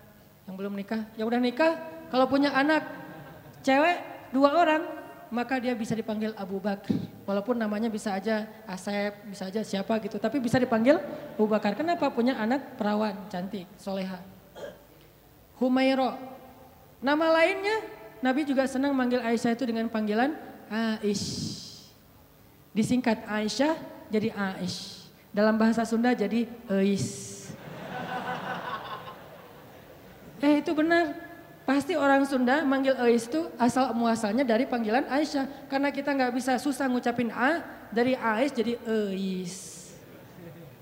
yang 0.48 0.56
belum 0.56 0.72
nikah, 0.72 1.04
yang 1.20 1.28
udah 1.28 1.36
nikah, 1.36 1.76
kalau 2.08 2.24
punya 2.24 2.48
anak 2.56 2.88
cewek 3.60 4.00
dua 4.32 4.56
orang, 4.56 4.82
maka 5.28 5.60
dia 5.60 5.76
bisa 5.76 5.92
dipanggil 5.92 6.32
Abu 6.40 6.56
Bakar. 6.56 6.88
Walaupun 7.28 7.60
namanya 7.60 7.92
bisa 7.92 8.16
aja 8.16 8.48
Asep, 8.64 9.12
bisa 9.28 9.52
aja 9.52 9.60
siapa 9.60 10.00
gitu. 10.00 10.16
Tapi 10.16 10.40
bisa 10.40 10.56
dipanggil 10.56 10.96
Abu 11.36 11.44
Bakar. 11.44 11.76
Kenapa? 11.76 12.08
Punya 12.08 12.40
anak 12.40 12.80
perawan, 12.80 13.28
cantik, 13.28 13.68
soleha. 13.76 14.24
Humairo, 15.60 16.16
Nama 16.98 17.26
lainnya, 17.30 17.78
Nabi 18.18 18.42
juga 18.42 18.66
senang 18.66 18.90
manggil 18.90 19.22
Aisyah 19.22 19.54
itu 19.54 19.62
dengan 19.62 19.86
panggilan 19.86 20.34
Aish. 20.98 21.54
Disingkat 22.74 23.22
Aisyah 23.22 23.78
jadi 24.10 24.34
Aish. 24.34 25.06
Dalam 25.30 25.54
bahasa 25.54 25.86
Sunda 25.86 26.10
jadi 26.10 26.50
Eis. 26.66 27.37
Eh 30.38 30.62
itu 30.62 30.70
benar. 30.74 31.14
Pasti 31.68 31.92
orang 31.92 32.24
Sunda 32.24 32.64
manggil 32.64 32.96
Eis 33.04 33.28
itu 33.28 33.44
asal 33.60 33.92
muasalnya 33.92 34.40
dari 34.40 34.64
panggilan 34.64 35.04
Aisyah. 35.04 35.68
Karena 35.68 35.92
kita 35.92 36.16
nggak 36.16 36.32
bisa 36.32 36.56
susah 36.56 36.88
ngucapin 36.88 37.28
A, 37.28 37.60
dari 37.92 38.16
Aish 38.16 38.56
jadi 38.56 38.80
Eis. 38.88 39.76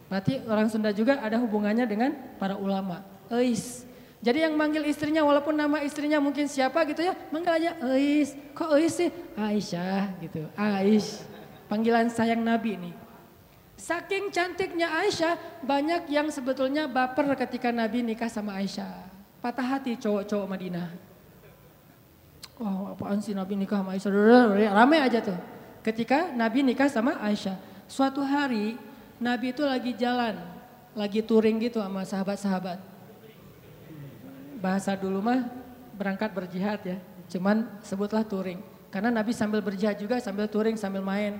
Berarti 0.06 0.38
orang 0.46 0.70
Sunda 0.70 0.94
juga 0.94 1.18
ada 1.18 1.34
hubungannya 1.42 1.82
dengan 1.90 2.14
para 2.38 2.54
ulama. 2.54 3.02
Eis. 3.26 3.82
Jadi 4.22 4.46
yang 4.46 4.54
manggil 4.54 4.86
istrinya 4.86 5.26
walaupun 5.26 5.54
nama 5.54 5.82
istrinya 5.82 6.22
mungkin 6.22 6.46
siapa 6.46 6.82
gitu 6.86 7.02
ya, 7.02 7.18
manggil 7.34 7.52
aja 7.58 7.70
Ais. 7.82 8.38
Kok 8.54 8.70
Ais 8.78 8.94
sih? 8.94 9.10
Aisyah 9.34 10.22
gitu. 10.22 10.46
Ais. 10.54 11.26
Panggilan 11.66 12.06
sayang 12.06 12.46
Nabi 12.46 12.78
ini. 12.78 12.92
Saking 13.74 14.30
cantiknya 14.30 14.88
Aisyah, 15.02 15.34
banyak 15.66 16.08
yang 16.08 16.30
sebetulnya 16.30 16.86
baper 16.86 17.26
ketika 17.34 17.74
Nabi 17.74 18.06
nikah 18.06 18.30
sama 18.30 18.54
Aisyah. 18.62 19.15
Patah 19.40 19.66
hati 19.76 19.94
cowok-cowok 20.00 20.46
Madinah. 20.48 20.88
Wah 22.56 22.96
apaan 22.96 23.20
sih 23.20 23.36
Nabi 23.36 23.54
nikah 23.54 23.84
sama 23.84 23.92
Aisyah? 23.92 24.10
Rame 24.72 24.96
aja 24.96 25.20
tuh. 25.20 25.38
Ketika 25.84 26.32
Nabi 26.32 26.64
nikah 26.64 26.88
sama 26.88 27.20
Aisyah. 27.20 27.56
Suatu 27.86 28.24
hari 28.24 28.74
Nabi 29.22 29.54
itu 29.54 29.62
lagi 29.62 29.94
jalan, 29.94 30.34
lagi 30.96 31.22
touring 31.22 31.62
gitu 31.62 31.78
sama 31.78 32.02
sahabat-sahabat 32.02 32.96
bahasa 34.56 34.96
dulu 34.96 35.20
mah 35.20 35.46
berangkat 35.94 36.32
berjihad 36.32 36.80
ya. 36.82 36.98
Cuman 37.30 37.68
sebutlah 37.84 38.24
touring. 38.24 38.60
Karena 38.90 39.12
Nabi 39.12 39.36
sambil 39.36 39.60
berjihad 39.60 40.00
juga 40.00 40.18
sambil 40.18 40.48
touring 40.48 40.74
sambil 40.74 41.04
main. 41.04 41.38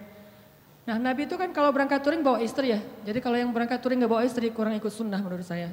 Nah 0.87 1.01
Nabi 1.01 1.27
itu 1.27 1.35
kan 1.35 1.51
kalau 1.51 1.75
berangkat 1.75 1.99
touring 2.05 2.23
bawa 2.23 2.39
istri 2.45 2.71
ya. 2.71 2.81
Jadi 3.03 3.19
kalau 3.19 3.35
yang 3.35 3.51
berangkat 3.51 3.83
touring 3.83 4.05
gak 4.05 4.13
bawa 4.13 4.23
istri 4.23 4.53
kurang 4.53 4.77
ikut 4.79 4.93
sunnah 4.93 5.19
menurut 5.19 5.43
saya. 5.43 5.73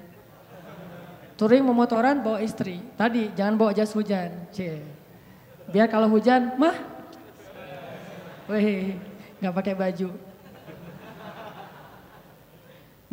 Touring 1.34 1.66
memotoran 1.66 2.22
bawa 2.22 2.40
istri. 2.46 2.78
Tadi 2.94 3.34
jangan 3.34 3.58
bawa 3.58 3.72
jas 3.74 3.90
hujan. 3.98 4.30
Cie. 4.54 4.82
Biar 5.74 5.90
kalau 5.90 6.10
hujan 6.14 6.54
mah. 6.62 6.78
Wih 8.52 9.00
gak 9.42 9.56
pakai 9.56 9.74
baju. 9.74 10.10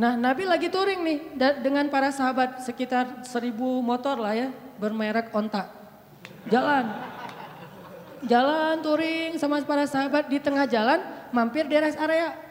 Nah 0.01 0.17
Nabi 0.17 0.49
lagi 0.49 0.73
touring 0.73 1.01
nih 1.05 1.19
dengan 1.61 1.89
para 1.93 2.09
sahabat 2.09 2.65
sekitar 2.65 3.21
seribu 3.25 3.85
motor 3.85 4.17
lah 4.17 4.33
ya 4.33 4.49
bermerek 4.81 5.33
onta. 5.33 5.69
Jalan. 6.49 6.89
Jalan 8.25 8.85
touring 8.85 9.41
sama 9.41 9.65
para 9.65 9.89
sahabat 9.89 10.29
di 10.29 10.37
tengah 10.41 10.69
jalan 10.69 11.01
mampir 11.33 11.65
di 11.65 11.77
rest 11.77 11.97
area. 11.97 12.50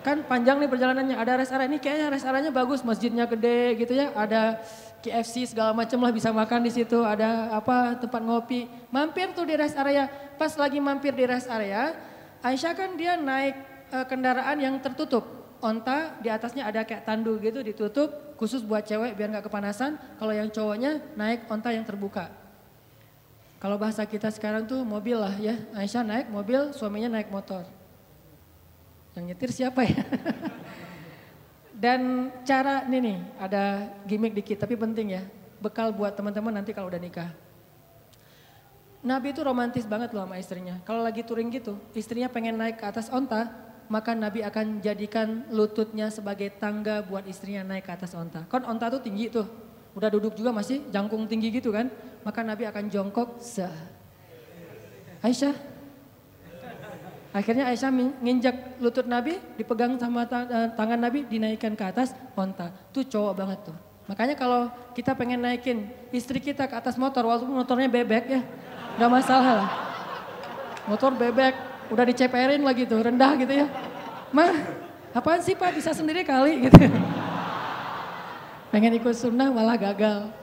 Kan 0.00 0.24
panjang 0.24 0.56
nih 0.56 0.70
perjalanannya 0.70 1.16
ada 1.16 1.36
rest 1.36 1.52
area 1.52 1.68
ini 1.68 1.76
kayaknya 1.76 2.08
rest 2.08 2.24
areanya 2.24 2.48
bagus 2.48 2.80
masjidnya 2.80 3.28
gede 3.28 3.76
gitu 3.76 3.92
ya 3.92 4.08
ada 4.16 4.64
KFC 5.04 5.52
segala 5.52 5.76
macam 5.76 6.00
lah 6.00 6.12
bisa 6.12 6.32
makan 6.32 6.64
di 6.64 6.72
situ 6.72 7.04
ada 7.04 7.52
apa 7.52 8.00
tempat 8.00 8.20
ngopi 8.20 8.68
mampir 8.88 9.32
tuh 9.36 9.44
di 9.44 9.56
rest 9.56 9.76
area 9.76 10.08
pas 10.40 10.52
lagi 10.56 10.80
mampir 10.80 11.12
di 11.12 11.24
rest 11.24 11.48
area 11.48 11.96
Aisyah 12.40 12.72
kan 12.72 12.96
dia 12.96 13.20
naik 13.20 13.56
uh, 13.92 14.08
kendaraan 14.08 14.56
yang 14.56 14.80
tertutup 14.80 15.40
onta 15.60 16.16
di 16.24 16.32
atasnya 16.32 16.64
ada 16.64 16.88
kayak 16.88 17.04
tandu 17.04 17.36
gitu 17.36 17.60
ditutup 17.60 18.32
khusus 18.40 18.64
buat 18.64 18.80
cewek 18.80 19.12
biar 19.12 19.28
nggak 19.28 19.52
kepanasan. 19.52 20.00
Kalau 20.16 20.32
yang 20.32 20.48
cowoknya 20.48 21.04
naik 21.12 21.44
onta 21.52 21.68
yang 21.68 21.84
terbuka. 21.84 22.32
Kalau 23.60 23.76
bahasa 23.76 24.08
kita 24.08 24.32
sekarang 24.32 24.64
tuh 24.64 24.80
mobil 24.80 25.20
lah 25.20 25.36
ya. 25.36 25.52
Aisyah 25.76 26.00
naik 26.00 26.26
mobil, 26.32 26.72
suaminya 26.72 27.20
naik 27.20 27.28
motor. 27.28 27.68
Yang 29.18 29.24
nyetir 29.26 29.50
siapa 29.50 29.80
ya? 29.82 30.02
Dan 31.82 32.28
cara 32.44 32.84
ini 32.86 32.98
nih 33.00 33.18
ada 33.40 33.64
gimmick 34.04 34.36
dikit 34.36 34.60
tapi 34.60 34.76
penting 34.76 35.16
ya. 35.16 35.22
Bekal 35.60 35.92
buat 35.92 36.12
teman-teman 36.12 36.60
nanti 36.60 36.76
kalau 36.76 36.92
udah 36.92 37.00
nikah. 37.00 37.32
Nabi 39.00 39.32
itu 39.32 39.40
romantis 39.40 39.88
banget 39.88 40.12
loh 40.12 40.28
sama 40.28 40.36
istrinya. 40.36 40.76
Kalau 40.84 41.00
lagi 41.00 41.24
touring 41.24 41.48
gitu, 41.48 41.80
istrinya 41.96 42.28
pengen 42.28 42.60
naik 42.60 42.76
ke 42.76 42.84
atas 42.84 43.08
onta, 43.08 43.48
maka 43.88 44.12
Nabi 44.12 44.44
akan 44.44 44.84
jadikan 44.84 45.48
lututnya 45.48 46.12
sebagai 46.12 46.52
tangga 46.60 47.00
buat 47.00 47.24
istrinya 47.24 47.64
naik 47.64 47.88
ke 47.88 47.92
atas 47.96 48.12
onta. 48.12 48.44
Kan 48.52 48.68
onta 48.68 48.92
tuh 48.92 49.00
tinggi 49.00 49.32
tuh, 49.32 49.48
udah 49.96 50.08
duduk 50.12 50.36
juga 50.36 50.52
masih 50.52 50.84
jangkung 50.92 51.24
tinggi 51.24 51.48
gitu 51.48 51.72
kan. 51.72 51.88
Maka 52.20 52.44
Nabi 52.44 52.68
akan 52.68 52.92
jongkok, 52.92 53.40
sah. 53.40 53.72
Aisyah. 55.24 55.79
Akhirnya 57.30 57.70
Aisyah 57.70 57.94
nginjak 57.94 58.82
lutut 58.82 59.06
Nabi, 59.06 59.38
dipegang 59.54 59.94
sama 60.02 60.26
eh, 60.26 60.68
tangan 60.74 60.98
Nabi, 60.98 61.22
dinaikkan 61.30 61.78
ke 61.78 61.84
atas 61.86 62.10
onta. 62.34 62.74
Tuh 62.90 63.06
cowok 63.06 63.32
banget 63.38 63.58
tuh. 63.70 63.76
Makanya 64.10 64.34
kalau 64.34 64.66
kita 64.98 65.14
pengen 65.14 65.46
naikin 65.46 65.86
istri 66.10 66.42
kita 66.42 66.66
ke 66.66 66.74
atas 66.74 66.98
motor, 66.98 67.22
walaupun 67.22 67.54
motornya 67.54 67.86
bebek 67.86 68.24
ya, 68.26 68.42
gak 68.98 69.10
masalah 69.10 69.62
lah. 69.62 69.70
Motor 70.90 71.14
bebek, 71.14 71.54
udah 71.94 72.02
diceperin 72.02 72.66
lagi 72.66 72.82
tuh, 72.90 72.98
rendah 72.98 73.38
gitu 73.38 73.54
ya. 73.62 73.70
Mah, 74.34 74.50
apaan 75.14 75.38
sih 75.38 75.54
Pak 75.54 75.78
bisa 75.78 75.94
sendiri 75.94 76.26
kali 76.26 76.66
gitu. 76.66 76.82
Pengen 78.74 78.98
ikut 78.98 79.14
sunnah 79.14 79.54
malah 79.54 79.78
gagal. 79.78 80.39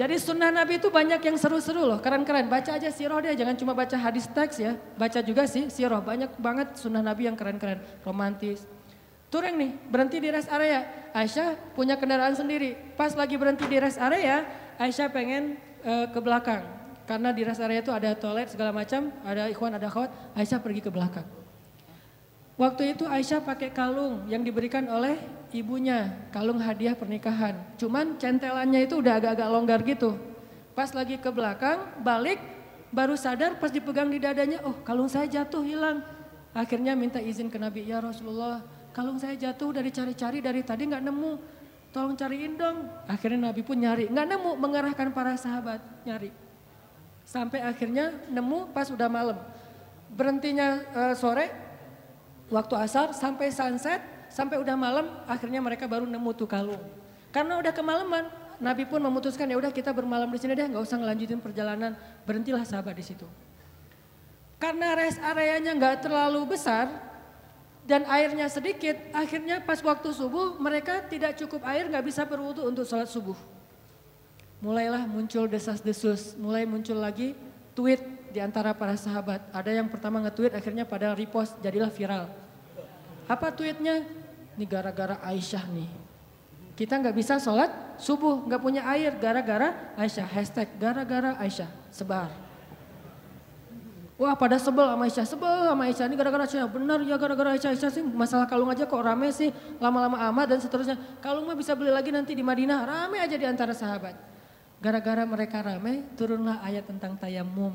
Jadi 0.00 0.16
sunnah 0.16 0.48
Nabi 0.48 0.80
itu 0.80 0.88
banyak 0.88 1.20
yang 1.20 1.36
seru-seru 1.36 1.84
loh, 1.84 2.00
keren-keren. 2.00 2.48
Baca 2.48 2.72
aja 2.72 2.88
siroh 2.88 3.20
dia, 3.20 3.36
jangan 3.36 3.52
cuma 3.52 3.76
baca 3.76 4.00
hadis 4.00 4.24
teks 4.32 4.56
ya. 4.56 4.72
Baca 4.96 5.20
juga 5.20 5.44
sih 5.44 5.68
siroh, 5.68 6.00
banyak 6.00 6.40
banget 6.40 6.72
sunnah 6.80 7.04
Nabi 7.04 7.28
yang 7.28 7.36
keren-keren, 7.36 7.84
romantis. 8.00 8.64
Touring 9.28 9.60
nih, 9.60 9.70
berhenti 9.92 10.16
di 10.16 10.32
rest 10.32 10.48
area. 10.48 10.88
Aisyah 11.12 11.76
punya 11.76 12.00
kendaraan 12.00 12.32
sendiri. 12.32 12.80
Pas 12.96 13.12
lagi 13.12 13.36
berhenti 13.36 13.68
di 13.68 13.76
rest 13.76 14.00
area, 14.00 14.48
Aisyah 14.80 15.12
pengen 15.12 15.60
uh, 15.84 16.08
ke 16.08 16.16
belakang. 16.16 16.64
Karena 17.04 17.36
di 17.36 17.44
rest 17.44 17.60
area 17.60 17.84
itu 17.84 17.92
ada 17.92 18.16
toilet 18.16 18.48
segala 18.48 18.72
macam, 18.72 19.12
ada 19.20 19.52
ikhwan, 19.52 19.76
ada 19.76 19.92
khawat, 19.92 20.08
Aisyah 20.32 20.64
pergi 20.64 20.80
ke 20.80 20.88
belakang. 20.88 21.28
Waktu 22.60 22.92
itu 22.92 23.08
Aisyah 23.08 23.40
pakai 23.40 23.72
kalung 23.72 24.28
yang 24.28 24.44
diberikan 24.44 24.84
oleh 24.92 25.16
ibunya, 25.48 26.12
kalung 26.28 26.60
hadiah 26.60 26.92
pernikahan. 26.92 27.56
Cuman 27.80 28.20
centelannya 28.20 28.84
itu 28.84 29.00
udah 29.00 29.16
agak-agak 29.16 29.48
longgar 29.48 29.80
gitu. 29.80 30.20
Pas 30.76 30.92
lagi 30.92 31.16
ke 31.16 31.32
belakang, 31.32 31.80
balik, 32.04 32.36
baru 32.92 33.16
sadar 33.16 33.56
pas 33.56 33.72
dipegang 33.72 34.12
di 34.12 34.20
dadanya, 34.20 34.60
oh 34.68 34.76
kalung 34.84 35.08
saya 35.08 35.24
jatuh 35.24 35.64
hilang. 35.64 36.04
Akhirnya 36.52 36.92
minta 36.92 37.16
izin 37.16 37.48
ke 37.48 37.56
Nabi, 37.56 37.88
ya 37.88 37.96
Rasulullah 37.96 38.60
kalung 38.92 39.16
saya 39.16 39.40
jatuh 39.40 39.72
dari 39.72 39.88
cari-cari 39.88 40.44
dari 40.44 40.60
tadi 40.60 40.84
nggak 40.84 41.00
nemu. 41.00 41.32
Tolong 41.96 42.12
cariin 42.12 42.60
dong. 42.60 42.86
Akhirnya 43.08 43.50
Nabi 43.50 43.64
pun 43.64 43.80
nyari, 43.80 44.12
nggak 44.12 44.26
nemu 44.36 44.50
mengerahkan 44.60 45.08
para 45.16 45.32
sahabat 45.40 45.80
nyari. 46.04 46.28
Sampai 47.24 47.64
akhirnya 47.64 48.12
nemu 48.28 48.68
pas 48.76 48.92
udah 48.92 49.08
malam. 49.08 49.40
Berhentinya 50.12 50.84
uh, 50.92 51.14
sore, 51.16 51.50
waktu 52.50 52.74
asar 52.76 53.14
sampai 53.14 53.54
sunset, 53.54 54.02
sampai 54.28 54.58
udah 54.58 54.74
malam, 54.74 55.06
akhirnya 55.24 55.62
mereka 55.62 55.86
baru 55.86 56.04
nemu 56.04 56.30
tuh 56.34 56.50
kalung. 56.50 56.82
Karena 57.30 57.56
udah 57.62 57.70
kemalaman, 57.70 58.26
Nabi 58.60 58.84
pun 58.84 59.00
memutuskan 59.00 59.48
ya 59.48 59.56
udah 59.56 59.72
kita 59.72 59.94
bermalam 59.94 60.28
di 60.28 60.38
sini 60.42 60.52
deh, 60.58 60.66
nggak 60.66 60.82
usah 60.82 60.98
ngelanjutin 61.00 61.40
perjalanan, 61.40 61.96
berhentilah 62.26 62.66
sahabat 62.66 62.92
di 62.98 63.06
situ. 63.06 63.24
Karena 64.60 64.92
rest 64.92 65.16
areanya 65.24 65.72
nggak 65.72 66.04
terlalu 66.04 66.52
besar 66.52 66.90
dan 67.88 68.04
airnya 68.04 68.44
sedikit, 68.52 68.98
akhirnya 69.16 69.64
pas 69.64 69.80
waktu 69.80 70.12
subuh 70.12 70.60
mereka 70.60 71.00
tidak 71.08 71.40
cukup 71.40 71.64
air, 71.64 71.88
nggak 71.88 72.04
bisa 72.04 72.28
berwudu 72.28 72.68
untuk 72.68 72.84
sholat 72.84 73.08
subuh. 73.08 73.38
Mulailah 74.60 75.08
muncul 75.08 75.48
desas-desus, 75.48 76.36
mulai 76.36 76.68
muncul 76.68 77.00
lagi 77.00 77.32
tweet 77.72 78.19
di 78.30 78.38
antara 78.38 78.70
para 78.72 78.94
sahabat. 78.94 79.42
Ada 79.50 79.70
yang 79.82 79.90
pertama 79.90 80.22
nge-tweet 80.24 80.54
akhirnya 80.54 80.86
pada 80.86 81.12
repost 81.12 81.58
jadilah 81.60 81.90
viral. 81.90 82.30
Apa 83.26 83.50
tweetnya? 83.54 84.06
Ini 84.58 84.64
gara-gara 84.66 85.18
Aisyah 85.22 85.66
nih. 85.70 85.90
Kita 86.74 86.96
nggak 86.96 87.12
bisa 87.12 87.36
sholat 87.36 87.68
subuh, 88.00 88.40
nggak 88.48 88.62
punya 88.62 88.82
air 88.88 89.12
gara-gara 89.20 89.92
Aisyah. 90.00 90.26
Hashtag 90.26 90.68
gara-gara 90.80 91.36
Aisyah. 91.36 91.68
Sebar. 91.92 92.32
Wah 94.20 94.36
pada 94.36 94.60
sebel 94.60 94.84
sama 94.84 95.08
Aisyah, 95.08 95.24
sebel 95.24 95.52
sama 95.64 95.82
Aisyah. 95.88 96.04
Ini 96.08 96.16
gara-gara 96.16 96.44
Aisyah, 96.44 96.68
benar 96.68 97.00
ya 97.00 97.16
gara-gara 97.16 97.56
Aisyah. 97.56 97.72
Aisyah 97.72 97.90
sih 97.92 98.04
masalah 98.04 98.44
kalung 98.44 98.68
aja 98.68 98.84
kok 98.84 99.00
rame 99.00 99.32
sih. 99.32 99.48
Lama-lama 99.80 100.20
amat 100.28 100.56
dan 100.56 100.58
seterusnya. 100.60 100.96
Kalung 101.24 101.48
mah 101.48 101.56
bisa 101.56 101.72
beli 101.72 101.88
lagi 101.88 102.12
nanti 102.12 102.36
di 102.36 102.44
Madinah. 102.44 102.84
Rame 102.84 103.16
aja 103.16 103.36
di 103.36 103.48
antara 103.48 103.72
sahabat. 103.72 104.12
Gara-gara 104.80 105.24
mereka 105.28 105.60
rame, 105.60 106.04
turunlah 106.16 106.64
ayat 106.64 106.88
tentang 106.88 107.16
tayamum. 107.20 107.72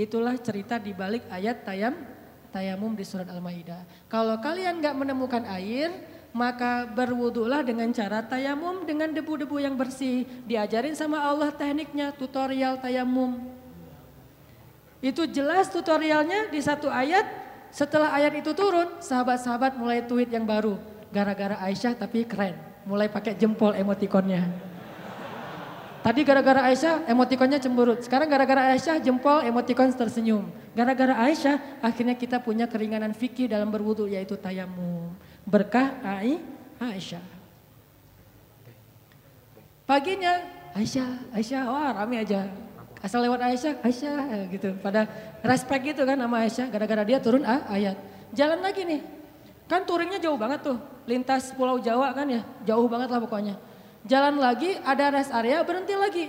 Itulah 0.00 0.32
cerita 0.40 0.80
di 0.80 0.96
balik 0.96 1.28
ayat 1.28 1.60
tayam 1.60 1.92
tayamum 2.48 2.96
di 2.96 3.04
surat 3.04 3.28
Al-Maidah. 3.28 3.84
Kalau 4.08 4.40
kalian 4.40 4.80
nggak 4.80 4.96
menemukan 4.96 5.44
air, 5.44 5.92
maka 6.32 6.88
berwudulah 6.88 7.60
dengan 7.60 7.92
cara 7.92 8.24
tayamum 8.24 8.88
dengan 8.88 9.12
debu-debu 9.12 9.60
yang 9.60 9.76
bersih. 9.76 10.24
Diajarin 10.48 10.96
sama 10.96 11.20
Allah 11.20 11.52
tekniknya, 11.52 12.16
tutorial 12.16 12.80
tayamum. 12.80 13.44
Itu 15.04 15.28
jelas 15.28 15.68
tutorialnya 15.68 16.48
di 16.48 16.64
satu 16.64 16.88
ayat. 16.88 17.28
Setelah 17.68 18.16
ayat 18.16 18.40
itu 18.40 18.56
turun, 18.56 19.04
sahabat-sahabat 19.04 19.76
mulai 19.76 20.00
tweet 20.08 20.32
yang 20.32 20.48
baru. 20.48 20.80
Gara-gara 21.12 21.60
Aisyah 21.60 21.92
tapi 21.92 22.24
keren. 22.24 22.56
Mulai 22.88 23.12
pakai 23.12 23.36
jempol 23.36 23.76
emotikonnya. 23.76 24.69
Tadi 26.00 26.24
gara-gara 26.24 26.64
Aisyah 26.64 27.04
emotikonnya 27.12 27.60
cemberut. 27.60 28.00
Sekarang 28.00 28.24
gara-gara 28.24 28.72
Aisyah 28.72 29.04
jempol 29.04 29.44
emotikon 29.44 29.92
tersenyum. 29.92 30.48
Gara-gara 30.72 31.12
Aisyah 31.28 31.84
akhirnya 31.84 32.16
kita 32.16 32.40
punya 32.40 32.64
keringanan 32.64 33.12
fikih 33.12 33.52
dalam 33.52 33.68
berwudu 33.68 34.08
yaitu 34.08 34.32
tayamum. 34.40 35.12
Berkah 35.44 36.00
Ai 36.00 36.40
Aisyah. 36.80 37.20
Paginya 39.84 40.40
Aisyah, 40.72 41.34
Aisyah, 41.36 41.62
wah 41.68 41.90
rame 41.92 42.22
aja. 42.22 42.48
Asal 43.04 43.20
lewat 43.26 43.44
Aisyah, 43.44 43.84
Aisyah 43.84 44.48
gitu. 44.48 44.72
Pada 44.80 45.04
respect 45.44 45.84
gitu 45.84 46.08
kan 46.08 46.16
sama 46.16 46.48
Aisyah 46.48 46.66
gara-gara 46.72 47.04
dia 47.04 47.20
turun 47.20 47.44
ah, 47.44 47.68
ayat. 47.68 48.00
Jalan 48.32 48.64
lagi 48.64 48.88
nih. 48.88 49.04
Kan 49.68 49.84
touringnya 49.84 50.16
jauh 50.16 50.40
banget 50.40 50.64
tuh. 50.64 50.78
Lintas 51.04 51.52
Pulau 51.52 51.76
Jawa 51.76 52.16
kan 52.16 52.24
ya. 52.24 52.40
Jauh 52.64 52.88
banget 52.88 53.12
lah 53.12 53.20
pokoknya. 53.20 53.54
Jalan 54.08 54.40
lagi, 54.40 54.80
ada 54.80 55.12
rest 55.12 55.28
area, 55.32 55.60
berhenti 55.60 55.92
lagi. 55.92 56.26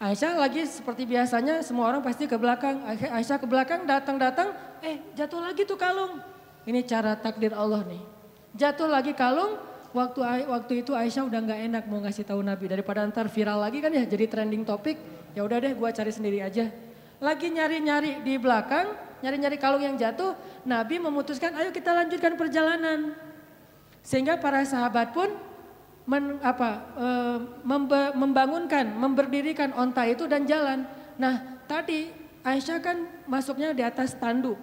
Aisyah 0.00 0.40
lagi 0.40 0.64
seperti 0.64 1.04
biasanya 1.04 1.60
semua 1.60 1.92
orang 1.92 2.00
pasti 2.00 2.24
ke 2.24 2.32
belakang. 2.40 2.80
Aisyah 2.88 3.36
ke 3.36 3.44
belakang 3.44 3.84
datang-datang, 3.84 4.56
eh 4.80 4.96
jatuh 5.12 5.44
lagi 5.44 5.68
tuh 5.68 5.76
kalung. 5.76 6.24
Ini 6.64 6.80
cara 6.88 7.12
takdir 7.20 7.52
Allah 7.52 7.84
nih. 7.84 8.00
Jatuh 8.56 8.88
lagi 8.88 9.12
kalung, 9.12 9.60
waktu 9.92 10.48
waktu 10.48 10.72
itu 10.80 10.96
Aisyah 10.96 11.28
udah 11.28 11.40
nggak 11.44 11.60
enak 11.68 11.84
mau 11.84 12.00
ngasih 12.00 12.24
tahu 12.24 12.40
Nabi 12.40 12.72
daripada 12.72 13.04
ntar 13.04 13.28
viral 13.28 13.60
lagi 13.60 13.84
kan 13.84 13.92
ya 13.92 14.08
jadi 14.08 14.24
trending 14.24 14.64
topik. 14.64 14.96
Ya 15.36 15.44
udah 15.44 15.60
deh 15.60 15.76
gua 15.76 15.92
cari 15.92 16.08
sendiri 16.08 16.40
aja. 16.40 16.72
Lagi 17.20 17.52
nyari-nyari 17.52 18.24
di 18.24 18.40
belakang, 18.40 18.96
nyari-nyari 19.20 19.60
kalung 19.60 19.84
yang 19.84 20.00
jatuh, 20.00 20.32
Nabi 20.64 20.96
memutuskan 20.96 21.52
ayo 21.60 21.68
kita 21.76 21.92
lanjutkan 21.92 22.40
perjalanan. 22.40 23.12
Sehingga 24.00 24.40
para 24.40 24.64
sahabat 24.64 25.12
pun 25.12 25.28
men, 26.10 26.42
apa, 26.42 26.70
e, 26.98 27.08
membe, 27.62 28.02
membangunkan, 28.18 28.86
memberdirikan 28.98 29.70
onta 29.78 30.02
itu 30.10 30.26
dan 30.26 30.42
jalan. 30.42 30.82
Nah 31.14 31.62
tadi 31.70 32.10
Aisyah 32.42 32.82
kan 32.82 33.06
masuknya 33.30 33.70
di 33.70 33.86
atas 33.86 34.18
tanduk. 34.18 34.58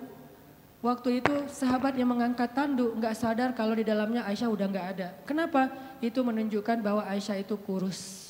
Waktu 0.84 1.24
itu 1.24 1.34
sahabat 1.48 1.96
yang 1.96 2.12
mengangkat 2.12 2.52
tanduk 2.52 3.00
nggak 3.00 3.16
sadar 3.16 3.50
kalau 3.56 3.74
di 3.74 3.88
dalamnya 3.88 4.28
Aisyah 4.28 4.50
udah 4.52 4.68
nggak 4.68 4.88
ada. 4.98 5.08
Kenapa? 5.24 5.72
Itu 6.04 6.22
menunjukkan 6.28 6.84
bahwa 6.84 7.08
Aisyah 7.08 7.40
itu 7.40 7.56
kurus. 7.64 8.28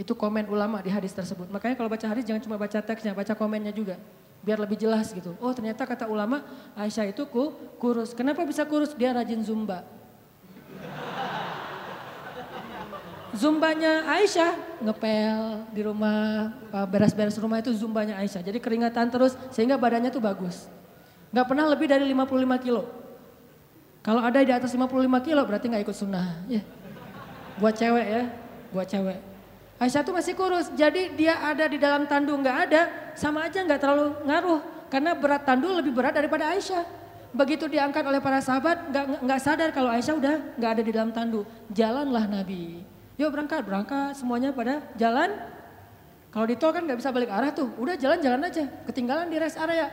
Itu 0.00 0.16
komen 0.16 0.48
ulama 0.48 0.80
di 0.80 0.88
hadis 0.88 1.12
tersebut. 1.12 1.52
Makanya 1.52 1.76
kalau 1.76 1.92
baca 1.92 2.06
hadis 2.08 2.24
jangan 2.24 2.40
cuma 2.40 2.56
baca 2.56 2.80
teksnya, 2.80 3.12
baca 3.12 3.36
komennya 3.36 3.74
juga. 3.74 4.00
Biar 4.40 4.56
lebih 4.56 4.80
jelas 4.80 5.12
gitu. 5.12 5.36
Oh 5.36 5.52
ternyata 5.52 5.84
kata 5.84 6.08
ulama 6.08 6.40
Aisyah 6.72 7.12
itu 7.12 7.28
kurus. 7.76 8.16
Kenapa 8.16 8.48
bisa 8.48 8.64
kurus? 8.64 8.96
Dia 8.96 9.12
rajin 9.12 9.44
zumba. 9.44 9.99
Zumbanya 13.30 14.10
Aisyah 14.10 14.82
ngepel 14.82 15.70
di 15.70 15.86
rumah, 15.86 16.50
beres-beres 16.90 17.38
rumah 17.38 17.62
itu 17.62 17.70
zumbanya 17.70 18.18
Aisyah. 18.18 18.42
Jadi 18.42 18.58
keringatan 18.58 19.06
terus 19.06 19.38
sehingga 19.54 19.78
badannya 19.78 20.10
tuh 20.10 20.18
bagus. 20.18 20.66
Gak 21.30 21.46
pernah 21.46 21.70
lebih 21.70 21.86
dari 21.86 22.02
55 22.10 22.58
kilo. 22.58 22.90
Kalau 24.02 24.18
ada 24.18 24.42
di 24.42 24.50
atas 24.50 24.74
55 24.74 24.90
kilo 25.22 25.42
berarti 25.46 25.70
gak 25.70 25.82
ikut 25.86 25.94
sunnah. 25.94 26.42
Ya. 26.50 26.66
Buat 27.62 27.78
cewek 27.78 28.06
ya, 28.08 28.22
buat 28.74 28.88
cewek. 28.90 29.18
Aisyah 29.80 30.02
tuh 30.04 30.12
masih 30.12 30.34
kurus, 30.36 30.68
jadi 30.76 31.14
dia 31.14 31.40
ada 31.40 31.64
di 31.64 31.80
dalam 31.80 32.04
tandu 32.04 32.36
nggak 32.36 32.56
ada, 32.68 33.14
sama 33.16 33.48
aja 33.48 33.64
nggak 33.64 33.80
terlalu 33.80 34.12
ngaruh. 34.28 34.60
Karena 34.92 35.14
berat 35.14 35.46
tandu 35.46 35.70
lebih 35.70 35.94
berat 35.94 36.12
daripada 36.18 36.50
Aisyah. 36.50 36.84
Begitu 37.30 37.70
diangkat 37.70 38.02
oleh 38.02 38.18
para 38.18 38.42
sahabat, 38.42 38.90
nggak 39.22 39.40
sadar 39.40 39.70
kalau 39.70 39.88
Aisyah 39.88 40.18
udah 40.18 40.34
nggak 40.58 40.70
ada 40.74 40.82
di 40.82 40.92
dalam 40.92 41.14
tandu. 41.14 41.46
Jalanlah 41.70 42.26
Nabi. 42.26 42.89
Yuk 43.20 43.36
berangkat, 43.36 43.60
berangkat 43.68 44.16
semuanya 44.16 44.48
pada 44.48 44.80
jalan. 44.96 45.28
Kalau 46.32 46.46
di 46.48 46.56
tol 46.56 46.72
kan 46.72 46.88
nggak 46.88 47.04
bisa 47.04 47.12
balik 47.12 47.28
arah 47.28 47.52
tuh, 47.52 47.68
udah 47.76 48.00
jalan-jalan 48.00 48.48
aja, 48.48 48.64
ketinggalan 48.88 49.28
di 49.28 49.36
rest 49.36 49.60
area. 49.60 49.92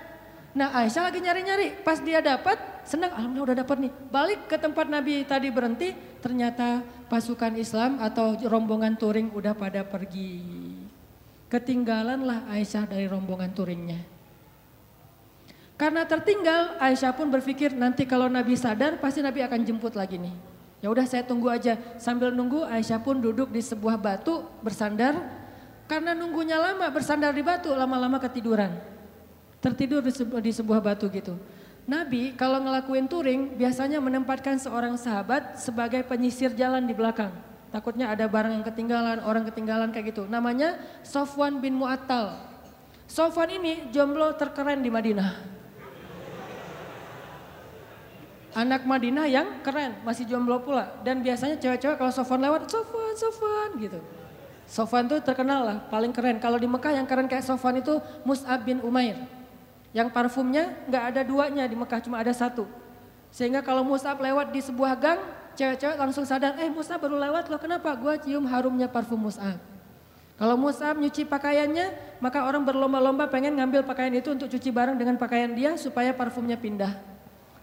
Nah 0.55 0.71
Aisyah 0.71 1.11
lagi 1.11 1.19
nyari-nyari, 1.19 1.83
pas 1.83 1.99
dia 1.99 2.23
dapat, 2.23 2.55
senang, 2.87 3.11
alhamdulillah 3.11 3.51
udah 3.51 3.57
dapat 3.67 3.77
nih. 3.83 3.91
Balik 4.07 4.39
ke 4.47 4.55
tempat 4.55 4.87
Nabi 4.87 5.27
tadi 5.27 5.51
berhenti, 5.51 5.91
ternyata 6.23 6.87
pasukan 7.11 7.51
Islam 7.59 7.99
atau 7.99 8.39
rombongan 8.47 8.95
touring 8.95 9.27
udah 9.35 9.51
pada 9.59 9.83
pergi. 9.83 10.39
Ketinggalanlah 11.51 12.47
Aisyah 12.47 12.87
dari 12.87 13.11
rombongan 13.11 13.51
touringnya. 13.51 13.99
Karena 15.75 16.07
tertinggal, 16.07 16.79
Aisyah 16.79 17.11
pun 17.11 17.27
berpikir 17.27 17.75
nanti 17.75 18.07
kalau 18.07 18.31
Nabi 18.31 18.55
sadar 18.55 18.95
pasti 19.03 19.19
Nabi 19.19 19.43
akan 19.43 19.67
jemput 19.67 19.99
lagi 19.99 20.15
nih. 20.15 20.56
Ya 20.87 20.95
udah 20.95 21.03
saya 21.03 21.27
tunggu 21.27 21.51
aja. 21.51 21.75
Sambil 21.99 22.31
nunggu 22.31 22.63
Aisyah 22.63 23.03
pun 23.03 23.19
duduk 23.19 23.51
di 23.51 23.59
sebuah 23.59 23.99
batu 23.99 24.47
bersandar. 24.63 25.19
Karena 25.83 26.15
nunggunya 26.15 26.55
lama 26.55 26.87
bersandar 26.87 27.35
di 27.35 27.43
batu 27.43 27.75
lama-lama 27.75 28.15
ketiduran. 28.23 28.71
Tertidur 29.59 29.99
di, 29.99 30.15
sebu 30.15 30.39
di 30.39 30.47
sebuah 30.55 30.79
batu 30.79 31.11
gitu. 31.11 31.35
Nabi 31.83 32.31
kalau 32.39 32.63
ngelakuin 32.63 33.03
touring 33.03 33.59
biasanya 33.59 33.99
menempatkan 33.99 34.55
seorang 34.63 34.95
sahabat 34.95 35.59
sebagai 35.59 36.07
penyisir 36.07 36.55
jalan 36.55 36.87
di 36.87 36.95
belakang. 36.95 37.35
Takutnya 37.67 38.07
ada 38.07 38.23
barang 38.23 38.55
yang 38.55 38.63
ketinggalan, 38.63 39.19
orang 39.27 39.43
ketinggalan 39.43 39.91
kayak 39.91 40.15
gitu. 40.15 40.23
Namanya 40.23 40.79
Sofwan 41.03 41.59
bin 41.59 41.75
Mu'attal. 41.75 42.31
Sofwan 43.11 43.51
ini 43.51 43.91
jomblo 43.91 44.31
terkeren 44.39 44.79
di 44.79 44.87
Madinah 44.87 45.56
anak 48.57 48.89
Madinah 48.89 49.29
yang 49.29 49.61
keren, 49.61 50.01
masih 50.01 50.25
jomblo 50.25 50.57
pula. 50.65 50.89
Dan 51.05 51.21
biasanya 51.21 51.61
cewek-cewek 51.61 52.01
kalau 52.01 52.09
Sofwan 52.09 52.41
lewat, 52.41 52.65
Sofwan, 52.65 53.13
Sofwan 53.13 53.69
gitu. 53.77 53.99
Sofwan 54.65 55.05
tuh 55.05 55.21
terkenal 55.21 55.61
lah, 55.61 55.77
paling 55.93 56.09
keren. 56.09 56.41
Kalau 56.41 56.57
di 56.57 56.65
Mekah 56.65 56.97
yang 56.97 57.05
keren 57.05 57.29
kayak 57.29 57.45
Sofwan 57.45 57.77
itu 57.77 58.01
Mus'ab 58.25 58.65
bin 58.65 58.81
Umair. 58.81 59.21
Yang 59.93 60.09
parfumnya 60.09 60.73
nggak 60.89 61.03
ada 61.13 61.21
duanya 61.21 61.63
di 61.69 61.77
Mekah, 61.77 62.01
cuma 62.01 62.17
ada 62.17 62.33
satu. 62.33 62.65
Sehingga 63.29 63.61
kalau 63.61 63.85
Mus'ab 63.85 64.17
lewat 64.17 64.49
di 64.49 64.59
sebuah 64.65 64.97
gang, 64.97 65.21
cewek-cewek 65.53 65.95
langsung 66.01 66.25
sadar, 66.25 66.57
eh 66.57 66.67
Mus'ab 66.73 66.97
baru 66.97 67.15
lewat 67.21 67.53
loh, 67.53 67.61
kenapa? 67.61 67.93
Gua 67.93 68.17
cium 68.17 68.49
harumnya 68.49 68.89
parfum 68.89 69.21
Mus'ab. 69.21 69.61
Kalau 70.37 70.57
Mus'ab 70.57 70.97
nyuci 70.97 71.29
pakaiannya, 71.29 72.17
maka 72.21 72.45
orang 72.45 72.65
berlomba-lomba 72.65 73.29
pengen 73.29 73.57
ngambil 73.57 73.85
pakaian 73.85 74.13
itu 74.13 74.33
untuk 74.33 74.49
cuci 74.49 74.69
bareng 74.69 74.97
dengan 74.97 75.17
pakaian 75.17 75.49
dia 75.53 75.77
supaya 75.77 76.13
parfumnya 76.13 76.57
pindah. 76.57 77.16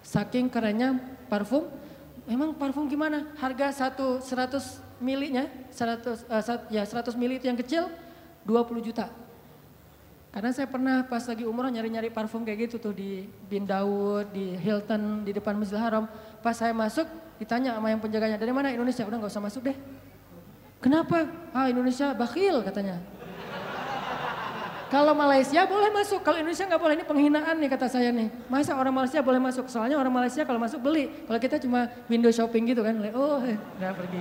Saking 0.04 0.52
kerennya 0.52 1.00
parfum, 1.32 1.64
memang 2.28 2.52
parfum 2.52 2.84
gimana? 2.84 3.24
Harga 3.40 3.72
satu 3.72 4.20
100 4.20 5.00
milinya, 5.00 5.48
100, 5.72 6.28
uh, 6.28 6.60
ya 6.68 6.84
100 6.84 7.16
mili 7.16 7.40
itu 7.40 7.48
yang 7.48 7.56
kecil, 7.56 7.88
20 8.44 8.84
juta. 8.84 9.08
Karena 10.34 10.50
saya 10.50 10.66
pernah 10.66 11.06
pas 11.06 11.22
lagi 11.24 11.46
umroh 11.46 11.70
nyari-nyari 11.70 12.10
parfum 12.10 12.42
kayak 12.42 12.68
gitu 12.68 12.90
tuh 12.90 12.92
di 12.92 13.24
Bin 13.46 13.64
Daud, 13.64 14.34
di 14.34 14.58
Hilton, 14.58 15.22
di 15.22 15.30
depan 15.30 15.54
Masjidil 15.54 15.78
Haram. 15.78 16.04
Pas 16.42 16.58
saya 16.58 16.74
masuk 16.74 17.06
ditanya 17.38 17.78
sama 17.78 17.94
yang 17.94 18.02
penjaganya, 18.02 18.34
dari 18.34 18.50
mana 18.50 18.74
Indonesia? 18.74 19.06
Udah 19.06 19.22
gak 19.22 19.30
usah 19.30 19.40
masuk 19.40 19.62
deh. 19.70 19.76
Kenapa? 20.82 21.24
Ah 21.54 21.70
Indonesia 21.70 22.12
bakhil 22.12 22.60
katanya. 22.60 22.98
Kalau 24.92 25.10
Malaysia 25.16 25.66
boleh 25.66 25.90
masuk, 25.90 26.22
kalau 26.22 26.38
Indonesia 26.38 26.64
nggak 26.70 26.78
boleh 26.78 26.94
ini 26.94 27.04
penghinaan 27.08 27.56
nih 27.58 27.68
kata 27.72 27.86
saya 27.90 28.14
nih. 28.14 28.30
Masa 28.46 28.78
orang 28.78 28.94
Malaysia 28.94 29.18
boleh 29.24 29.42
masuk? 29.42 29.66
Soalnya 29.66 29.98
orang 29.98 30.12
Malaysia 30.12 30.46
kalau 30.46 30.60
masuk 30.60 30.78
beli, 30.78 31.10
kalau 31.26 31.40
kita 31.40 31.58
cuma 31.58 31.90
window 32.06 32.30
shopping 32.30 32.70
gitu 32.70 32.86
kan, 32.86 32.94
oh 33.16 33.42
nggak 33.80 33.92
pergi. 33.96 34.20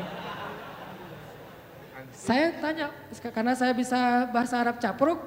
Saya 2.13 2.55
tanya, 2.57 2.87
karena 3.35 3.53
saya 3.53 3.73
bisa 3.75 4.25
bahasa 4.31 4.55
Arab 4.65 4.79
capruk, 4.79 5.19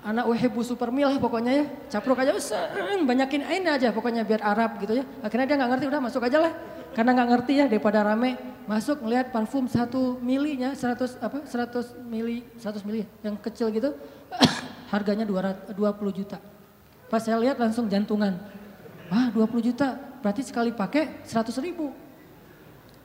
anak 0.00 0.24
uhebu 0.26 0.64
supermil 0.64 1.12
lah 1.12 1.20
pokoknya 1.20 1.52
ya. 1.62 1.64
Capruk 1.92 2.18
aja, 2.18 2.32
banyakin 3.04 3.42
ain 3.44 3.64
aja 3.70 3.92
pokoknya 3.92 4.24
biar 4.24 4.42
Arab 4.42 4.82
gitu 4.82 4.98
ya. 4.98 5.04
Akhirnya 5.20 5.46
dia 5.46 5.56
nggak 5.60 5.70
ngerti, 5.76 5.84
udah 5.92 6.00
masuk 6.02 6.22
aja 6.26 6.38
lah. 6.48 6.52
Karena 6.96 7.12
nggak 7.12 7.28
ngerti 7.28 7.52
ya 7.60 7.68
daripada 7.68 8.00
rame, 8.00 8.40
masuk 8.64 9.04
ngeliat 9.04 9.28
parfum 9.28 9.68
satu 9.68 10.16
milinya, 10.24 10.72
100 10.72 11.20
apa, 11.20 11.44
100 11.44 11.92
mili, 12.08 12.40
100 12.56 12.80
mili 12.88 13.04
yang 13.20 13.36
kecil 13.36 13.68
gitu, 13.68 13.92
harganya 14.92 15.28
200, 15.28 15.76
20 15.76 15.76
juta. 16.16 16.40
Pas 17.12 17.20
saya 17.20 17.36
lihat 17.36 17.60
langsung 17.60 17.84
jantungan. 17.84 18.40
Wah 19.12 19.28
20 19.28 19.60
juta, 19.60 20.00
berarti 20.24 20.40
sekali 20.40 20.72
pakai 20.72 21.20
100 21.28 21.52
ribu. 21.60 21.92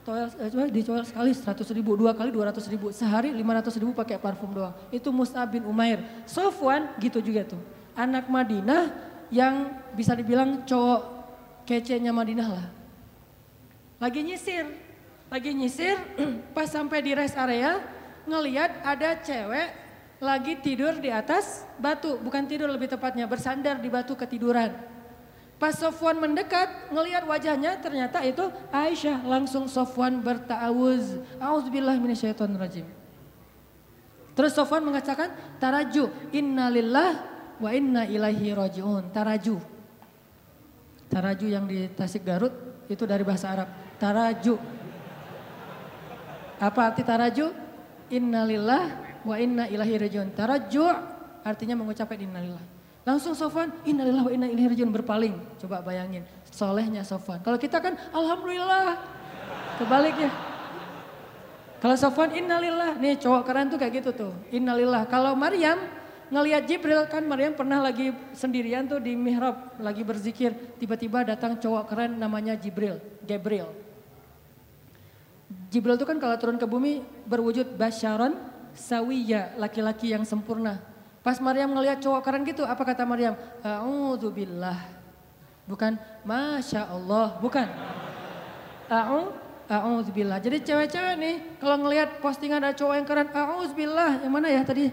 Toel, 0.08 0.26
eh, 0.40 0.72
dicoel 0.72 1.04
sekali 1.04 1.30
100 1.36 1.68
ribu, 1.76 1.92
dua 1.94 2.16
kali 2.16 2.32
200 2.32 2.64
ribu, 2.72 2.90
sehari 2.96 3.28
500 3.28 3.76
ribu 3.76 3.92
pakai 3.92 4.16
parfum 4.16 4.50
doang. 4.50 4.74
Itu 4.88 5.12
Mus'ab 5.12 5.52
bin 5.52 5.68
Umair. 5.68 6.00
Sofwan 6.24 6.96
gitu 6.96 7.20
juga 7.20 7.44
tuh. 7.44 7.60
Anak 7.92 8.26
Madinah 8.26 8.88
yang 9.28 9.78
bisa 9.92 10.16
dibilang 10.16 10.64
cowok 10.64 11.00
kecenya 11.68 12.10
Madinah 12.10 12.48
lah. 12.48 12.81
Lagi 14.02 14.18
nyisir, 14.26 14.66
lagi 15.30 15.54
nyisir 15.54 15.94
pas 16.58 16.66
sampai 16.66 17.06
di 17.06 17.14
rest 17.14 17.38
area 17.38 17.78
ngeliat 18.26 18.82
ada 18.82 19.14
cewek 19.22 19.78
lagi 20.18 20.58
tidur 20.58 20.98
di 20.98 21.06
atas 21.06 21.62
batu, 21.78 22.18
bukan 22.18 22.42
tidur 22.50 22.66
lebih 22.66 22.90
tepatnya 22.90 23.30
bersandar 23.30 23.78
di 23.78 23.86
batu 23.86 24.18
ketiduran. 24.18 24.74
Pas 25.62 25.78
Sofwan 25.78 26.18
mendekat, 26.18 26.90
ngelihat 26.90 27.22
wajahnya 27.22 27.78
ternyata 27.78 28.18
itu 28.26 28.50
Aisyah. 28.74 29.22
Langsung 29.22 29.70
Sofwan 29.70 30.18
bertawuz. 30.18 31.22
Auzubillah 31.38 31.94
rajim. 32.58 32.82
Terus 34.34 34.58
Sofwan 34.58 34.82
mengatakan, 34.82 35.30
taraju, 35.62 36.10
innalillah 36.34 37.22
wa 37.62 37.70
inna 37.70 38.10
ilaihi 38.10 38.50
rajiun. 38.50 39.14
Taraju. 39.14 39.62
Taraju 41.06 41.46
yang 41.46 41.70
di 41.70 41.86
Tasik 41.94 42.26
Garut 42.26 42.50
itu 42.90 43.06
dari 43.06 43.22
bahasa 43.22 43.54
Arab. 43.54 43.68
Taraju. 44.02 44.58
Apa 46.58 46.90
arti 46.90 47.06
taraju? 47.06 47.54
Innalillah 48.10 48.98
wa 49.22 49.38
inna 49.38 49.70
ilahi 49.70 49.94
rajiun. 49.94 50.34
Taraju 50.34 50.90
artinya 51.46 51.78
mengucapkan 51.78 52.18
innalillah. 52.18 52.62
Langsung 53.06 53.34
Sofwan, 53.34 53.70
innalillah 53.86 54.26
wa 54.26 54.32
inna 54.34 54.46
ilaihi 54.50 54.74
rajiun 54.74 54.90
berpaling. 54.90 55.34
Coba 55.62 55.82
bayangin, 55.86 56.26
solehnya 56.50 57.06
Sofwan. 57.06 57.42
Kalau 57.46 57.58
kita 57.58 57.78
kan 57.78 57.94
alhamdulillah. 58.10 58.98
Kebaliknya. 59.78 60.30
Kalau 61.82 61.98
Sofwan 61.98 62.30
innalillah, 62.34 62.98
nih 62.98 63.18
cowok 63.18 63.42
keren 63.42 63.70
tuh 63.70 63.78
kayak 63.78 64.02
gitu 64.02 64.10
tuh. 64.14 64.32
Innalillah. 64.54 65.06
Kalau 65.10 65.34
Maryam 65.34 65.82
ngelihat 66.30 66.62
Jibril 66.70 67.02
kan 67.10 67.26
Maryam 67.26 67.58
pernah 67.58 67.82
lagi 67.82 68.14
sendirian 68.38 68.86
tuh 68.86 69.02
di 69.02 69.18
mihrab 69.18 69.74
lagi 69.82 70.06
berzikir. 70.06 70.54
Tiba-tiba 70.78 71.26
datang 71.26 71.58
cowok 71.58 71.90
keren 71.90 72.22
namanya 72.22 72.54
Jibril, 72.54 73.02
Gabriel. 73.26 73.81
Jibril 75.72 75.96
itu 75.96 76.04
kan 76.04 76.20
kalau 76.20 76.36
turun 76.36 76.60
ke 76.60 76.68
bumi 76.68 77.00
berwujud 77.24 77.80
basyaron 77.80 78.36
sawiya, 78.76 79.56
laki-laki 79.56 80.12
yang 80.12 80.20
sempurna. 80.28 80.84
Pas 81.24 81.40
Maryam 81.40 81.72
ngelihat 81.72 82.02
cowok 82.04 82.20
keren 82.20 82.44
gitu, 82.44 82.68
apa 82.68 82.84
kata 82.84 83.08
Maryam? 83.08 83.32
A'udzubillah. 83.64 84.76
Bukan 85.64 85.96
Masya 86.28 86.92
Allah, 86.92 87.40
bukan. 87.40 87.64
A'udzubillah. 89.70 90.44
Jadi 90.44 90.60
cewek-cewek 90.60 91.14
nih 91.16 91.34
kalau 91.56 91.80
ngelihat 91.80 92.20
postingan 92.20 92.60
ada 92.60 92.76
cowok 92.76 92.94
yang 92.98 93.06
keren, 93.08 93.28
A'udzubillah. 93.32 94.28
Yang 94.28 94.32
mana 94.34 94.46
ya 94.52 94.60
tadi? 94.66 94.92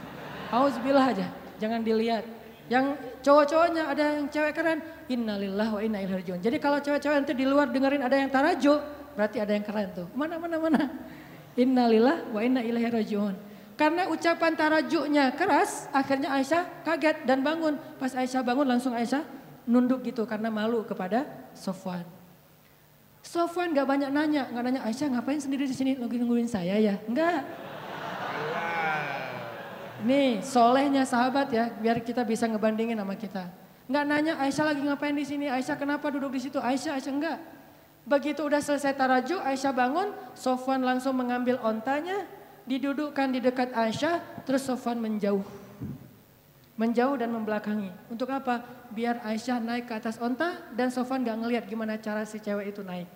A'udzubillah 0.54 1.10
aja, 1.10 1.26
jangan 1.58 1.82
dilihat. 1.82 2.22
Yang 2.70 3.02
cowok-cowoknya 3.26 3.82
ada 3.88 4.04
yang 4.14 4.30
cewek 4.30 4.54
keren, 4.54 4.78
innalillah 5.10 5.74
wa 5.74 5.80
inna 5.82 5.98
ilaihi 6.06 6.22
rajiun. 6.22 6.38
Jadi 6.38 6.62
kalau 6.62 6.78
cewek-cewek 6.78 7.16
nanti 7.18 7.34
di 7.34 7.42
luar 7.42 7.66
dengerin 7.66 8.06
ada 8.06 8.14
yang 8.14 8.30
tarajo, 8.30 8.99
berarti 9.20 9.36
ada 9.36 9.52
yang 9.52 9.60
keren 9.60 9.92
tuh. 9.92 10.08
Mana 10.16 10.40
mana 10.40 10.56
mana. 10.56 10.88
Innalillah 11.60 12.32
wa 12.32 12.40
inna 12.40 12.64
ilaihi 12.64 12.88
rajiun. 12.88 13.36
Karena 13.76 14.08
ucapan 14.08 14.56
tarajuknya 14.56 15.36
keras, 15.36 15.88
akhirnya 15.92 16.32
Aisyah 16.32 16.84
kaget 16.88 17.28
dan 17.28 17.44
bangun. 17.44 17.76
Pas 18.00 18.12
Aisyah 18.16 18.40
bangun 18.40 18.64
langsung 18.64 18.96
Aisyah 18.96 19.24
nunduk 19.68 20.00
gitu 20.08 20.24
karena 20.24 20.48
malu 20.48 20.80
kepada 20.88 21.28
Sofwan. 21.52 22.04
Sofwan 23.20 23.76
gak 23.76 23.84
banyak 23.84 24.08
nanya, 24.08 24.48
gak 24.48 24.64
nanya 24.64 24.80
Aisyah 24.88 25.12
ngapain 25.12 25.40
sendiri 25.40 25.68
di 25.68 25.76
sini 25.76 25.92
lagi 26.00 26.16
nungguin 26.16 26.48
saya 26.48 26.80
ya? 26.80 26.96
Enggak. 27.04 27.44
Nih 30.00 30.40
solehnya 30.40 31.04
sahabat 31.04 31.52
ya, 31.52 31.68
biar 31.76 32.00
kita 32.00 32.24
bisa 32.24 32.48
ngebandingin 32.48 32.96
sama 32.96 33.16
kita. 33.16 33.52
Enggak 33.84 34.04
nanya 34.08 34.32
Aisyah 34.40 34.64
lagi 34.72 34.80
ngapain 34.80 35.12
di 35.12 35.24
sini, 35.28 35.48
Aisyah 35.48 35.76
kenapa 35.76 36.08
duduk 36.08 36.36
di 36.36 36.40
situ, 36.40 36.56
Aisyah, 36.56 36.96
Aisyah 37.00 37.12
enggak. 37.12 37.59
Begitu 38.10 38.42
udah 38.42 38.58
selesai 38.58 38.98
tarajuk, 38.98 39.38
Aisyah 39.38 39.70
bangun, 39.70 40.10
Sofwan 40.34 40.82
langsung 40.82 41.14
mengambil 41.14 41.62
ontanya, 41.62 42.26
didudukkan 42.66 43.30
di 43.30 43.38
dekat 43.38 43.70
Aisyah, 43.70 44.42
terus 44.42 44.66
Sofwan 44.66 44.98
menjauh. 44.98 45.46
Menjauh 46.74 47.14
dan 47.14 47.30
membelakangi. 47.30 47.94
Untuk 48.10 48.26
apa? 48.34 48.66
Biar 48.90 49.22
Aisyah 49.22 49.62
naik 49.62 49.86
ke 49.86 49.94
atas 49.94 50.18
onta 50.18 50.58
dan 50.74 50.90
Sofwan 50.90 51.22
gak 51.22 51.38
ngeliat 51.38 51.64
gimana 51.70 52.02
cara 52.02 52.26
si 52.26 52.42
cewek 52.42 52.74
itu 52.74 52.82
naik. 52.82 53.06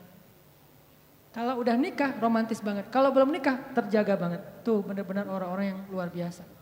Kalau 1.34 1.59
udah 1.59 1.74
nikah 1.74 2.14
romantis 2.22 2.62
banget. 2.62 2.86
Kalau 2.95 3.11
belum 3.11 3.34
nikah 3.34 3.74
terjaga 3.74 4.14
banget. 4.14 4.47
Tuh 4.62 4.78
benar-benar 4.86 5.26
orang-orang 5.26 5.74
yang 5.74 5.80
luar 5.90 6.07
biasa. 6.07 6.53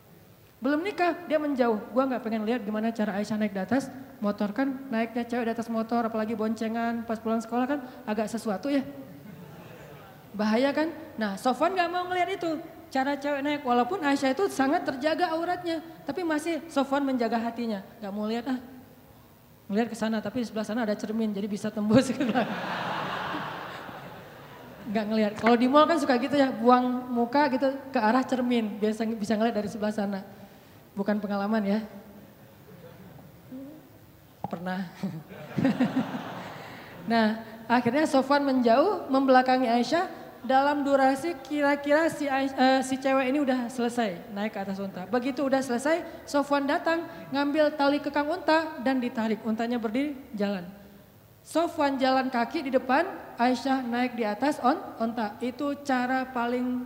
Belum 0.63 0.79
nikah 0.79 1.27
dia 1.27 1.43
menjauh. 1.43 1.83
Gua 1.91 2.07
nggak 2.07 2.23
pengen 2.23 2.47
lihat 2.47 2.63
gimana 2.63 2.95
cara 2.95 3.19
Aisyah 3.19 3.35
naik 3.35 3.51
di 3.51 3.59
atas 3.59 3.91
motor 4.23 4.55
kan 4.55 4.71
naiknya 4.95 5.27
cewek 5.27 5.51
di 5.51 5.53
atas 5.59 5.67
motor 5.67 6.07
apalagi 6.07 6.39
boncengan 6.39 7.03
pas 7.03 7.19
pulang 7.19 7.43
sekolah 7.43 7.67
kan 7.67 7.79
agak 8.07 8.31
sesuatu 8.31 8.71
ya. 8.71 8.87
Bahaya 10.31 10.71
kan? 10.71 10.95
Nah 11.19 11.35
Sofwan 11.35 11.75
nggak 11.75 11.89
mau 11.91 12.07
ngeliat 12.07 12.39
itu 12.39 12.63
cara 12.95 13.19
cewek 13.19 13.41
naik. 13.43 13.61
Walaupun 13.67 14.05
Aisyah 14.07 14.39
itu 14.39 14.47
sangat 14.53 14.87
terjaga 14.87 15.35
auratnya. 15.35 15.83
Tapi 16.07 16.23
masih 16.23 16.63
Sofwan 16.71 17.03
menjaga 17.03 17.43
hatinya. 17.43 17.83
Gak 17.99 18.13
mau 18.15 18.31
lihat 18.31 18.47
ah. 18.53 18.61
Melihat 19.67 19.89
ke 19.91 19.97
sana 19.97 20.21
tapi 20.21 20.45
di 20.45 20.47
sebelah 20.47 20.69
sana 20.69 20.85
ada 20.85 20.93
cermin 20.93 21.33
jadi 21.33 21.49
bisa 21.49 21.73
tembus 21.73 22.13
ke 22.13 22.21
belakang. 22.21 22.53
Gak 24.93 25.05
ngelihat. 25.09 25.33
Kalau 25.41 25.57
di 25.57 25.67
mall 25.67 25.89
kan 25.89 25.97
suka 25.97 26.21
gitu 26.21 26.37
ya, 26.37 26.53
buang 26.53 27.09
muka 27.09 27.49
gitu 27.49 27.73
ke 27.89 27.99
arah 27.99 28.21
cermin. 28.21 28.77
Biasa 28.77 29.09
bisa 29.17 29.35
ngeliat 29.41 29.57
dari 29.57 29.73
sebelah 29.73 29.95
sana. 29.95 30.21
Bukan 30.93 31.17
pengalaman 31.19 31.65
ya. 31.65 31.81
Pernah. 34.45 34.93
nah, 37.11 37.41
akhirnya 37.65 38.05
Sofwan 38.05 38.45
menjauh, 38.45 39.09
membelakangi 39.09 39.65
Aisyah 39.65 40.05
dalam 40.43 40.83
durasi 40.83 41.39
kira-kira 41.47 42.11
si, 42.11 42.27
uh, 42.27 42.83
si 42.83 42.99
cewek 42.99 43.31
ini 43.31 43.39
udah 43.41 43.71
selesai 43.71 44.35
naik 44.35 44.53
ke 44.53 44.61
atas 44.61 44.77
unta. 44.83 45.09
Begitu 45.09 45.47
udah 45.47 45.63
selesai, 45.65 46.05
Sofwan 46.29 46.69
datang 46.69 47.07
ngambil 47.33 47.73
tali 47.79 48.03
kekang 48.03 48.29
unta 48.29 48.77
dan 48.83 49.01
ditarik. 49.01 49.41
Untanya 49.47 49.81
berdiri 49.81 50.19
jalan. 50.37 50.67
Sofwan 51.43 51.97
jalan 51.97 52.29
kaki 52.29 52.69
di 52.69 52.71
depan, 52.71 53.09
Aisyah 53.41 53.81
naik 53.83 54.15
di 54.15 54.29
atas 54.29 54.61
on 54.61 54.79
unta. 55.01 55.41
Itu 55.41 55.79
cara 55.81 56.29
paling 56.29 56.85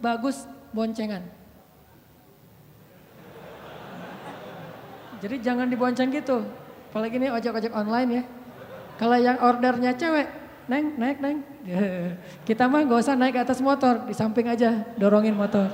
bagus 0.00 0.48
boncengan. 0.72 1.37
Jadi 5.18 5.42
jangan 5.42 5.66
dibonceng 5.66 6.10
gitu. 6.14 6.46
Apalagi 6.88 7.18
nih 7.18 7.30
ojek-ojek 7.34 7.72
online 7.74 8.10
ya. 8.10 8.22
Kalau 8.98 9.14
yang 9.14 9.38
ordernya 9.38 9.94
cewek, 9.94 10.26
neng, 10.66 10.98
naik, 10.98 11.18
neng. 11.22 11.42
Kita 12.48 12.66
mah 12.66 12.82
gak 12.82 13.00
usah 13.02 13.14
naik 13.14 13.38
ke 13.38 13.40
atas 13.42 13.62
motor, 13.62 14.06
di 14.06 14.14
samping 14.14 14.50
aja 14.50 14.82
dorongin 14.98 15.34
motor. 15.34 15.70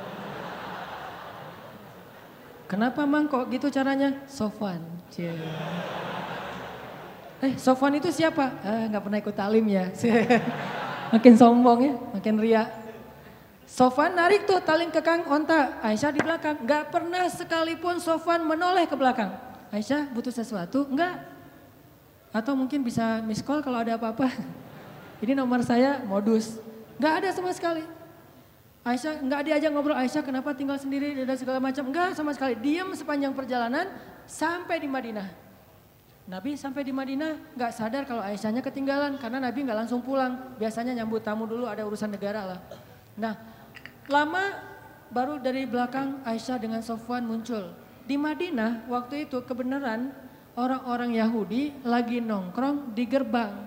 Kenapa 2.68 3.04
mang 3.04 3.28
kok 3.28 3.48
gitu 3.52 3.68
caranya? 3.68 4.24
Sofwan. 4.26 4.80
Eh 7.44 7.52
Sofwan 7.60 8.00
itu 8.00 8.08
siapa? 8.08 8.56
Eh, 8.64 8.88
gak 8.92 9.02
pernah 9.04 9.18
ikut 9.20 9.36
talim 9.36 9.64
ya. 9.68 9.88
makin 11.14 11.34
sombong 11.38 11.80
ya, 11.84 11.94
makin 12.16 12.34
ria. 12.40 12.83
Sofwan 13.64 14.12
narik 14.12 14.44
tuh 14.44 14.60
taling 14.60 14.92
kekang 14.92 15.24
onta, 15.24 15.80
Aisyah 15.80 16.12
di 16.12 16.20
belakang. 16.20 16.60
Gak 16.68 16.92
pernah 16.92 17.24
sekalipun 17.32 17.96
Sofwan 17.96 18.44
menoleh 18.44 18.84
ke 18.84 18.92
belakang. 18.92 19.32
Aisyah 19.72 20.12
butuh 20.12 20.30
sesuatu? 20.30 20.84
Enggak. 20.92 21.24
Atau 22.28 22.52
mungkin 22.52 22.84
bisa 22.84 23.24
miss 23.24 23.40
call 23.40 23.64
kalau 23.64 23.80
ada 23.80 23.96
apa-apa. 23.96 24.28
Ini 25.24 25.32
nomor 25.32 25.64
saya 25.64 26.04
modus. 26.04 26.60
Gak 27.00 27.24
ada 27.24 27.28
sama 27.32 27.56
sekali. 27.56 27.82
Aisyah 28.84 29.24
nggak 29.24 29.40
diajak 29.48 29.70
ngobrol 29.72 29.96
Aisyah 29.96 30.20
kenapa 30.20 30.52
tinggal 30.52 30.76
sendiri 30.76 31.16
dan 31.16 31.36
segala 31.40 31.56
macam. 31.56 31.88
Enggak 31.88 32.12
sama 32.12 32.36
sekali. 32.36 32.52
Diam 32.60 32.92
sepanjang 32.92 33.32
perjalanan 33.32 33.88
sampai 34.28 34.76
di 34.76 34.88
Madinah. 34.92 35.24
Nabi 36.28 36.56
sampai 36.56 36.84
di 36.84 36.92
Madinah 36.92 37.56
nggak 37.56 37.72
sadar 37.72 38.04
kalau 38.04 38.20
Aisyahnya 38.20 38.60
ketinggalan 38.60 39.16
karena 39.16 39.40
Nabi 39.40 39.64
nggak 39.64 39.88
langsung 39.88 40.04
pulang. 40.04 40.56
Biasanya 40.60 40.92
nyambut 41.00 41.24
tamu 41.24 41.48
dulu 41.48 41.64
ada 41.64 41.80
urusan 41.80 42.12
negara 42.12 42.44
lah. 42.44 42.60
Nah 43.16 43.53
lama 44.08 44.60
baru 45.08 45.38
dari 45.40 45.64
belakang 45.64 46.20
Aisyah 46.26 46.58
dengan 46.60 46.80
Sofwan 46.82 47.24
muncul. 47.24 47.72
Di 48.04 48.20
Madinah 48.20 48.84
waktu 48.90 49.24
itu 49.24 49.40
kebenaran 49.46 50.12
orang-orang 50.58 51.16
Yahudi 51.16 51.72
lagi 51.86 52.20
nongkrong 52.20 52.92
di 52.92 53.04
gerbang. 53.08 53.64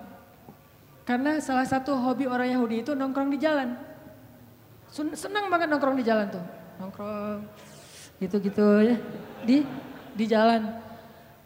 Karena 1.08 1.40
salah 1.40 1.64
satu 1.64 1.96
hobi 1.96 2.28
orang 2.28 2.52
Yahudi 2.52 2.84
itu 2.84 2.92
nongkrong 2.92 3.32
di 3.32 3.38
jalan. 3.40 3.74
Senang 4.92 5.48
banget 5.48 5.72
nongkrong 5.72 5.96
di 5.96 6.04
jalan 6.04 6.28
tuh. 6.28 6.44
Nongkrong 6.78 7.40
gitu-gitu 8.20 8.66
ya. 8.84 8.96
Di 9.42 9.64
di 10.12 10.24
jalan. 10.28 10.68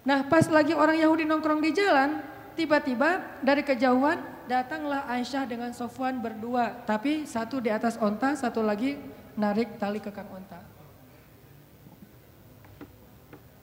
Nah 0.02 0.26
pas 0.26 0.44
lagi 0.50 0.74
orang 0.74 0.98
Yahudi 0.98 1.24
nongkrong 1.24 1.62
di 1.62 1.70
jalan, 1.70 2.20
tiba-tiba 2.58 3.40
dari 3.40 3.62
kejauhan 3.62 4.18
datanglah 4.52 5.08
Aisyah 5.08 5.48
dengan 5.48 5.72
Sofwan 5.72 6.20
berdua. 6.20 6.84
Tapi 6.84 7.24
satu 7.24 7.56
di 7.64 7.72
atas 7.72 7.96
onta, 7.96 8.36
satu 8.36 8.60
lagi 8.60 9.00
narik 9.32 9.80
tali 9.80 9.96
kekang 9.96 10.28
onta. 10.28 10.60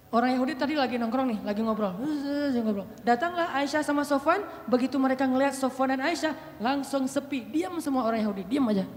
Orang 0.10 0.34
Yahudi 0.34 0.58
tadi 0.58 0.74
lagi 0.74 0.98
nongkrong 0.98 1.38
nih, 1.38 1.40
lagi 1.46 1.62
ngobrol. 1.62 1.94
ngobrol. 2.66 2.90
Datanglah 3.06 3.54
Aisyah 3.62 3.86
sama 3.86 4.02
Sofwan, 4.02 4.42
begitu 4.66 4.98
mereka 4.98 5.30
ngelihat 5.30 5.54
Sofwan 5.54 5.94
dan 5.94 6.02
Aisyah, 6.02 6.34
langsung 6.58 7.06
sepi. 7.06 7.46
Diam 7.46 7.78
semua 7.78 8.10
orang 8.10 8.26
Yahudi, 8.26 8.50
diam 8.50 8.66
aja. 8.74 8.90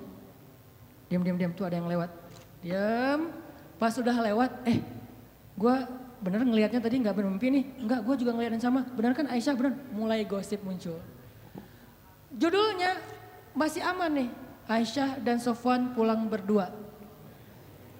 Diam, 1.12 1.20
diam, 1.20 1.36
diam, 1.36 1.52
tuh 1.52 1.68
ada 1.68 1.76
yang 1.76 1.84
lewat. 1.84 2.08
Diam, 2.64 3.28
pas 3.76 3.92
sudah 3.92 4.16
lewat, 4.24 4.64
eh 4.64 4.80
gue 5.52 5.74
bener 6.24 6.40
ngelihatnya 6.48 6.80
tadi 6.80 6.96
nggak 7.04 7.12
bermimpi 7.12 7.60
nih. 7.60 7.64
Enggak, 7.84 8.00
gue 8.08 8.14
juga 8.24 8.32
ngeliat 8.32 8.56
yang 8.56 8.64
sama. 8.64 8.80
Benar 8.96 9.12
kan 9.12 9.28
Aisyah, 9.28 9.52
benar. 9.52 9.76
Mulai 9.92 10.24
gosip 10.24 10.64
muncul. 10.64 10.96
Judulnya 12.36 12.96
masih 13.52 13.84
aman 13.84 14.10
nih. 14.12 14.30
Aisyah 14.70 15.18
dan 15.20 15.42
Sofwan 15.42 15.92
pulang 15.92 16.30
berdua. 16.30 16.70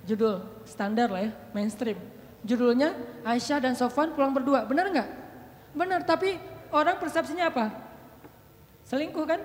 Judul 0.06 0.42
standar 0.64 1.10
lah 1.10 1.28
ya, 1.28 1.30
mainstream. 1.52 1.98
Judulnya 2.42 2.94
Aisyah 3.22 3.58
dan 3.62 3.74
Sofwan 3.78 4.14
pulang 4.14 4.34
berdua. 4.34 4.66
Benar 4.66 4.90
nggak? 4.90 5.08
Benar, 5.74 6.00
tapi 6.02 6.38
orang 6.74 6.98
persepsinya 6.98 7.50
apa? 7.50 7.70
Selingkuh 8.86 9.26
kan? 9.26 9.40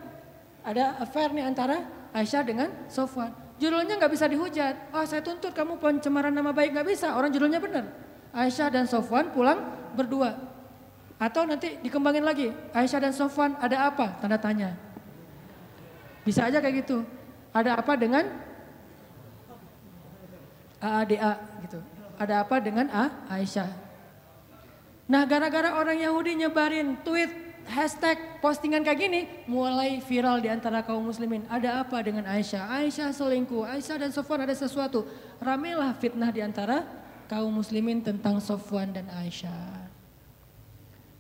Ada 0.66 0.98
affair 1.00 1.30
nih 1.34 1.46
antara 1.46 1.86
Aisyah 2.14 2.44
dengan 2.46 2.70
Sofwan. 2.90 3.32
Judulnya 3.58 3.98
nggak 3.98 4.14
bisa 4.14 4.26
dihujat. 4.30 4.94
Oh, 4.94 5.06
saya 5.06 5.22
tuntut 5.26 5.54
kamu 5.54 5.82
pencemaran 5.82 6.34
nama 6.34 6.54
baik 6.54 6.74
nggak 6.78 6.88
bisa. 6.88 7.18
Orang 7.18 7.34
judulnya 7.34 7.58
benar. 7.58 7.90
Aisyah 8.34 8.70
dan 8.70 8.86
Sofwan 8.86 9.34
pulang 9.34 9.58
berdua. 9.98 10.38
Atau 11.18 11.50
nanti 11.50 11.82
dikembangin 11.82 12.22
lagi. 12.22 12.54
Aisyah 12.74 13.10
dan 13.10 13.14
Sofwan 13.14 13.58
ada 13.58 13.90
apa? 13.90 14.22
Tanda 14.22 14.38
tanya. 14.38 14.78
Bisa 16.22 16.46
aja 16.46 16.62
kayak 16.62 16.86
gitu. 16.86 17.02
Ada 17.50 17.82
apa 17.82 17.98
dengan 17.98 18.26
AADA 20.78 21.34
gitu. 21.66 21.80
Ada 22.22 22.46
apa 22.46 22.56
dengan 22.62 22.86
A 22.94 23.06
Aisyah. 23.34 23.70
Nah 25.10 25.26
gara-gara 25.26 25.74
orang 25.74 25.98
Yahudi 25.98 26.38
nyebarin 26.38 27.02
tweet 27.02 27.32
hashtag 27.66 28.40
postingan 28.40 28.84
kayak 28.86 29.00
gini 29.00 29.22
mulai 29.50 30.00
viral 30.04 30.38
di 30.38 30.54
antara 30.54 30.86
kaum 30.86 31.02
muslimin. 31.02 31.50
Ada 31.50 31.82
apa 31.82 31.98
dengan 32.06 32.30
Aisyah? 32.30 32.70
Aisyah 32.78 33.10
selingkuh, 33.10 33.66
Aisyah 33.66 34.06
dan 34.06 34.12
Sofwan 34.14 34.46
ada 34.46 34.54
sesuatu. 34.54 35.10
Ramelah 35.42 35.98
fitnah 35.98 36.30
di 36.30 36.46
antara 36.46 36.86
kaum 37.26 37.50
muslimin 37.50 38.06
tentang 38.06 38.38
Sofwan 38.38 38.94
dan 38.94 39.10
Aisyah. 39.10 39.97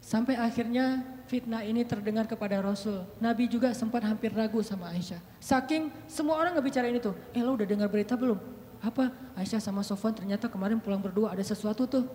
Sampai 0.08 0.39
akhirnya 0.39 1.03
fitnah 1.28 1.68
ini 1.68 1.84
terdengar 1.84 2.24
kepada 2.24 2.64
Rasul. 2.64 3.03
Nabi 3.20 3.51
juga 3.51 3.76
sempat 3.76 4.08
hampir 4.08 4.32
ragu 4.32 4.64
sama 4.64 4.88
Aisyah. 4.95 5.20
Saking 5.43 5.91
semua 6.08 6.39
orang 6.39 6.55
ngebicarain 6.55 6.95
itu. 6.95 7.12
Eh 7.36 7.43
lo 7.43 7.60
udah 7.60 7.68
dengar 7.68 7.91
berita 7.91 8.16
belum? 8.16 8.39
Apa? 8.80 9.12
Aisyah 9.36 9.60
sama 9.60 9.84
Sofwan 9.84 10.16
ternyata 10.16 10.47
kemarin 10.47 10.80
pulang 10.80 11.03
berdua 11.03 11.36
ada 11.36 11.43
sesuatu 11.43 11.84
tuh. 11.84 12.08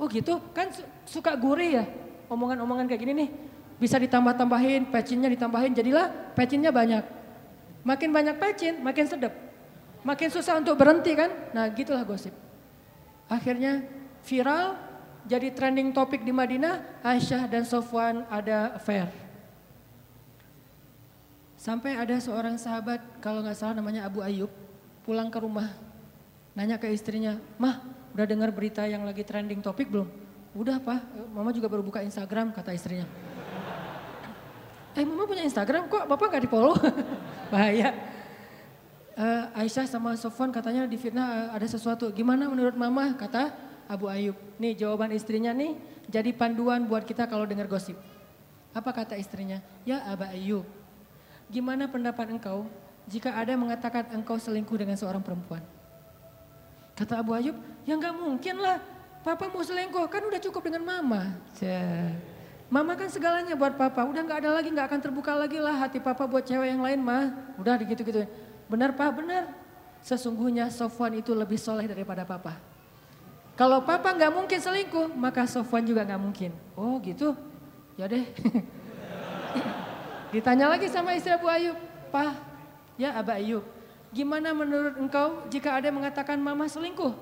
Oh 0.00 0.08
gitu? 0.08 0.40
Kan 0.56 0.72
suka 1.04 1.36
gurih 1.36 1.76
ya? 1.76 1.84
Omongan-omongan 2.32 2.88
kayak 2.88 3.04
gini 3.04 3.12
nih 3.12 3.28
bisa 3.76 4.00
ditambah-tambahin, 4.00 4.88
pecinnya 4.88 5.28
ditambahin, 5.28 5.76
jadilah 5.76 6.08
pecinnya 6.32 6.72
banyak. 6.72 7.04
Makin 7.84 8.16
banyak 8.16 8.40
pecin, 8.40 8.80
makin 8.80 9.04
sedap. 9.12 9.36
Makin 10.08 10.32
susah 10.32 10.56
untuk 10.56 10.80
berhenti 10.80 11.12
kan? 11.12 11.52
Nah 11.52 11.68
gitulah 11.68 12.00
gosip. 12.00 12.32
Akhirnya 13.28 13.84
viral, 14.24 14.85
jadi 15.26 15.50
trending 15.52 15.90
topik 15.90 16.22
di 16.22 16.30
Madinah, 16.30 17.02
Aisyah 17.02 17.50
dan 17.50 17.66
Sofwan 17.66 18.24
ada 18.30 18.78
affair. 18.78 19.10
Sampai 21.58 21.98
ada 21.98 22.14
seorang 22.22 22.54
sahabat, 22.56 23.02
kalau 23.18 23.42
nggak 23.42 23.58
salah 23.58 23.74
namanya 23.74 24.06
Abu 24.06 24.22
Ayub, 24.22 24.50
pulang 25.02 25.26
ke 25.28 25.38
rumah. 25.42 25.74
Nanya 26.54 26.78
ke 26.78 26.88
istrinya, 26.88 27.36
mah 27.58 27.82
udah 28.14 28.24
dengar 28.24 28.48
berita 28.54 28.86
yang 28.86 29.02
lagi 29.02 29.26
trending 29.26 29.60
topik 29.60 29.90
belum? 29.90 30.08
Udah 30.56 30.80
pak, 30.80 31.02
mama 31.34 31.52
juga 31.52 31.68
baru 31.68 31.84
buka 31.84 32.00
Instagram 32.00 32.54
kata 32.54 32.72
istrinya 32.72 33.04
eh 34.96 35.04
mama 35.04 35.28
punya 35.28 35.44
Instagram 35.44 35.92
kok 35.92 36.08
bapak 36.08 36.26
gak 36.32 36.42
di 36.42 36.50
follow? 36.50 36.72
Bahaya. 37.52 37.92
Uh, 39.16 39.48
Aisyah 39.56 39.88
sama 39.88 40.16
Sofwan 40.16 40.52
katanya 40.52 40.88
di 40.88 40.96
fitnah 40.96 41.52
uh, 41.52 41.56
ada 41.56 41.68
sesuatu. 41.68 42.08
Gimana 42.12 42.48
menurut 42.48 42.72
mama? 42.76 43.12
Kata 43.12 43.52
Abu 43.86 44.10
Ayub. 44.10 44.36
Nih 44.60 44.74
jawaban 44.74 45.10
istrinya 45.14 45.50
nih 45.54 45.74
jadi 46.06 46.30
panduan 46.34 46.86
buat 46.86 47.02
kita 47.02 47.26
kalau 47.26 47.46
dengar 47.46 47.66
gosip. 47.66 47.98
Apa 48.76 48.92
kata 48.92 49.16
istrinya? 49.16 49.62
Ya 49.88 50.04
Abu 50.06 50.26
Ayub. 50.26 50.66
Gimana 51.48 51.86
pendapat 51.86 52.30
engkau 52.30 52.66
jika 53.06 53.30
ada 53.34 53.54
mengatakan 53.54 54.10
engkau 54.12 54.36
selingkuh 54.36 54.76
dengan 54.76 54.98
seorang 54.98 55.22
perempuan? 55.22 55.62
Kata 56.96 57.22
Abu 57.22 57.36
Ayub, 57.36 57.54
ya 57.86 57.94
nggak 57.94 58.14
mungkin 58.16 58.56
lah. 58.58 58.82
Papa 59.20 59.50
mau 59.50 59.62
selingkuh, 59.62 60.06
kan 60.06 60.22
udah 60.22 60.38
cukup 60.38 60.70
dengan 60.70 60.86
mama. 60.86 61.34
Mama 62.66 62.94
kan 62.94 63.10
segalanya 63.10 63.58
buat 63.58 63.74
papa, 63.74 64.06
udah 64.06 64.22
gak 64.22 64.38
ada 64.42 64.58
lagi, 64.58 64.70
gak 64.70 64.86
akan 64.90 65.00
terbuka 65.02 65.34
lagi 65.34 65.58
lah 65.58 65.86
hati 65.86 66.02
papa 66.02 66.26
buat 66.26 66.46
cewek 66.46 66.74
yang 66.74 66.82
lain 66.82 67.02
mah. 67.02 67.34
Udah 67.58 67.78
gitu-gitu. 67.78 68.26
Benar 68.70 68.94
pak, 68.94 69.18
benar. 69.18 69.50
Sesungguhnya 70.02 70.70
Sofwan 70.70 71.18
itu 71.18 71.34
lebih 71.34 71.58
soleh 71.58 71.90
daripada 71.90 72.22
papa. 72.22 72.58
Kalau 73.56 73.80
papa 73.80 74.12
gak 74.12 74.32
mungkin 74.36 74.60
selingkuh, 74.60 75.16
maka 75.16 75.48
Sofwan 75.48 75.80
juga 75.80 76.04
gak 76.04 76.20
mungkin. 76.20 76.52
Oh 76.76 77.00
gitu, 77.00 77.32
ya 77.96 78.04
deh. 78.04 78.22
Ditanya 80.36 80.68
lagi 80.68 80.92
sama 80.92 81.16
istri 81.16 81.32
Abu 81.32 81.48
Ayub, 81.48 81.76
Pak, 82.12 82.36
ya 83.00 83.16
Abu 83.16 83.32
Ayub, 83.32 83.64
gimana 84.12 84.52
menurut 84.52 85.00
engkau 85.00 85.48
jika 85.48 85.72
ada 85.72 85.88
yang 85.88 85.96
mengatakan 85.96 86.36
mama 86.36 86.68
selingkuh? 86.68 87.16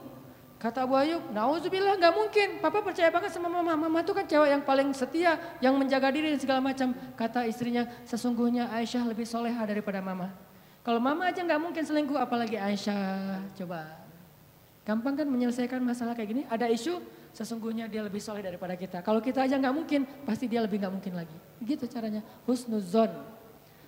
Kata 0.59 0.83
Abu 0.83 0.99
Ayub, 0.99 1.23
nauzubillah 1.31 1.95
nggak 2.03 2.15
mungkin. 2.15 2.49
Papa 2.59 2.83
percaya 2.83 3.15
banget 3.15 3.31
sama 3.31 3.53
mama. 3.53 3.77
Mama 3.77 4.01
itu 4.01 4.17
kan 4.17 4.25
cewek 4.25 4.49
yang 4.49 4.63
paling 4.65 4.91
setia, 4.97 5.37
yang 5.61 5.77
menjaga 5.77 6.09
diri 6.11 6.35
dan 6.35 6.41
segala 6.41 6.59
macam. 6.59 6.97
Kata 7.15 7.45
istrinya, 7.45 7.85
sesungguhnya 8.09 8.73
Aisyah 8.73 9.05
lebih 9.07 9.29
soleha 9.29 9.61
daripada 9.69 10.01
mama. 10.01 10.33
Kalau 10.81 10.99
mama 10.99 11.29
aja 11.29 11.45
nggak 11.45 11.61
mungkin 11.61 11.85
selingkuh, 11.85 12.17
apalagi 12.17 12.57
Aisyah. 12.57 13.45
Coba. 13.61 14.04
Gampang 14.85 15.17
kan 15.17 15.25
menyelesaikan 15.25 15.81
masalah 15.81 16.13
kayak 16.13 16.29
gini? 16.29 16.43
Ada 16.45 16.69
isu, 16.69 17.01
sesungguhnya 17.33 17.89
dia 17.89 18.05
lebih 18.05 18.21
soleh 18.21 18.45
daripada 18.45 18.77
kita. 18.77 19.01
Kalau 19.01 19.25
kita 19.25 19.41
aja 19.49 19.57
nggak 19.57 19.75
mungkin, 19.75 20.05
pasti 20.29 20.45
dia 20.45 20.61
lebih 20.61 20.77
nggak 20.77 20.93
mungkin 20.93 21.13
lagi. 21.17 21.37
Gitu 21.65 21.89
caranya, 21.89 22.21
husnuzon. 22.45 23.09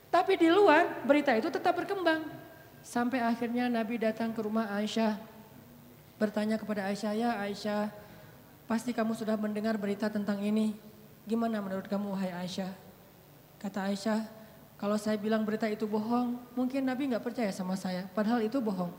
Tapi 0.08 0.40
di 0.40 0.48
luar, 0.48 1.04
berita 1.04 1.36
itu 1.36 1.52
tetap 1.52 1.76
berkembang. 1.76 2.24
Sampai 2.80 3.20
akhirnya 3.20 3.68
Nabi 3.68 4.00
datang 4.00 4.32
ke 4.32 4.40
rumah 4.40 4.72
Aisyah 4.72 5.36
bertanya 6.16 6.56
kepada 6.56 6.88
Aisyah, 6.88 7.12
ya 7.12 7.30
Aisyah, 7.44 7.92
pasti 8.64 8.96
kamu 8.96 9.12
sudah 9.12 9.36
mendengar 9.36 9.76
berita 9.76 10.08
tentang 10.08 10.40
ini. 10.40 10.72
Gimana 11.28 11.60
menurut 11.60 11.86
kamu 11.86 12.16
wahai 12.16 12.32
Aisyah? 12.32 12.72
Kata 13.60 13.88
Aisyah, 13.92 14.20
kalau 14.80 14.96
saya 14.96 15.20
bilang 15.20 15.44
berita 15.44 15.68
itu 15.68 15.84
bohong, 15.84 16.40
mungkin 16.56 16.84
Nabi 16.88 17.12
nggak 17.12 17.24
percaya 17.24 17.52
sama 17.52 17.76
saya. 17.76 18.08
Padahal 18.12 18.44
itu 18.44 18.56
bohong. 18.60 18.92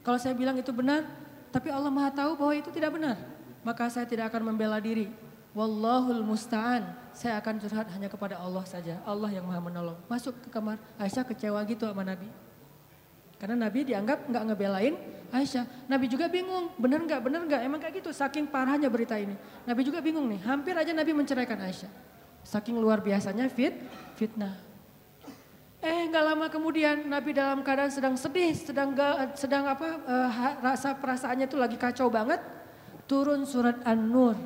Kalau 0.00 0.16
saya 0.20 0.32
bilang 0.36 0.56
itu 0.56 0.72
benar, 0.72 1.04
tapi 1.50 1.68
Allah 1.70 1.90
maha 1.90 2.10
tahu 2.14 2.38
bahwa 2.38 2.54
itu 2.54 2.70
tidak 2.70 2.94
benar. 2.94 3.18
Maka 3.60 3.90
saya 3.92 4.06
tidak 4.08 4.32
akan 4.32 4.54
membela 4.54 4.80
diri. 4.80 5.10
Wallahul 5.52 6.22
musta'an. 6.22 6.94
Saya 7.10 7.36
akan 7.42 7.58
curhat 7.58 7.90
hanya 7.90 8.06
kepada 8.06 8.38
Allah 8.38 8.62
saja. 8.64 9.02
Allah 9.02 9.28
yang 9.34 9.44
maha 9.44 9.60
menolong. 9.60 9.98
Masuk 10.06 10.32
ke 10.40 10.48
kamar. 10.48 10.78
Aisyah 10.96 11.26
kecewa 11.26 11.60
gitu 11.66 11.84
sama 11.84 12.06
Nabi. 12.06 12.30
Karena 13.40 13.66
Nabi 13.66 13.88
dianggap 13.88 14.30
nggak 14.30 14.44
ngebelain 14.52 14.94
Aisyah. 15.30 15.86
Nabi 15.86 16.10
juga 16.10 16.26
bingung, 16.26 16.74
benar 16.74 17.00
nggak, 17.06 17.20
benar 17.22 17.40
nggak, 17.46 17.60
emang 17.62 17.78
kayak 17.78 18.02
gitu. 18.02 18.10
Saking 18.10 18.50
parahnya 18.50 18.90
berita 18.90 19.14
ini. 19.14 19.38
Nabi 19.62 19.86
juga 19.86 20.02
bingung 20.02 20.26
nih, 20.26 20.42
hampir 20.42 20.74
aja 20.74 20.90
Nabi 20.90 21.14
menceraikan 21.14 21.56
Aisyah. 21.62 21.90
Saking 22.42 22.76
luar 22.76 22.98
biasanya 22.98 23.46
fit, 23.46 23.78
fitnah. 24.18 24.69
Eh 25.80 26.12
nggak 26.12 26.24
lama 26.24 26.46
kemudian 26.52 27.08
Nabi 27.08 27.32
dalam 27.32 27.64
keadaan 27.64 27.88
sedang 27.88 28.12
sedih, 28.12 28.52
sedang 28.52 28.92
sedang 29.32 29.64
apa 29.64 29.88
uh, 30.04 30.28
rasa 30.60 30.92
perasaannya 30.92 31.48
itu 31.48 31.56
lagi 31.56 31.80
kacau 31.80 32.12
banget. 32.12 32.40
Turun 33.08 33.48
surat 33.48 33.80
An-Nur 33.88 34.36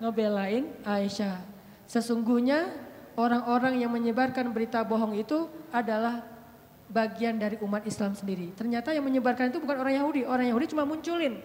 ngebelain 0.00 0.72
Aisyah. 0.82 1.44
Sesungguhnya 1.84 2.72
orang-orang 3.12 3.76
yang 3.76 3.92
menyebarkan 3.92 4.48
berita 4.56 4.80
bohong 4.80 5.20
itu 5.20 5.46
adalah 5.68 6.24
bagian 6.88 7.36
dari 7.36 7.60
umat 7.60 7.84
Islam 7.84 8.16
sendiri. 8.16 8.50
Ternyata 8.56 8.96
yang 8.96 9.04
menyebarkan 9.04 9.52
itu 9.52 9.60
bukan 9.60 9.84
orang 9.84 9.94
Yahudi, 10.00 10.24
orang 10.26 10.48
Yahudi 10.48 10.66
cuma 10.72 10.88
munculin. 10.88 11.38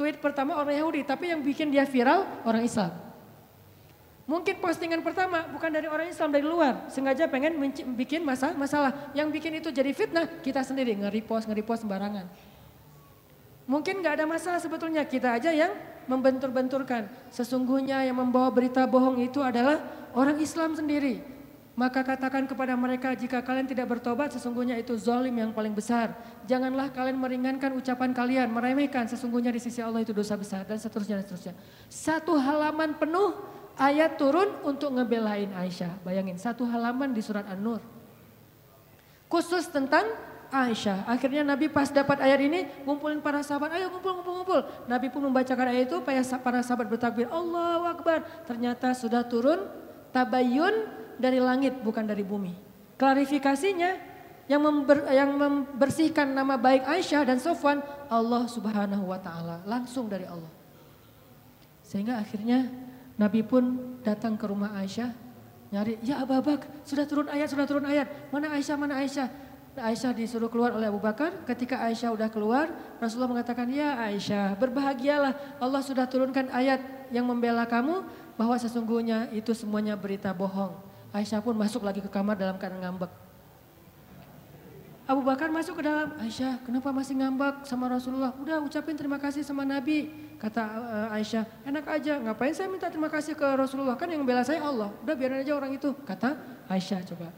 Tweet 0.00 0.18
pertama 0.18 0.56
orang 0.56 0.74
Yahudi, 0.80 1.04
tapi 1.04 1.28
yang 1.28 1.44
bikin 1.44 1.68
dia 1.68 1.84
viral 1.84 2.24
orang 2.42 2.64
Islam. 2.64 3.05
Mungkin 4.26 4.58
postingan 4.58 5.06
pertama 5.06 5.46
bukan 5.54 5.70
dari 5.70 5.86
orang 5.86 6.10
Islam 6.10 6.34
dari 6.34 6.42
luar, 6.42 6.90
sengaja 6.90 7.30
pengen 7.30 7.62
bikin 7.94 8.26
masalah, 8.26 8.58
masalah. 8.58 8.90
Yang 9.14 9.38
bikin 9.38 9.52
itu 9.62 9.70
jadi 9.70 9.94
fitnah 9.94 10.26
kita 10.42 10.66
sendiri 10.66 10.98
nge-repost, 10.98 11.46
nge-repost 11.46 11.86
sembarangan. 11.86 12.26
Mungkin 13.70 14.02
nggak 14.02 14.22
ada 14.22 14.26
masalah 14.26 14.58
sebetulnya 14.58 15.06
kita 15.06 15.38
aja 15.38 15.54
yang 15.54 15.70
membentur-benturkan. 16.10 17.06
Sesungguhnya 17.30 18.02
yang 18.02 18.18
membawa 18.18 18.50
berita 18.50 18.82
bohong 18.82 19.22
itu 19.22 19.38
adalah 19.38 19.78
orang 20.10 20.42
Islam 20.42 20.74
sendiri. 20.74 21.22
Maka 21.76 22.00
katakan 22.00 22.48
kepada 22.48 22.72
mereka 22.72 23.12
jika 23.12 23.44
kalian 23.44 23.68
tidak 23.68 23.84
bertobat 23.92 24.32
sesungguhnya 24.32 24.80
itu 24.80 24.96
zalim 24.96 25.36
yang 25.38 25.52
paling 25.52 25.76
besar. 25.76 26.18
Janganlah 26.48 26.88
kalian 26.88 27.20
meringankan 27.20 27.68
ucapan 27.76 28.16
kalian, 28.16 28.48
meremehkan 28.48 29.04
sesungguhnya 29.06 29.52
di 29.52 29.60
sisi 29.60 29.84
Allah 29.84 30.00
itu 30.00 30.16
dosa 30.16 30.40
besar 30.40 30.64
dan 30.64 30.80
seterusnya 30.80 31.20
dan 31.20 31.24
seterusnya. 31.28 31.54
Satu 31.92 32.32
halaman 32.40 32.96
penuh 32.96 33.55
ayat 33.76 34.16
turun 34.16 34.48
untuk 34.64 34.92
ngebelain 34.92 35.52
Aisyah. 35.52 36.00
Bayangin 36.02 36.40
satu 36.40 36.64
halaman 36.64 37.12
di 37.12 37.20
surat 37.20 37.44
An-Nur. 37.46 37.80
Khusus 39.28 39.68
tentang 39.68 40.08
Aisyah. 40.48 41.04
Akhirnya 41.10 41.42
Nabi 41.42 41.66
pas 41.68 41.90
dapat 41.90 42.22
ayat 42.22 42.40
ini 42.40 42.64
ngumpulin 42.86 43.18
para 43.20 43.42
sahabat, 43.42 43.74
ayo 43.76 43.90
ngumpul 43.92 44.12
ngumpul 44.20 44.34
ngumpul. 44.42 44.60
Nabi 44.86 45.06
pun 45.10 45.20
membacakan 45.26 45.66
ayat 45.74 45.90
itu 45.90 45.98
para 46.40 46.60
sahabat 46.62 46.86
bertakbir, 46.86 47.28
Allahu 47.28 47.84
Akbar. 47.84 48.24
Ternyata 48.46 48.94
sudah 48.94 49.26
turun 49.26 49.66
tabayun 50.14 50.86
dari 51.18 51.42
langit 51.42 51.76
bukan 51.82 52.06
dari 52.06 52.22
bumi. 52.22 52.54
Klarifikasinya 52.96 53.98
yang, 54.46 54.62
member, 54.62 55.10
yang 55.10 55.34
membersihkan 55.34 56.30
nama 56.30 56.54
baik 56.54 56.86
Aisyah 56.86 57.26
dan 57.26 57.38
Sofwan 57.42 57.82
Allah 58.06 58.46
Subhanahu 58.46 59.10
wa 59.10 59.18
taala, 59.18 59.66
langsung 59.66 60.06
dari 60.06 60.24
Allah. 60.24 60.48
Sehingga 61.82 62.22
akhirnya 62.22 62.70
Nabi 63.16 63.40
pun 63.40 63.96
datang 64.04 64.36
ke 64.36 64.44
rumah 64.44 64.76
Aisyah 64.76 65.12
nyari, 65.72 65.98
"Ya 66.04 66.22
Abu 66.22 66.36
Bakar, 66.36 66.68
sudah 66.86 67.04
turun 67.08 67.26
ayat, 67.26 67.48
sudah 67.50 67.66
turun 67.66 67.84
ayat. 67.88 68.06
Mana 68.30 68.52
Aisyah? 68.54 68.76
Mana 68.76 69.00
Aisyah?" 69.02 69.28
Aisyah 69.76 70.16
disuruh 70.16 70.48
keluar 70.48 70.72
oleh 70.72 70.88
Abu 70.88 70.96
Bakar. 70.96 71.44
Ketika 71.44 71.84
Aisyah 71.84 72.16
udah 72.16 72.32
keluar, 72.32 72.72
Rasulullah 72.96 73.28
mengatakan, 73.28 73.68
"Ya 73.68 73.92
Aisyah, 74.08 74.56
berbahagialah. 74.56 75.60
Allah 75.60 75.82
sudah 75.84 76.08
turunkan 76.08 76.48
ayat 76.48 76.80
yang 77.12 77.28
membela 77.28 77.68
kamu 77.68 78.04
bahwa 78.40 78.56
sesungguhnya 78.56 79.28
itu 79.36 79.52
semuanya 79.52 79.92
berita 79.92 80.32
bohong." 80.32 80.72
Aisyah 81.12 81.44
pun 81.44 81.52
masuk 81.56 81.84
lagi 81.84 82.00
ke 82.00 82.08
kamar 82.08 82.40
dalam 82.40 82.56
keadaan 82.56 82.88
ngambek. 82.88 83.25
Abu 85.06 85.22
Bakar 85.22 85.54
masuk 85.54 85.78
ke 85.78 85.86
dalam, 85.86 86.18
Aisyah 86.18 86.66
kenapa 86.66 86.90
masih 86.90 87.14
ngambek 87.14 87.62
sama 87.62 87.86
Rasulullah? 87.86 88.34
Udah 88.42 88.58
ucapin 88.58 88.98
terima 88.98 89.22
kasih 89.22 89.46
sama 89.46 89.62
Nabi. 89.62 90.10
Kata 90.34 90.62
uh, 90.66 91.14
Aisyah, 91.14 91.46
enak 91.62 91.86
aja 91.86 92.18
ngapain 92.18 92.50
saya 92.50 92.66
minta 92.66 92.90
terima 92.90 93.06
kasih 93.06 93.38
ke 93.38 93.46
Rasulullah? 93.54 93.94
Kan 93.94 94.10
yang 94.10 94.26
bela 94.26 94.42
saya 94.42 94.66
Allah, 94.66 94.90
udah 95.06 95.14
biarin 95.14 95.46
aja 95.46 95.54
orang 95.54 95.78
itu. 95.78 95.94
Kata 96.02 96.34
Aisyah 96.66 97.06
coba. 97.06 97.30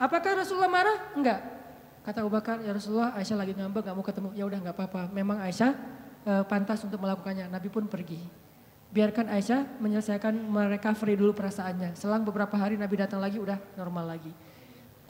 Apakah 0.00 0.40
Rasulullah 0.40 0.72
marah? 0.72 0.96
Enggak. 1.12 1.44
Kata 2.00 2.24
Abu 2.24 2.32
Bakar, 2.32 2.64
ya 2.64 2.72
Rasulullah 2.72 3.12
Aisyah 3.12 3.36
lagi 3.36 3.52
ngambek 3.52 3.84
gak 3.84 3.94
mau 4.00 4.04
ketemu. 4.08 4.28
Ya 4.32 4.44
udah 4.48 4.58
nggak 4.64 4.76
apa-apa, 4.80 5.02
memang 5.12 5.36
Aisyah 5.44 5.76
uh, 6.24 6.42
pantas 6.48 6.80
untuk 6.80 6.96
melakukannya. 6.96 7.44
Nabi 7.52 7.68
pun 7.68 7.84
pergi. 7.92 8.24
Biarkan 8.88 9.28
Aisyah 9.28 9.78
menyelesaikan 9.84 10.32
mereka 10.32 10.96
free 10.96 11.14
dulu 11.14 11.36
perasaannya. 11.36 11.92
Selang 11.92 12.24
beberapa 12.24 12.56
hari 12.56 12.80
Nabi 12.80 13.04
datang 13.04 13.20
lagi 13.20 13.36
udah 13.36 13.60
normal 13.76 14.16
lagi. 14.16 14.32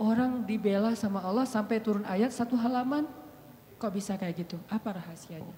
Orang 0.00 0.48
dibela 0.48 0.96
sama 0.96 1.20
Allah 1.20 1.44
sampai 1.44 1.76
turun 1.76 2.08
ayat 2.08 2.32
satu 2.32 2.56
halaman. 2.56 3.04
Kok 3.76 3.92
bisa 3.92 4.16
kayak 4.16 4.48
gitu? 4.48 4.56
Apa 4.72 4.96
rahasianya? 4.96 5.52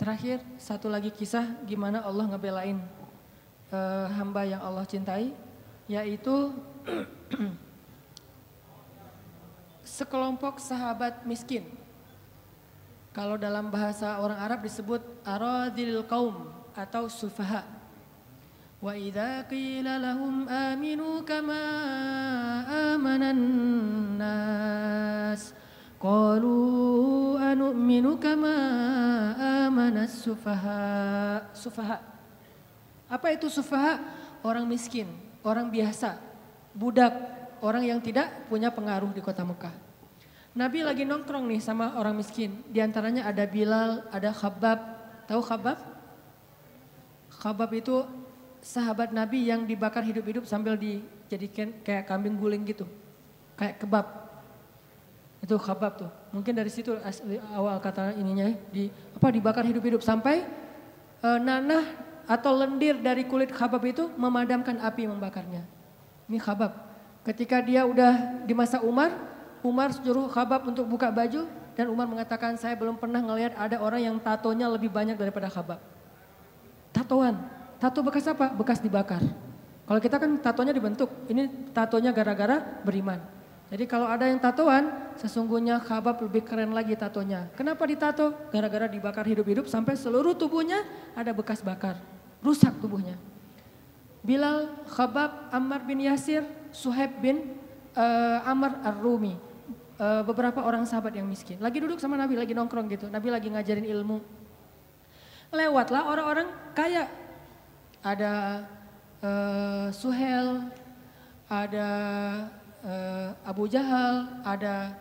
Terakhir 0.00 0.40
satu 0.56 0.88
lagi 0.88 1.12
kisah 1.12 1.60
gimana 1.68 2.00
Allah 2.00 2.24
ngebelain 2.24 2.80
uh, 3.68 4.08
hamba 4.16 4.48
yang 4.48 4.64
Allah 4.64 4.88
cintai. 4.88 5.36
Yaitu 5.84 6.56
sekelompok 10.00 10.56
sahabat 10.56 11.28
miskin 11.28 11.68
kalau 13.10 13.34
dalam 13.34 13.68
bahasa 13.74 14.22
orang 14.22 14.38
Arab 14.38 14.62
disebut 14.62 15.02
aradil 15.26 16.06
kaum 16.06 16.46
atau 16.78 17.10
sufaha. 17.10 17.79
Idza 18.80 19.44
qila 19.44 20.00
lahum 20.00 20.48
aminu 20.48 21.20
kama 21.28 21.60
amanan 22.96 23.36
nas 24.16 25.52
qalu 26.00 27.36
anu'minu 27.36 28.16
kama 28.16 28.56
amanas 29.68 30.24
sufaha. 30.24 31.44
Sufaha. 31.52 32.00
Apa 33.04 33.36
itu 33.36 33.52
sufaha? 33.52 34.00
Orang 34.40 34.64
miskin, 34.64 35.12
orang 35.44 35.68
biasa, 35.68 36.16
budak, 36.72 37.12
orang 37.60 37.84
yang 37.84 38.00
tidak 38.00 38.48
punya 38.48 38.72
pengaruh 38.72 39.12
di 39.12 39.20
kota 39.20 39.44
Mekah. 39.44 39.76
Nabi 40.56 40.80
lagi 40.80 41.04
nongkrong 41.04 41.44
nih 41.52 41.60
sama 41.60 42.00
orang 42.00 42.16
miskin. 42.16 42.64
Di 42.72 42.80
antaranya 42.80 43.28
ada 43.28 43.44
Bilal, 43.44 44.08
ada 44.08 44.32
Khabab. 44.32 44.80
Tahu 45.28 45.42
Khabab? 45.44 45.78
Khabab 47.28 47.70
itu 47.76 48.08
sahabat 48.60 49.10
Nabi 49.10 49.48
yang 49.48 49.64
dibakar 49.64 50.04
hidup-hidup 50.04 50.44
sambil 50.44 50.76
dijadikan 50.76 51.72
kayak 51.84 52.08
kambing 52.08 52.36
guling 52.36 52.64
gitu. 52.64 52.84
Kayak 53.56 53.80
kebab. 53.80 54.06
Itu 55.40 55.56
Khabab 55.56 55.92
tuh. 55.96 56.10
Mungkin 56.36 56.52
dari 56.52 56.68
situ 56.68 56.92
awal 57.56 57.80
kata 57.80 58.12
ininya 58.12 58.52
di 58.68 58.92
apa 59.16 59.32
dibakar 59.32 59.64
hidup-hidup 59.64 60.04
sampai 60.04 60.44
e, 61.24 61.28
nanah 61.40 61.84
atau 62.28 62.52
lendir 62.54 63.00
dari 63.00 63.24
kulit 63.24 63.48
Khabab 63.48 63.80
itu 63.88 64.12
memadamkan 64.20 64.76
api 64.84 65.08
membakarnya. 65.08 65.64
Ini 66.28 66.38
Khabab. 66.38 66.72
Ketika 67.24 67.64
dia 67.64 67.88
udah 67.88 68.44
di 68.44 68.52
masa 68.52 68.84
Umar, 68.84 69.16
Umar 69.64 69.96
suruh 69.96 70.28
Khabab 70.28 70.68
untuk 70.68 70.84
buka 70.84 71.08
baju 71.08 71.48
dan 71.72 71.88
Umar 71.88 72.04
mengatakan 72.04 72.60
saya 72.60 72.76
belum 72.76 73.00
pernah 73.00 73.24
ngelihat 73.24 73.56
ada 73.56 73.80
orang 73.80 74.04
yang 74.04 74.16
tatonya 74.20 74.68
lebih 74.68 74.92
banyak 74.92 75.16
daripada 75.16 75.48
Khabab. 75.48 75.80
Tatoan, 76.92 77.40
tato 77.80 78.04
bekas 78.04 78.28
apa? 78.28 78.52
Bekas 78.52 78.78
dibakar. 78.78 79.24
Kalau 79.88 79.98
kita 79.98 80.22
kan 80.22 80.30
tatonya 80.38 80.70
dibentuk, 80.70 81.10
ini 81.26 81.50
tatonya 81.74 82.14
gara-gara 82.14 82.62
beriman. 82.86 83.18
Jadi 83.70 83.86
kalau 83.86 84.06
ada 84.06 84.26
yang 84.26 84.38
tatoan, 84.42 85.14
sesungguhnya 85.18 85.78
Khabab 85.82 86.22
lebih 86.26 86.42
keren 86.42 86.74
lagi 86.74 86.94
tatonya. 86.98 87.50
Kenapa 87.54 87.86
ditato? 87.86 88.34
Gara-gara 88.50 88.90
dibakar 88.90 89.22
hidup-hidup 89.26 89.70
sampai 89.70 89.94
seluruh 89.94 90.34
tubuhnya 90.34 90.82
ada 91.14 91.30
bekas 91.30 91.62
bakar. 91.62 91.98
Rusak 92.42 92.78
tubuhnya. 92.82 93.14
Bilal, 94.26 94.74
Khabab, 94.90 95.54
Ammar 95.54 95.86
bin 95.86 96.02
Yasir, 96.02 96.42
Suhaib 96.74 97.14
bin 97.22 97.56
uh, 97.94 98.42
Ammar 98.46 98.82
Ar-Rumi 98.84 99.38
uh, 99.98 100.22
beberapa 100.26 100.66
orang 100.66 100.82
sahabat 100.82 101.14
yang 101.14 101.30
miskin. 101.30 101.62
Lagi 101.62 101.78
duduk 101.78 102.02
sama 102.02 102.18
Nabi, 102.18 102.34
lagi 102.34 102.56
nongkrong 102.56 102.90
gitu. 102.90 103.06
Nabi 103.06 103.28
lagi 103.30 103.48
ngajarin 103.52 103.86
ilmu. 103.86 104.18
Lewatlah 105.50 106.10
orang-orang 106.10 106.48
kaya. 106.74 107.06
Ada 108.00 108.64
uh, 109.20 109.86
Suhel, 109.92 110.72
ada 111.50 111.88
uh, 112.80 113.28
Abu 113.44 113.68
Jahal, 113.68 114.40
ada 114.46 114.96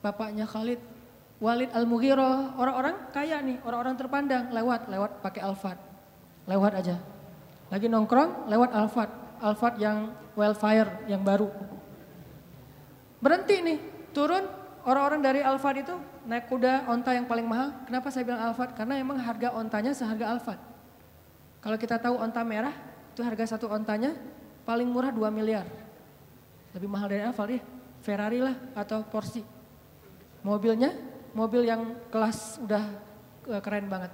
bapaknya 0.00 0.48
Khalid, 0.48 0.80
Walid 1.36 1.68
Al-Mughirah. 1.76 2.56
Orang-orang 2.56 2.96
kaya 3.12 3.40
nih, 3.44 3.60
orang-orang 3.64 3.96
terpandang. 4.00 4.44
Lewat, 4.52 4.88
lewat 4.88 5.20
pakai 5.20 5.44
alfat. 5.44 5.76
Lewat 6.48 6.72
aja. 6.80 6.96
Lagi 7.70 7.86
nongkrong 7.86 8.50
lewat 8.50 8.70
Alphard, 8.74 9.12
Alphard 9.38 9.78
yang 9.78 10.10
wildfire 10.34 11.06
yang 11.06 11.22
baru. 11.22 11.46
Berhenti 13.22 13.62
nih, 13.62 13.78
turun 14.10 14.42
orang-orang 14.82 15.22
dari 15.22 15.40
Alphard 15.44 15.78
itu 15.78 15.94
naik 16.26 16.50
kuda 16.50 16.90
onta 16.90 17.14
yang 17.14 17.30
paling 17.30 17.46
mahal. 17.46 17.70
Kenapa 17.86 18.10
saya 18.10 18.26
bilang 18.26 18.42
Alphard? 18.42 18.74
Karena 18.74 18.98
emang 18.98 19.22
harga 19.22 19.54
ontanya 19.54 19.94
seharga 19.94 20.34
Alphard. 20.34 20.58
Kalau 21.60 21.76
kita 21.76 22.00
tahu 22.00 22.16
onta 22.16 22.40
merah, 22.40 22.72
itu 23.12 23.20
harga 23.20 23.56
satu 23.56 23.68
ontanya 23.68 24.16
paling 24.64 24.88
murah 24.88 25.12
2 25.12 25.28
miliar. 25.28 25.68
Lebih 26.72 26.88
mahal 26.88 27.12
dari 27.12 27.22
Alphard 27.26 27.52
ya, 27.52 27.62
Ferrari 28.00 28.40
lah 28.40 28.56
atau 28.72 29.04
Porsche. 29.04 29.44
Mobilnya, 30.40 30.96
mobil 31.36 31.68
yang 31.68 32.00
kelas 32.08 32.64
udah 32.64 32.84
eh, 33.52 33.60
keren 33.60 33.92
banget. 33.92 34.08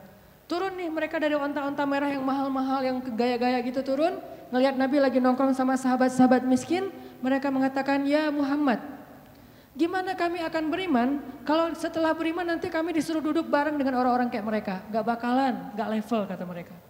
Turun 0.47 0.78
nih 0.78 0.90
mereka 0.90 1.18
dari 1.18 1.35
onta-onta 1.35 1.82
merah 1.86 2.10
yang 2.10 2.23
mahal-mahal, 2.23 2.82
yang 2.82 2.98
gaya-gaya 3.02 3.59
gitu 3.62 3.82
turun. 3.82 4.18
Ngelihat 4.55 4.78
Nabi 4.78 5.02
lagi 5.02 5.18
nongkrong 5.18 5.55
sama 5.59 5.74
sahabat-sahabat 5.74 6.47
miskin, 6.47 6.94
mereka 7.18 7.51
mengatakan, 7.51 8.06
ya 8.06 8.31
Muhammad, 8.31 8.78
gimana 9.74 10.14
kami 10.14 10.39
akan 10.47 10.64
beriman 10.70 11.09
kalau 11.43 11.74
setelah 11.74 12.14
beriman 12.14 12.47
nanti 12.47 12.70
kami 12.70 12.94
disuruh 12.94 13.18
duduk 13.18 13.51
bareng 13.51 13.74
dengan 13.74 13.98
orang-orang 13.98 14.31
kayak 14.31 14.47
mereka. 14.47 14.74
Gak 14.94 15.02
bakalan, 15.02 15.74
gak 15.74 15.90
level 15.90 16.23
kata 16.31 16.44
mereka. 16.47 16.86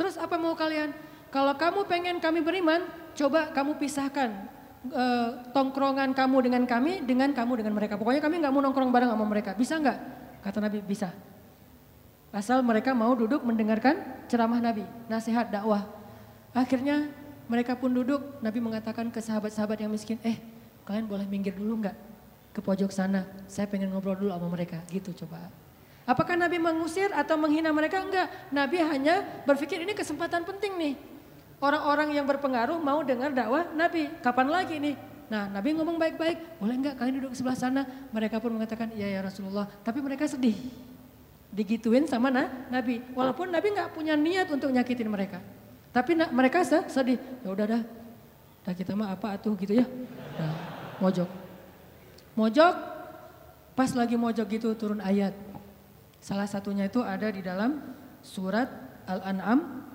Terus 0.00 0.16
apa 0.16 0.40
mau 0.40 0.56
kalian? 0.56 0.96
Kalau 1.28 1.52
kamu 1.60 1.84
pengen 1.84 2.16
kami 2.24 2.40
beriman, 2.40 2.88
coba 3.12 3.52
kamu 3.52 3.76
pisahkan 3.76 4.48
uh, 4.88 5.44
tongkrongan 5.52 6.16
kamu 6.16 6.48
dengan 6.48 6.64
kami, 6.64 7.04
dengan 7.04 7.36
kamu 7.36 7.60
dengan 7.60 7.76
mereka. 7.76 8.00
Pokoknya 8.00 8.24
kami 8.24 8.40
nggak 8.40 8.48
mau 8.48 8.64
nongkrong 8.64 8.88
bareng 8.88 9.12
sama 9.12 9.28
mereka. 9.28 9.52
Bisa 9.52 9.76
nggak? 9.76 9.98
Kata 10.40 10.58
Nabi, 10.64 10.80
bisa. 10.80 11.12
Asal 12.32 12.64
mereka 12.64 12.96
mau 12.96 13.12
duduk 13.12 13.44
mendengarkan 13.44 14.24
ceramah 14.24 14.56
Nabi, 14.56 14.88
nasihat 15.04 15.52
dakwah. 15.52 15.84
Akhirnya 16.56 17.12
mereka 17.50 17.76
pun 17.76 17.92
duduk, 17.92 18.40
Nabi 18.40 18.58
mengatakan 18.62 19.12
ke 19.12 19.20
sahabat-sahabat 19.20 19.84
yang 19.84 19.92
miskin, 19.92 20.16
eh 20.24 20.40
kalian 20.88 21.04
boleh 21.10 21.28
minggir 21.28 21.52
dulu 21.52 21.84
nggak 21.84 21.96
ke 22.56 22.60
pojok 22.64 22.88
sana, 22.88 23.28
saya 23.50 23.68
pengen 23.68 23.92
ngobrol 23.92 24.16
dulu 24.16 24.30
sama 24.32 24.48
mereka, 24.48 24.80
gitu 24.88 25.12
coba. 25.12 25.50
Apakah 26.10 26.34
Nabi 26.34 26.58
mengusir 26.58 27.06
atau 27.14 27.38
menghina 27.38 27.70
mereka? 27.70 28.02
Enggak, 28.02 28.26
Nabi 28.50 28.82
hanya 28.82 29.22
berpikir 29.46 29.78
ini 29.78 29.94
kesempatan 29.94 30.42
penting 30.42 30.74
nih. 30.74 30.94
Orang-orang 31.62 32.10
yang 32.10 32.26
berpengaruh 32.26 32.82
mau 32.82 32.98
dengar 33.06 33.30
dakwah 33.30 33.70
Nabi, 33.78 34.10
kapan 34.18 34.50
lagi 34.50 34.82
nih? 34.82 34.98
Nah 35.30 35.46
Nabi 35.46 35.70
ngomong 35.78 36.02
baik-baik, 36.02 36.58
boleh 36.58 36.74
enggak 36.74 36.98
kalian 36.98 37.22
duduk 37.22 37.38
sebelah 37.38 37.54
sana? 37.54 37.86
Mereka 38.10 38.42
pun 38.42 38.58
mengatakan, 38.58 38.90
iya 38.98 39.06
ya 39.06 39.20
Rasulullah, 39.22 39.70
tapi 39.86 40.02
mereka 40.02 40.26
sedih 40.26 40.58
digituin 41.54 42.10
sama 42.10 42.26
na, 42.26 42.50
Nabi. 42.74 43.06
Walaupun 43.14 43.46
Nabi 43.46 43.70
nggak 43.70 43.94
punya 43.94 44.18
niat 44.18 44.50
untuk 44.50 44.74
nyakitin 44.74 45.06
mereka. 45.06 45.38
Tapi 45.94 46.18
na, 46.18 46.26
mereka 46.34 46.66
sedih. 46.66 47.22
Ya 47.46 47.48
udah 47.54 47.66
dah. 47.70 47.82
Dah 48.66 48.74
kita 48.74 48.98
mah 48.98 49.14
apa 49.14 49.38
atuh 49.38 49.54
gitu 49.58 49.78
ya. 49.78 49.86
Nah, 50.38 50.54
mojok. 50.98 51.30
Mojok 52.34 52.74
pas 53.78 53.90
lagi 53.94 54.18
mojok 54.18 54.46
gitu 54.46 54.74
turun 54.74 54.98
ayat. 55.02 55.49
Salah 56.20 56.44
satunya 56.44 56.86
itu 56.86 57.00
ada 57.00 57.32
di 57.32 57.40
dalam 57.40 57.80
surat 58.20 58.68
Al-An'am 59.08 59.88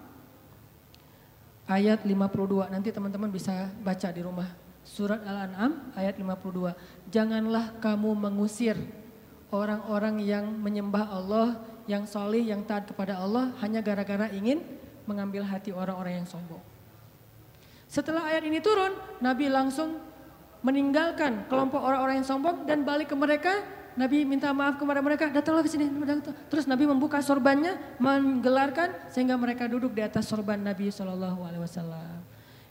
ayat 1.70 2.02
52. 2.02 2.74
Nanti 2.74 2.90
teman-teman 2.90 3.30
bisa 3.30 3.70
baca 3.86 4.10
di 4.10 4.22
rumah. 4.26 4.50
Surat 4.86 5.22
Al-An'am 5.22 5.94
ayat 5.94 6.18
52. 6.18 6.74
Janganlah 7.14 7.78
kamu 7.78 8.18
mengusir 8.18 8.78
orang-orang 9.54 10.22
yang 10.26 10.46
menyembah 10.50 11.06
Allah, 11.14 11.62
yang 11.86 12.10
solih, 12.10 12.42
yang 12.42 12.66
taat 12.66 12.90
kepada 12.90 13.22
Allah 13.22 13.54
hanya 13.62 13.86
gara-gara 13.86 14.30
ingin 14.34 14.62
mengambil 15.06 15.46
hati 15.46 15.70
orang-orang 15.70 16.22
yang 16.22 16.28
sombong. 16.28 16.62
Setelah 17.86 18.34
ayat 18.34 18.44
ini 18.50 18.58
turun, 18.60 18.98
Nabi 19.22 19.48
langsung 19.48 20.02
meninggalkan 20.66 21.46
kelompok 21.46 21.78
orang-orang 21.78 22.22
yang 22.22 22.28
sombong 22.28 22.66
dan 22.66 22.82
balik 22.82 23.14
ke 23.14 23.16
mereka. 23.18 23.62
Nabi 23.96 24.28
minta 24.28 24.52
maaf 24.52 24.76
kepada 24.76 25.00
mereka, 25.00 25.32
datanglah 25.32 25.64
ke 25.64 25.72
sini. 25.72 25.88
Terus 26.52 26.68
Nabi 26.68 26.84
membuka 26.84 27.24
sorbannya, 27.24 27.80
menggelarkan 27.96 28.92
sehingga 29.08 29.40
mereka 29.40 29.72
duduk 29.72 29.96
di 29.96 30.04
atas 30.04 30.28
sorban 30.28 30.60
Nabi 30.60 30.92
Shallallahu 30.92 31.40
Alaihi 31.48 31.64
Wasallam. 31.64 32.20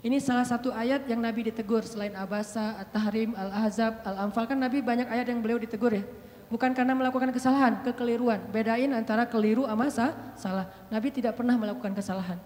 Ini 0.05 0.21
salah 0.21 0.45
satu 0.45 0.69
ayat 0.69 1.09
yang 1.09 1.25
Nabi 1.25 1.49
ditegur 1.49 1.81
selain 1.81 2.13
Abasa, 2.13 2.77
At-Tahrim, 2.77 3.33
Al-Ahzab, 3.33 4.05
Al-Anfal 4.05 4.45
kan 4.53 4.61
Nabi 4.61 4.85
banyak 4.85 5.09
ayat 5.09 5.33
yang 5.33 5.41
beliau 5.41 5.57
ditegur 5.57 5.97
ya. 5.97 6.05
Bukan 6.53 6.77
karena 6.77 6.93
melakukan 6.93 7.33
kesalahan, 7.33 7.81
kekeliruan. 7.81 8.37
Bedain 8.53 8.93
antara 8.93 9.25
keliru 9.25 9.65
sama 9.65 9.89
salah. 10.37 10.69
Nabi 10.93 11.09
tidak 11.09 11.41
pernah 11.41 11.57
melakukan 11.57 11.97
kesalahan. 11.97 12.37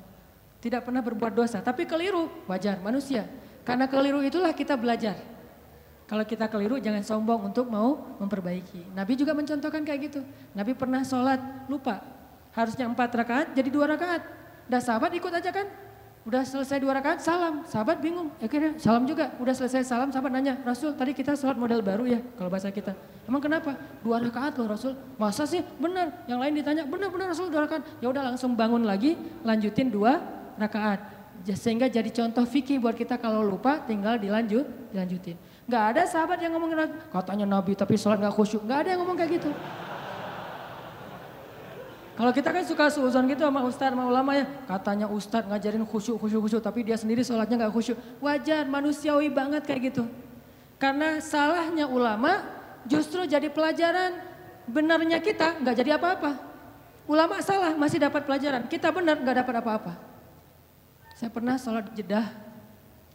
Tidak 0.63 0.87
pernah 0.87 1.03
berbuat 1.03 1.35
dosa. 1.35 1.59
Tapi 1.59 1.83
keliru, 1.83 2.31
wajar, 2.47 2.79
manusia. 2.79 3.27
Karena 3.67 3.91
keliru 3.91 4.23
itulah 4.23 4.55
kita 4.55 4.79
belajar. 4.79 5.19
Kalau 6.09 6.25
kita 6.25 6.49
keliru 6.49 6.81
jangan 6.81 7.05
sombong 7.05 7.53
untuk 7.53 7.69
mau 7.69 8.01
memperbaiki. 8.17 8.97
Nabi 8.97 9.13
juga 9.13 9.37
mencontohkan 9.37 9.85
kayak 9.85 10.01
gitu. 10.09 10.21
Nabi 10.57 10.73
pernah 10.73 11.05
sholat 11.05 11.69
lupa. 11.69 12.01
Harusnya 12.57 12.89
empat 12.89 13.13
rakaat 13.13 13.53
jadi 13.53 13.69
dua 13.69 13.93
rakaat. 13.93 14.25
Dan 14.65 14.81
sahabat 14.81 15.13
ikut 15.13 15.29
aja 15.29 15.53
kan. 15.53 15.69
Udah 16.29 16.45
selesai 16.45 16.77
dua 16.81 16.93
rakaat, 16.97 17.25
salam. 17.25 17.65
Sahabat 17.65 18.05
bingung. 18.05 18.29
Akhirnya 18.37 18.77
salam 18.77 19.09
juga. 19.09 19.33
Udah 19.41 19.53
selesai 19.57 19.85
salam, 19.85 20.13
sahabat 20.13 20.29
nanya, 20.29 20.61
Rasul 20.61 20.93
tadi 20.93 21.17
kita 21.17 21.33
sholat 21.33 21.57
model 21.57 21.81
baru 21.81 22.05
ya, 22.05 22.21
kalau 22.37 22.53
bahasa 22.53 22.69
kita. 22.69 22.93
Emang 23.25 23.41
kenapa? 23.41 23.77
Dua 24.05 24.21
rakaat 24.21 24.57
loh 24.61 24.69
Rasul. 24.69 24.93
Masa 25.17 25.49
sih? 25.49 25.65
Benar. 25.81 26.25
Yang 26.29 26.39
lain 26.41 26.53
ditanya, 26.57 26.83
benar-benar 26.85 27.33
Rasul 27.33 27.49
dua 27.49 27.65
rakaat. 27.65 27.85
Ya 28.05 28.13
udah 28.13 28.33
langsung 28.33 28.53
bangun 28.53 28.85
lagi, 28.85 29.17
lanjutin 29.41 29.89
dua 29.89 30.21
rakaat. 30.61 31.01
Sehingga 31.49 31.89
jadi 31.89 32.13
contoh 32.13 32.45
fikih 32.45 32.77
buat 32.77 32.93
kita 32.93 33.17
kalau 33.17 33.41
lupa 33.41 33.81
tinggal 33.89 34.21
dilanjut, 34.21 34.69
dilanjutin. 34.93 35.37
Gak 35.69 35.85
ada 35.93 36.03
sahabat 36.09 36.41
yang 36.41 36.57
ngomong 36.57 36.73
katanya 37.13 37.45
Nabi 37.45 37.77
tapi 37.77 38.01
sholat 38.01 38.17
gak 38.17 38.33
khusyuk. 38.33 38.65
Gak 38.65 38.89
ada 38.89 38.97
yang 38.97 39.05
ngomong 39.05 39.21
kayak 39.21 39.37
gitu. 39.37 39.53
Kalau 42.19 42.33
kita 42.35 42.51
kan 42.51 42.65
suka 42.67 42.91
seuzon 42.91 43.31
gitu 43.31 43.47
sama 43.47 43.63
ustadz, 43.63 43.95
sama 43.95 44.09
ulama 44.09 44.35
ya. 44.35 44.49
Katanya 44.65 45.07
ustadz 45.07 45.47
ngajarin 45.47 45.85
khusyuk, 45.85 46.17
khusyuk, 46.19 46.41
khusyuk. 46.41 46.63
Tapi 46.65 46.89
dia 46.89 46.97
sendiri 46.97 47.21
sholatnya 47.21 47.69
gak 47.69 47.77
khusyuk. 47.77 48.01
Wajar, 48.19 48.65
manusiawi 48.65 49.29
banget 49.29 49.63
kayak 49.69 49.93
gitu. 49.93 50.09
Karena 50.81 51.21
salahnya 51.21 51.85
ulama 51.85 52.43
justru 52.89 53.29
jadi 53.29 53.53
pelajaran. 53.53 54.25
Benarnya 54.65 55.21
kita 55.21 55.61
gak 55.61 55.77
jadi 55.85 56.01
apa-apa. 56.01 56.33
Ulama 57.05 57.45
salah 57.45 57.77
masih 57.77 58.01
dapat 58.01 58.25
pelajaran. 58.25 58.65
Kita 58.73 58.89
benar 58.89 59.21
gak 59.21 59.45
dapat 59.45 59.55
apa-apa. 59.61 59.93
Saya 61.13 61.29
pernah 61.29 61.61
sholat 61.61 61.93
jedah, 61.93 62.25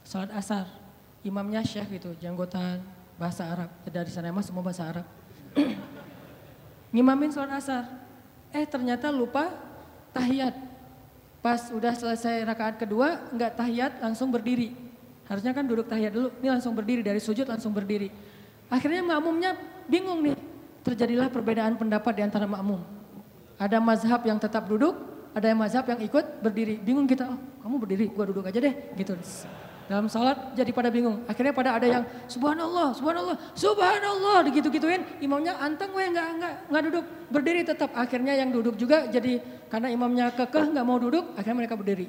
sholat 0.06 0.30
asar. 0.38 0.83
Imamnya 1.24 1.64
syekh 1.64 2.00
gitu, 2.00 2.12
janggotan, 2.20 2.84
bahasa 3.16 3.48
Arab. 3.48 3.72
Dari 3.88 4.12
sana 4.12 4.28
emang 4.28 4.44
semua 4.44 4.60
bahasa 4.60 4.84
Arab. 4.92 5.08
Ngimamin 6.94 7.34
sholat 7.34 7.58
asar 7.58 7.84
Eh 8.54 8.70
ternyata 8.70 9.10
lupa 9.10 9.50
tahiyat. 10.14 10.54
Pas 11.42 11.74
udah 11.74 11.92
selesai 11.98 12.46
rakaat 12.46 12.78
kedua 12.78 13.34
nggak 13.34 13.52
tahiyat 13.58 13.92
langsung 14.00 14.30
berdiri. 14.30 14.78
Harusnya 15.26 15.58
kan 15.58 15.66
duduk 15.66 15.90
tahiyat 15.90 16.14
dulu, 16.14 16.30
ini 16.38 16.48
langsung 16.54 16.78
berdiri 16.78 17.02
dari 17.02 17.18
sujud 17.18 17.50
langsung 17.50 17.74
berdiri. 17.74 18.14
Akhirnya 18.70 19.02
makmumnya 19.02 19.58
bingung 19.90 20.22
nih. 20.22 20.38
Terjadilah 20.86 21.34
perbedaan 21.34 21.80
pendapat 21.80 22.14
di 22.14 22.24
antara 22.28 22.46
makmum. 22.46 22.84
Ada 23.58 23.82
mazhab 23.82 24.22
yang 24.28 24.38
tetap 24.38 24.68
duduk, 24.70 24.94
ada 25.34 25.50
yang 25.50 25.58
mazhab 25.58 25.88
yang 25.90 26.00
ikut 26.04 26.44
berdiri. 26.44 26.78
Bingung 26.78 27.10
kita, 27.10 27.26
oh 27.26 27.40
kamu 27.64 27.76
berdiri, 27.82 28.06
gua 28.12 28.30
duduk 28.30 28.46
aja 28.46 28.60
deh. 28.60 28.76
Gitu. 28.94 29.16
Dalam 29.84 30.08
sholat 30.08 30.56
jadi 30.56 30.72
pada 30.72 30.88
bingung. 30.88 31.28
Akhirnya 31.28 31.52
pada 31.52 31.76
ada 31.76 31.88
yang 31.88 32.04
subhanallah, 32.32 32.96
subhanallah, 32.96 33.36
subhanallah 33.52 34.48
digitu-gituin. 34.48 35.04
Imamnya 35.20 35.60
anteng 35.60 35.92
weh 35.92 36.08
nggak 36.08 36.28
nggak 36.40 36.54
nggak 36.72 36.84
duduk 36.88 37.06
berdiri 37.28 37.62
tetap. 37.68 37.92
Akhirnya 37.92 38.34
yang 38.40 38.50
duduk 38.50 38.80
juga 38.80 39.12
jadi 39.12 39.44
karena 39.68 39.92
imamnya 39.92 40.32
kekeh 40.32 40.72
nggak 40.72 40.86
mau 40.86 41.02
duduk, 41.02 41.36
akhirnya 41.36 41.58
mereka 41.66 41.76
berdiri. 41.76 42.08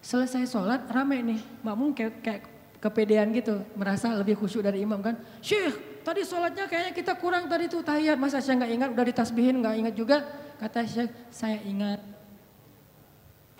Selesai 0.00 0.48
sholat 0.48 0.88
rame 0.88 1.20
nih, 1.20 1.40
makmum 1.60 1.92
kayak, 1.92 2.24
kayak 2.24 2.42
kepedean 2.80 3.28
gitu, 3.36 3.60
merasa 3.76 4.12
lebih 4.16 4.36
khusyuk 4.40 4.64
dari 4.64 4.80
imam 4.80 5.00
kan. 5.04 5.16
Syekh, 5.44 6.00
tadi 6.00 6.24
sholatnya 6.24 6.64
kayaknya 6.68 6.92
kita 6.96 7.12
kurang 7.20 7.48
tadi 7.48 7.68
tuh 7.68 7.84
tahiyat, 7.84 8.16
masa 8.16 8.40
saya 8.40 8.64
nggak 8.64 8.72
ingat, 8.76 8.88
udah 8.96 9.04
ditasbihin 9.08 9.60
nggak 9.60 9.74
ingat 9.76 9.94
juga. 9.96 10.16
Kata 10.56 10.84
Syekh, 10.84 11.12
saya 11.28 11.60
ingat 11.64 12.00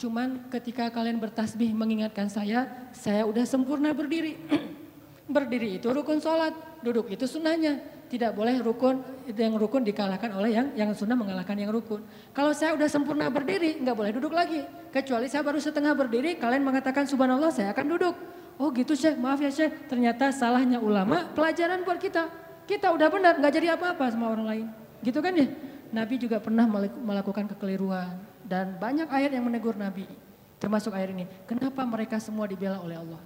Cuman 0.00 0.48
ketika 0.48 0.88
kalian 0.88 1.20
bertasbih 1.20 1.76
mengingatkan 1.76 2.32
saya, 2.32 2.88
saya 2.96 3.28
udah 3.28 3.44
sempurna 3.44 3.92
berdiri. 3.92 4.40
berdiri 5.28 5.76
itu 5.76 5.92
rukun 5.92 6.24
sholat, 6.24 6.56
duduk 6.80 7.12
itu 7.12 7.28
sunnahnya. 7.28 8.00
Tidak 8.08 8.34
boleh 8.34 8.58
rukun, 8.64 9.04
yang 9.30 9.54
rukun 9.54 9.86
dikalahkan 9.86 10.34
oleh 10.34 10.50
yang 10.50 10.66
yang 10.74 10.90
sunnah 10.96 11.14
mengalahkan 11.14 11.54
yang 11.54 11.70
rukun. 11.70 12.02
Kalau 12.34 12.50
saya 12.50 12.74
udah 12.74 12.88
sempurna 12.88 13.30
berdiri, 13.30 13.78
nggak 13.78 13.94
boleh 13.94 14.10
duduk 14.16 14.32
lagi. 14.34 14.64
Kecuali 14.90 15.30
saya 15.30 15.46
baru 15.46 15.60
setengah 15.62 15.94
berdiri, 15.94 16.34
kalian 16.40 16.64
mengatakan 16.64 17.06
subhanallah 17.06 17.52
saya 17.52 17.70
akan 17.70 17.86
duduk. 17.86 18.16
Oh 18.58 18.72
gitu 18.74 18.96
Syekh, 18.96 19.20
maaf 19.20 19.38
ya 19.38 19.52
Syekh. 19.52 19.86
Ternyata 19.86 20.32
salahnya 20.34 20.82
ulama, 20.82 21.28
pelajaran 21.36 21.86
buat 21.86 22.00
kita. 22.00 22.26
Kita 22.66 22.90
udah 22.90 23.08
benar, 23.12 23.38
nggak 23.38 23.52
jadi 23.52 23.78
apa-apa 23.78 24.10
sama 24.10 24.32
orang 24.32 24.46
lain. 24.48 24.66
Gitu 25.04 25.20
kan 25.22 25.36
ya? 25.36 25.46
Nabi 25.94 26.18
juga 26.18 26.42
pernah 26.42 26.66
melakukan 26.98 27.46
kekeliruan 27.54 28.29
dan 28.50 28.74
banyak 28.82 29.06
ayat 29.06 29.30
yang 29.30 29.46
menegur 29.46 29.78
Nabi. 29.78 30.10
Termasuk 30.58 30.90
ayat 30.90 31.14
ini. 31.14 31.24
Kenapa 31.46 31.86
mereka 31.86 32.18
semua 32.18 32.50
dibela 32.50 32.82
oleh 32.82 32.98
Allah? 32.98 33.22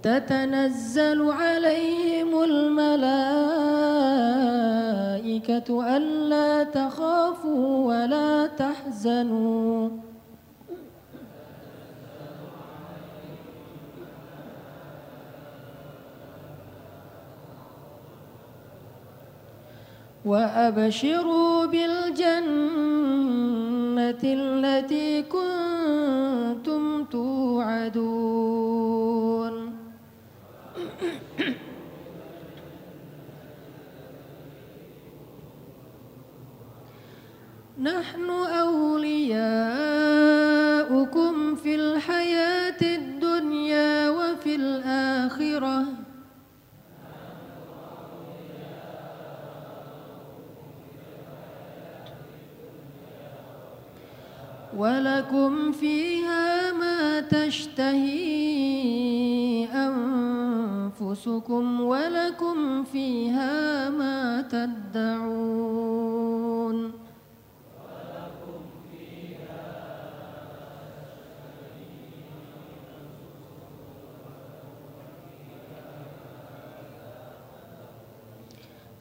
تتنزل 0.02 1.30
عليهم 1.30 2.42
الملائكة 2.42 3.56
ألا 5.96 6.64
تخافوا 6.64 7.86
ولا 7.86 8.46
تحزنوا. 8.46 10.09
وأبشروا 20.24 21.66
بالجنة 21.66 23.00
التي 24.24 25.22
كنتم 25.22 27.04
توعدون. 27.04 28.30
نحن 37.80 38.30
أولياؤكم 38.60 39.40
في 41.54 41.74
الحياة 41.74 42.80
الدنيا 42.82 44.10
وفي 44.10 44.54
الآخرة. 44.54 45.99
ولكم 54.75 55.71
فيها 55.71 56.71
ما 56.75 57.19
تشتهي 57.31 58.25
أنفسكم 59.71 61.63
ولكم 61.81 62.83
فيها 62.83 63.89
ما 63.89 64.41
تدعون 64.51 66.05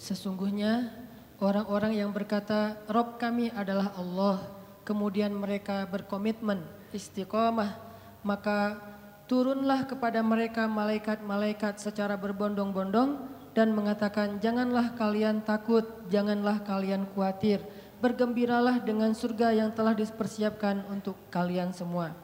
Sesungguhnya 0.04 0.92
orang-orang 1.40 1.96
yang 1.96 2.12
berkata 2.12 2.76
Rob 2.92 3.16
kami 3.16 3.48
adalah 3.48 3.96
Allah 3.96 4.57
kemudian 4.89 5.29
mereka 5.37 5.85
berkomitmen 5.85 6.65
istiqomah 6.89 7.77
maka 8.25 8.81
turunlah 9.29 9.85
kepada 9.85 10.25
mereka 10.25 10.65
malaikat-malaikat 10.65 11.77
secara 11.77 12.17
berbondong-bondong 12.17 13.29
dan 13.53 13.69
mengatakan 13.77 14.41
janganlah 14.41 14.97
kalian 14.97 15.45
takut 15.45 15.85
janganlah 16.09 16.65
kalian 16.65 17.05
khawatir. 17.13 17.61
Bergembiralah 17.99 18.79
dengan 18.79 19.11
surga 19.11 19.51
yang 19.51 19.75
telah 19.75 19.91
dipersiapkan 19.91 20.87
untuk 20.87 21.19
kalian 21.27 21.75
semua. 21.75 22.15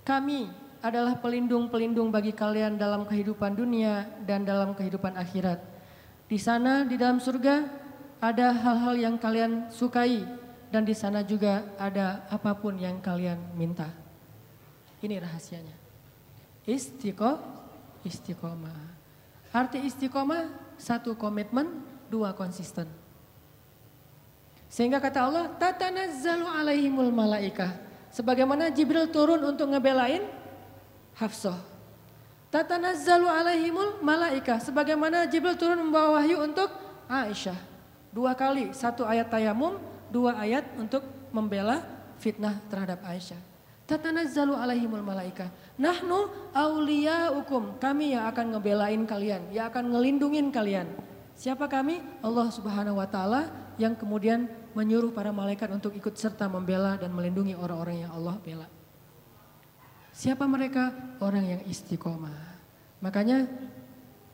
Kami 0.00 0.48
adalah 0.80 1.20
pelindung-pelindung 1.20 2.08
bagi 2.08 2.32
kalian 2.32 2.80
dalam 2.80 3.04
kehidupan 3.04 3.52
dunia 3.52 4.08
dan 4.24 4.48
dalam 4.48 4.72
kehidupan 4.72 5.14
akhirat. 5.20 5.60
Di 6.24 6.40
sana 6.40 6.88
di 6.88 6.96
dalam 6.96 7.20
surga 7.20 7.68
ada 8.16 8.48
hal-hal 8.48 8.96
yang 8.96 9.16
kalian 9.20 9.68
sukai 9.68 10.24
dan 10.74 10.82
di 10.82 10.90
sana 10.90 11.22
juga 11.22 11.62
ada 11.78 12.26
apa 12.26 12.50
pun 12.58 12.74
yang 12.74 12.98
kalian 12.98 13.38
minta. 13.54 13.86
Ini 14.98 15.22
rahasianya. 15.22 15.70
Istiqo, 16.66 17.38
istiqomah. 18.02 18.74
Arti 19.54 19.86
istiqomah, 19.86 20.74
satu 20.74 21.14
komitmen, 21.14 21.78
dua 22.10 22.34
konsisten. 22.34 22.90
Sehingga 24.66 24.98
kata 24.98 25.30
Allah, 25.30 25.46
tatanazzalu 25.54 26.42
alaihimul 26.42 27.14
malaikah. 27.14 27.70
Sebagaimana 28.10 28.74
Jibril 28.74 29.06
turun 29.14 29.46
untuk 29.46 29.70
ngebelain 29.70 30.26
Hafsah. 31.14 31.62
Tatanazzalu 32.50 33.30
alaihimul 33.30 34.02
malaikah. 34.02 34.58
Sebagaimana 34.58 35.30
Jibril 35.30 35.54
turun 35.54 35.78
membawa 35.86 36.18
wahyu 36.18 36.42
untuk 36.42 36.66
Aisyah. 37.06 37.62
Dua 38.10 38.34
kali, 38.34 38.74
satu 38.74 39.06
ayat 39.06 39.30
tayamum, 39.30 39.93
dua 40.14 40.38
ayat 40.38 40.62
untuk 40.78 41.02
membela 41.34 41.82
fitnah 42.22 42.62
terhadap 42.70 43.02
Aisyah. 43.02 43.42
Tatanazzalu 43.84 44.54
alaihimul 44.54 45.02
malaika. 45.02 45.50
Nahnu 45.76 46.30
hukum. 47.34 47.76
Kami 47.82 48.14
yang 48.14 48.30
akan 48.30 48.56
ngebelain 48.56 49.02
kalian, 49.04 49.50
yang 49.50 49.68
akan 49.68 49.92
ngelindungin 49.92 50.54
kalian. 50.54 50.88
Siapa 51.34 51.66
kami? 51.66 51.98
Allah 52.22 52.48
Subhanahu 52.48 53.02
wa 53.02 53.08
taala 53.10 53.50
yang 53.74 53.98
kemudian 53.98 54.46
menyuruh 54.72 55.10
para 55.10 55.34
malaikat 55.34 55.66
untuk 55.74 55.90
ikut 55.92 56.14
serta 56.14 56.46
membela 56.46 56.94
dan 56.94 57.10
melindungi 57.10 57.58
orang-orang 57.58 58.06
yang 58.06 58.14
Allah 58.14 58.38
bela. 58.38 58.70
Siapa 60.14 60.46
mereka? 60.46 60.94
Orang 61.18 61.42
yang 61.42 61.60
istiqomah. 61.66 62.54
Makanya 63.02 63.50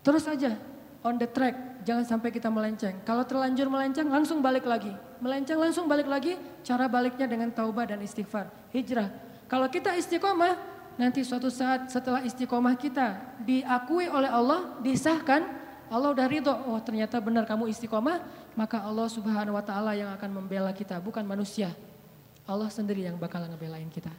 terus 0.04 0.28
saja 0.28 0.60
on 1.00 1.16
the 1.16 1.26
track, 1.26 1.56
jangan 1.90 2.06
sampai 2.06 2.30
kita 2.30 2.46
melenceng. 2.46 3.02
Kalau 3.02 3.26
terlanjur 3.26 3.66
melenceng, 3.66 4.06
langsung 4.06 4.38
balik 4.38 4.62
lagi. 4.62 4.94
Melenceng 5.18 5.58
langsung 5.58 5.90
balik 5.90 6.06
lagi, 6.06 6.38
cara 6.62 6.86
baliknya 6.86 7.26
dengan 7.26 7.50
taubah 7.50 7.82
dan 7.82 7.98
istighfar. 7.98 8.46
Hijrah. 8.70 9.10
Kalau 9.50 9.66
kita 9.66 9.98
istiqomah, 9.98 10.54
nanti 10.94 11.26
suatu 11.26 11.50
saat 11.50 11.90
setelah 11.90 12.22
istiqomah 12.22 12.78
kita 12.78 13.18
diakui 13.42 14.06
oleh 14.06 14.30
Allah, 14.30 14.78
disahkan, 14.78 15.42
Allah 15.90 16.14
udah 16.14 16.26
ridho, 16.30 16.54
oh 16.70 16.78
ternyata 16.78 17.18
benar 17.18 17.42
kamu 17.42 17.66
istiqomah, 17.74 18.22
maka 18.54 18.78
Allah 18.78 19.10
subhanahu 19.10 19.58
wa 19.58 19.64
ta'ala 19.66 19.98
yang 19.98 20.14
akan 20.14 20.30
membela 20.30 20.70
kita, 20.70 21.02
bukan 21.02 21.26
manusia. 21.26 21.74
Allah 22.46 22.70
sendiri 22.70 23.02
yang 23.02 23.18
bakal 23.18 23.42
ngebelain 23.42 23.90
kita. 23.90 24.14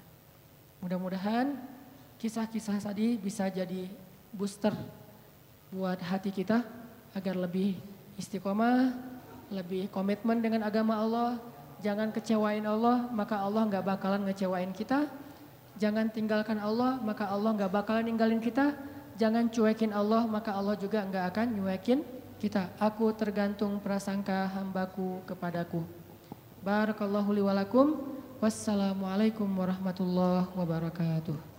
Mudah-mudahan 0.84 1.56
kisah-kisah 2.19 2.84
tadi 2.84 3.15
bisa 3.15 3.48
jadi 3.48 3.88
booster 4.35 4.76
buat 5.72 5.99
hati 6.03 6.35
kita 6.35 6.81
agar 7.12 7.36
lebih 7.36 7.76
istiqomah, 8.16 8.96
lebih 9.52 9.92
komitmen 9.92 10.40
dengan 10.40 10.64
agama 10.64 10.96
Allah. 10.98 11.38
Jangan 11.82 12.14
kecewain 12.14 12.64
Allah, 12.64 13.10
maka 13.10 13.42
Allah 13.42 13.66
nggak 13.68 13.86
bakalan 13.86 14.22
ngecewain 14.30 14.72
kita. 14.72 15.10
Jangan 15.82 16.14
tinggalkan 16.14 16.62
Allah, 16.62 17.02
maka 17.02 17.26
Allah 17.26 17.58
nggak 17.58 17.74
bakalan 17.74 18.06
ninggalin 18.06 18.38
kita. 18.38 18.78
Jangan 19.18 19.50
cuekin 19.50 19.92
Allah, 19.92 20.30
maka 20.30 20.54
Allah 20.54 20.78
juga 20.78 21.02
nggak 21.02 21.26
akan 21.34 21.48
nyuekin 21.58 22.06
kita. 22.38 22.70
Aku 22.78 23.10
tergantung 23.18 23.82
prasangka 23.82 24.50
hambaku 24.54 25.26
kepadaku. 25.26 25.82
Barakallahu 26.62 27.34
liwalakum. 27.34 27.98
Wassalamualaikum 28.42 29.46
warahmatullahi 29.46 30.50
wabarakatuh. 30.58 31.51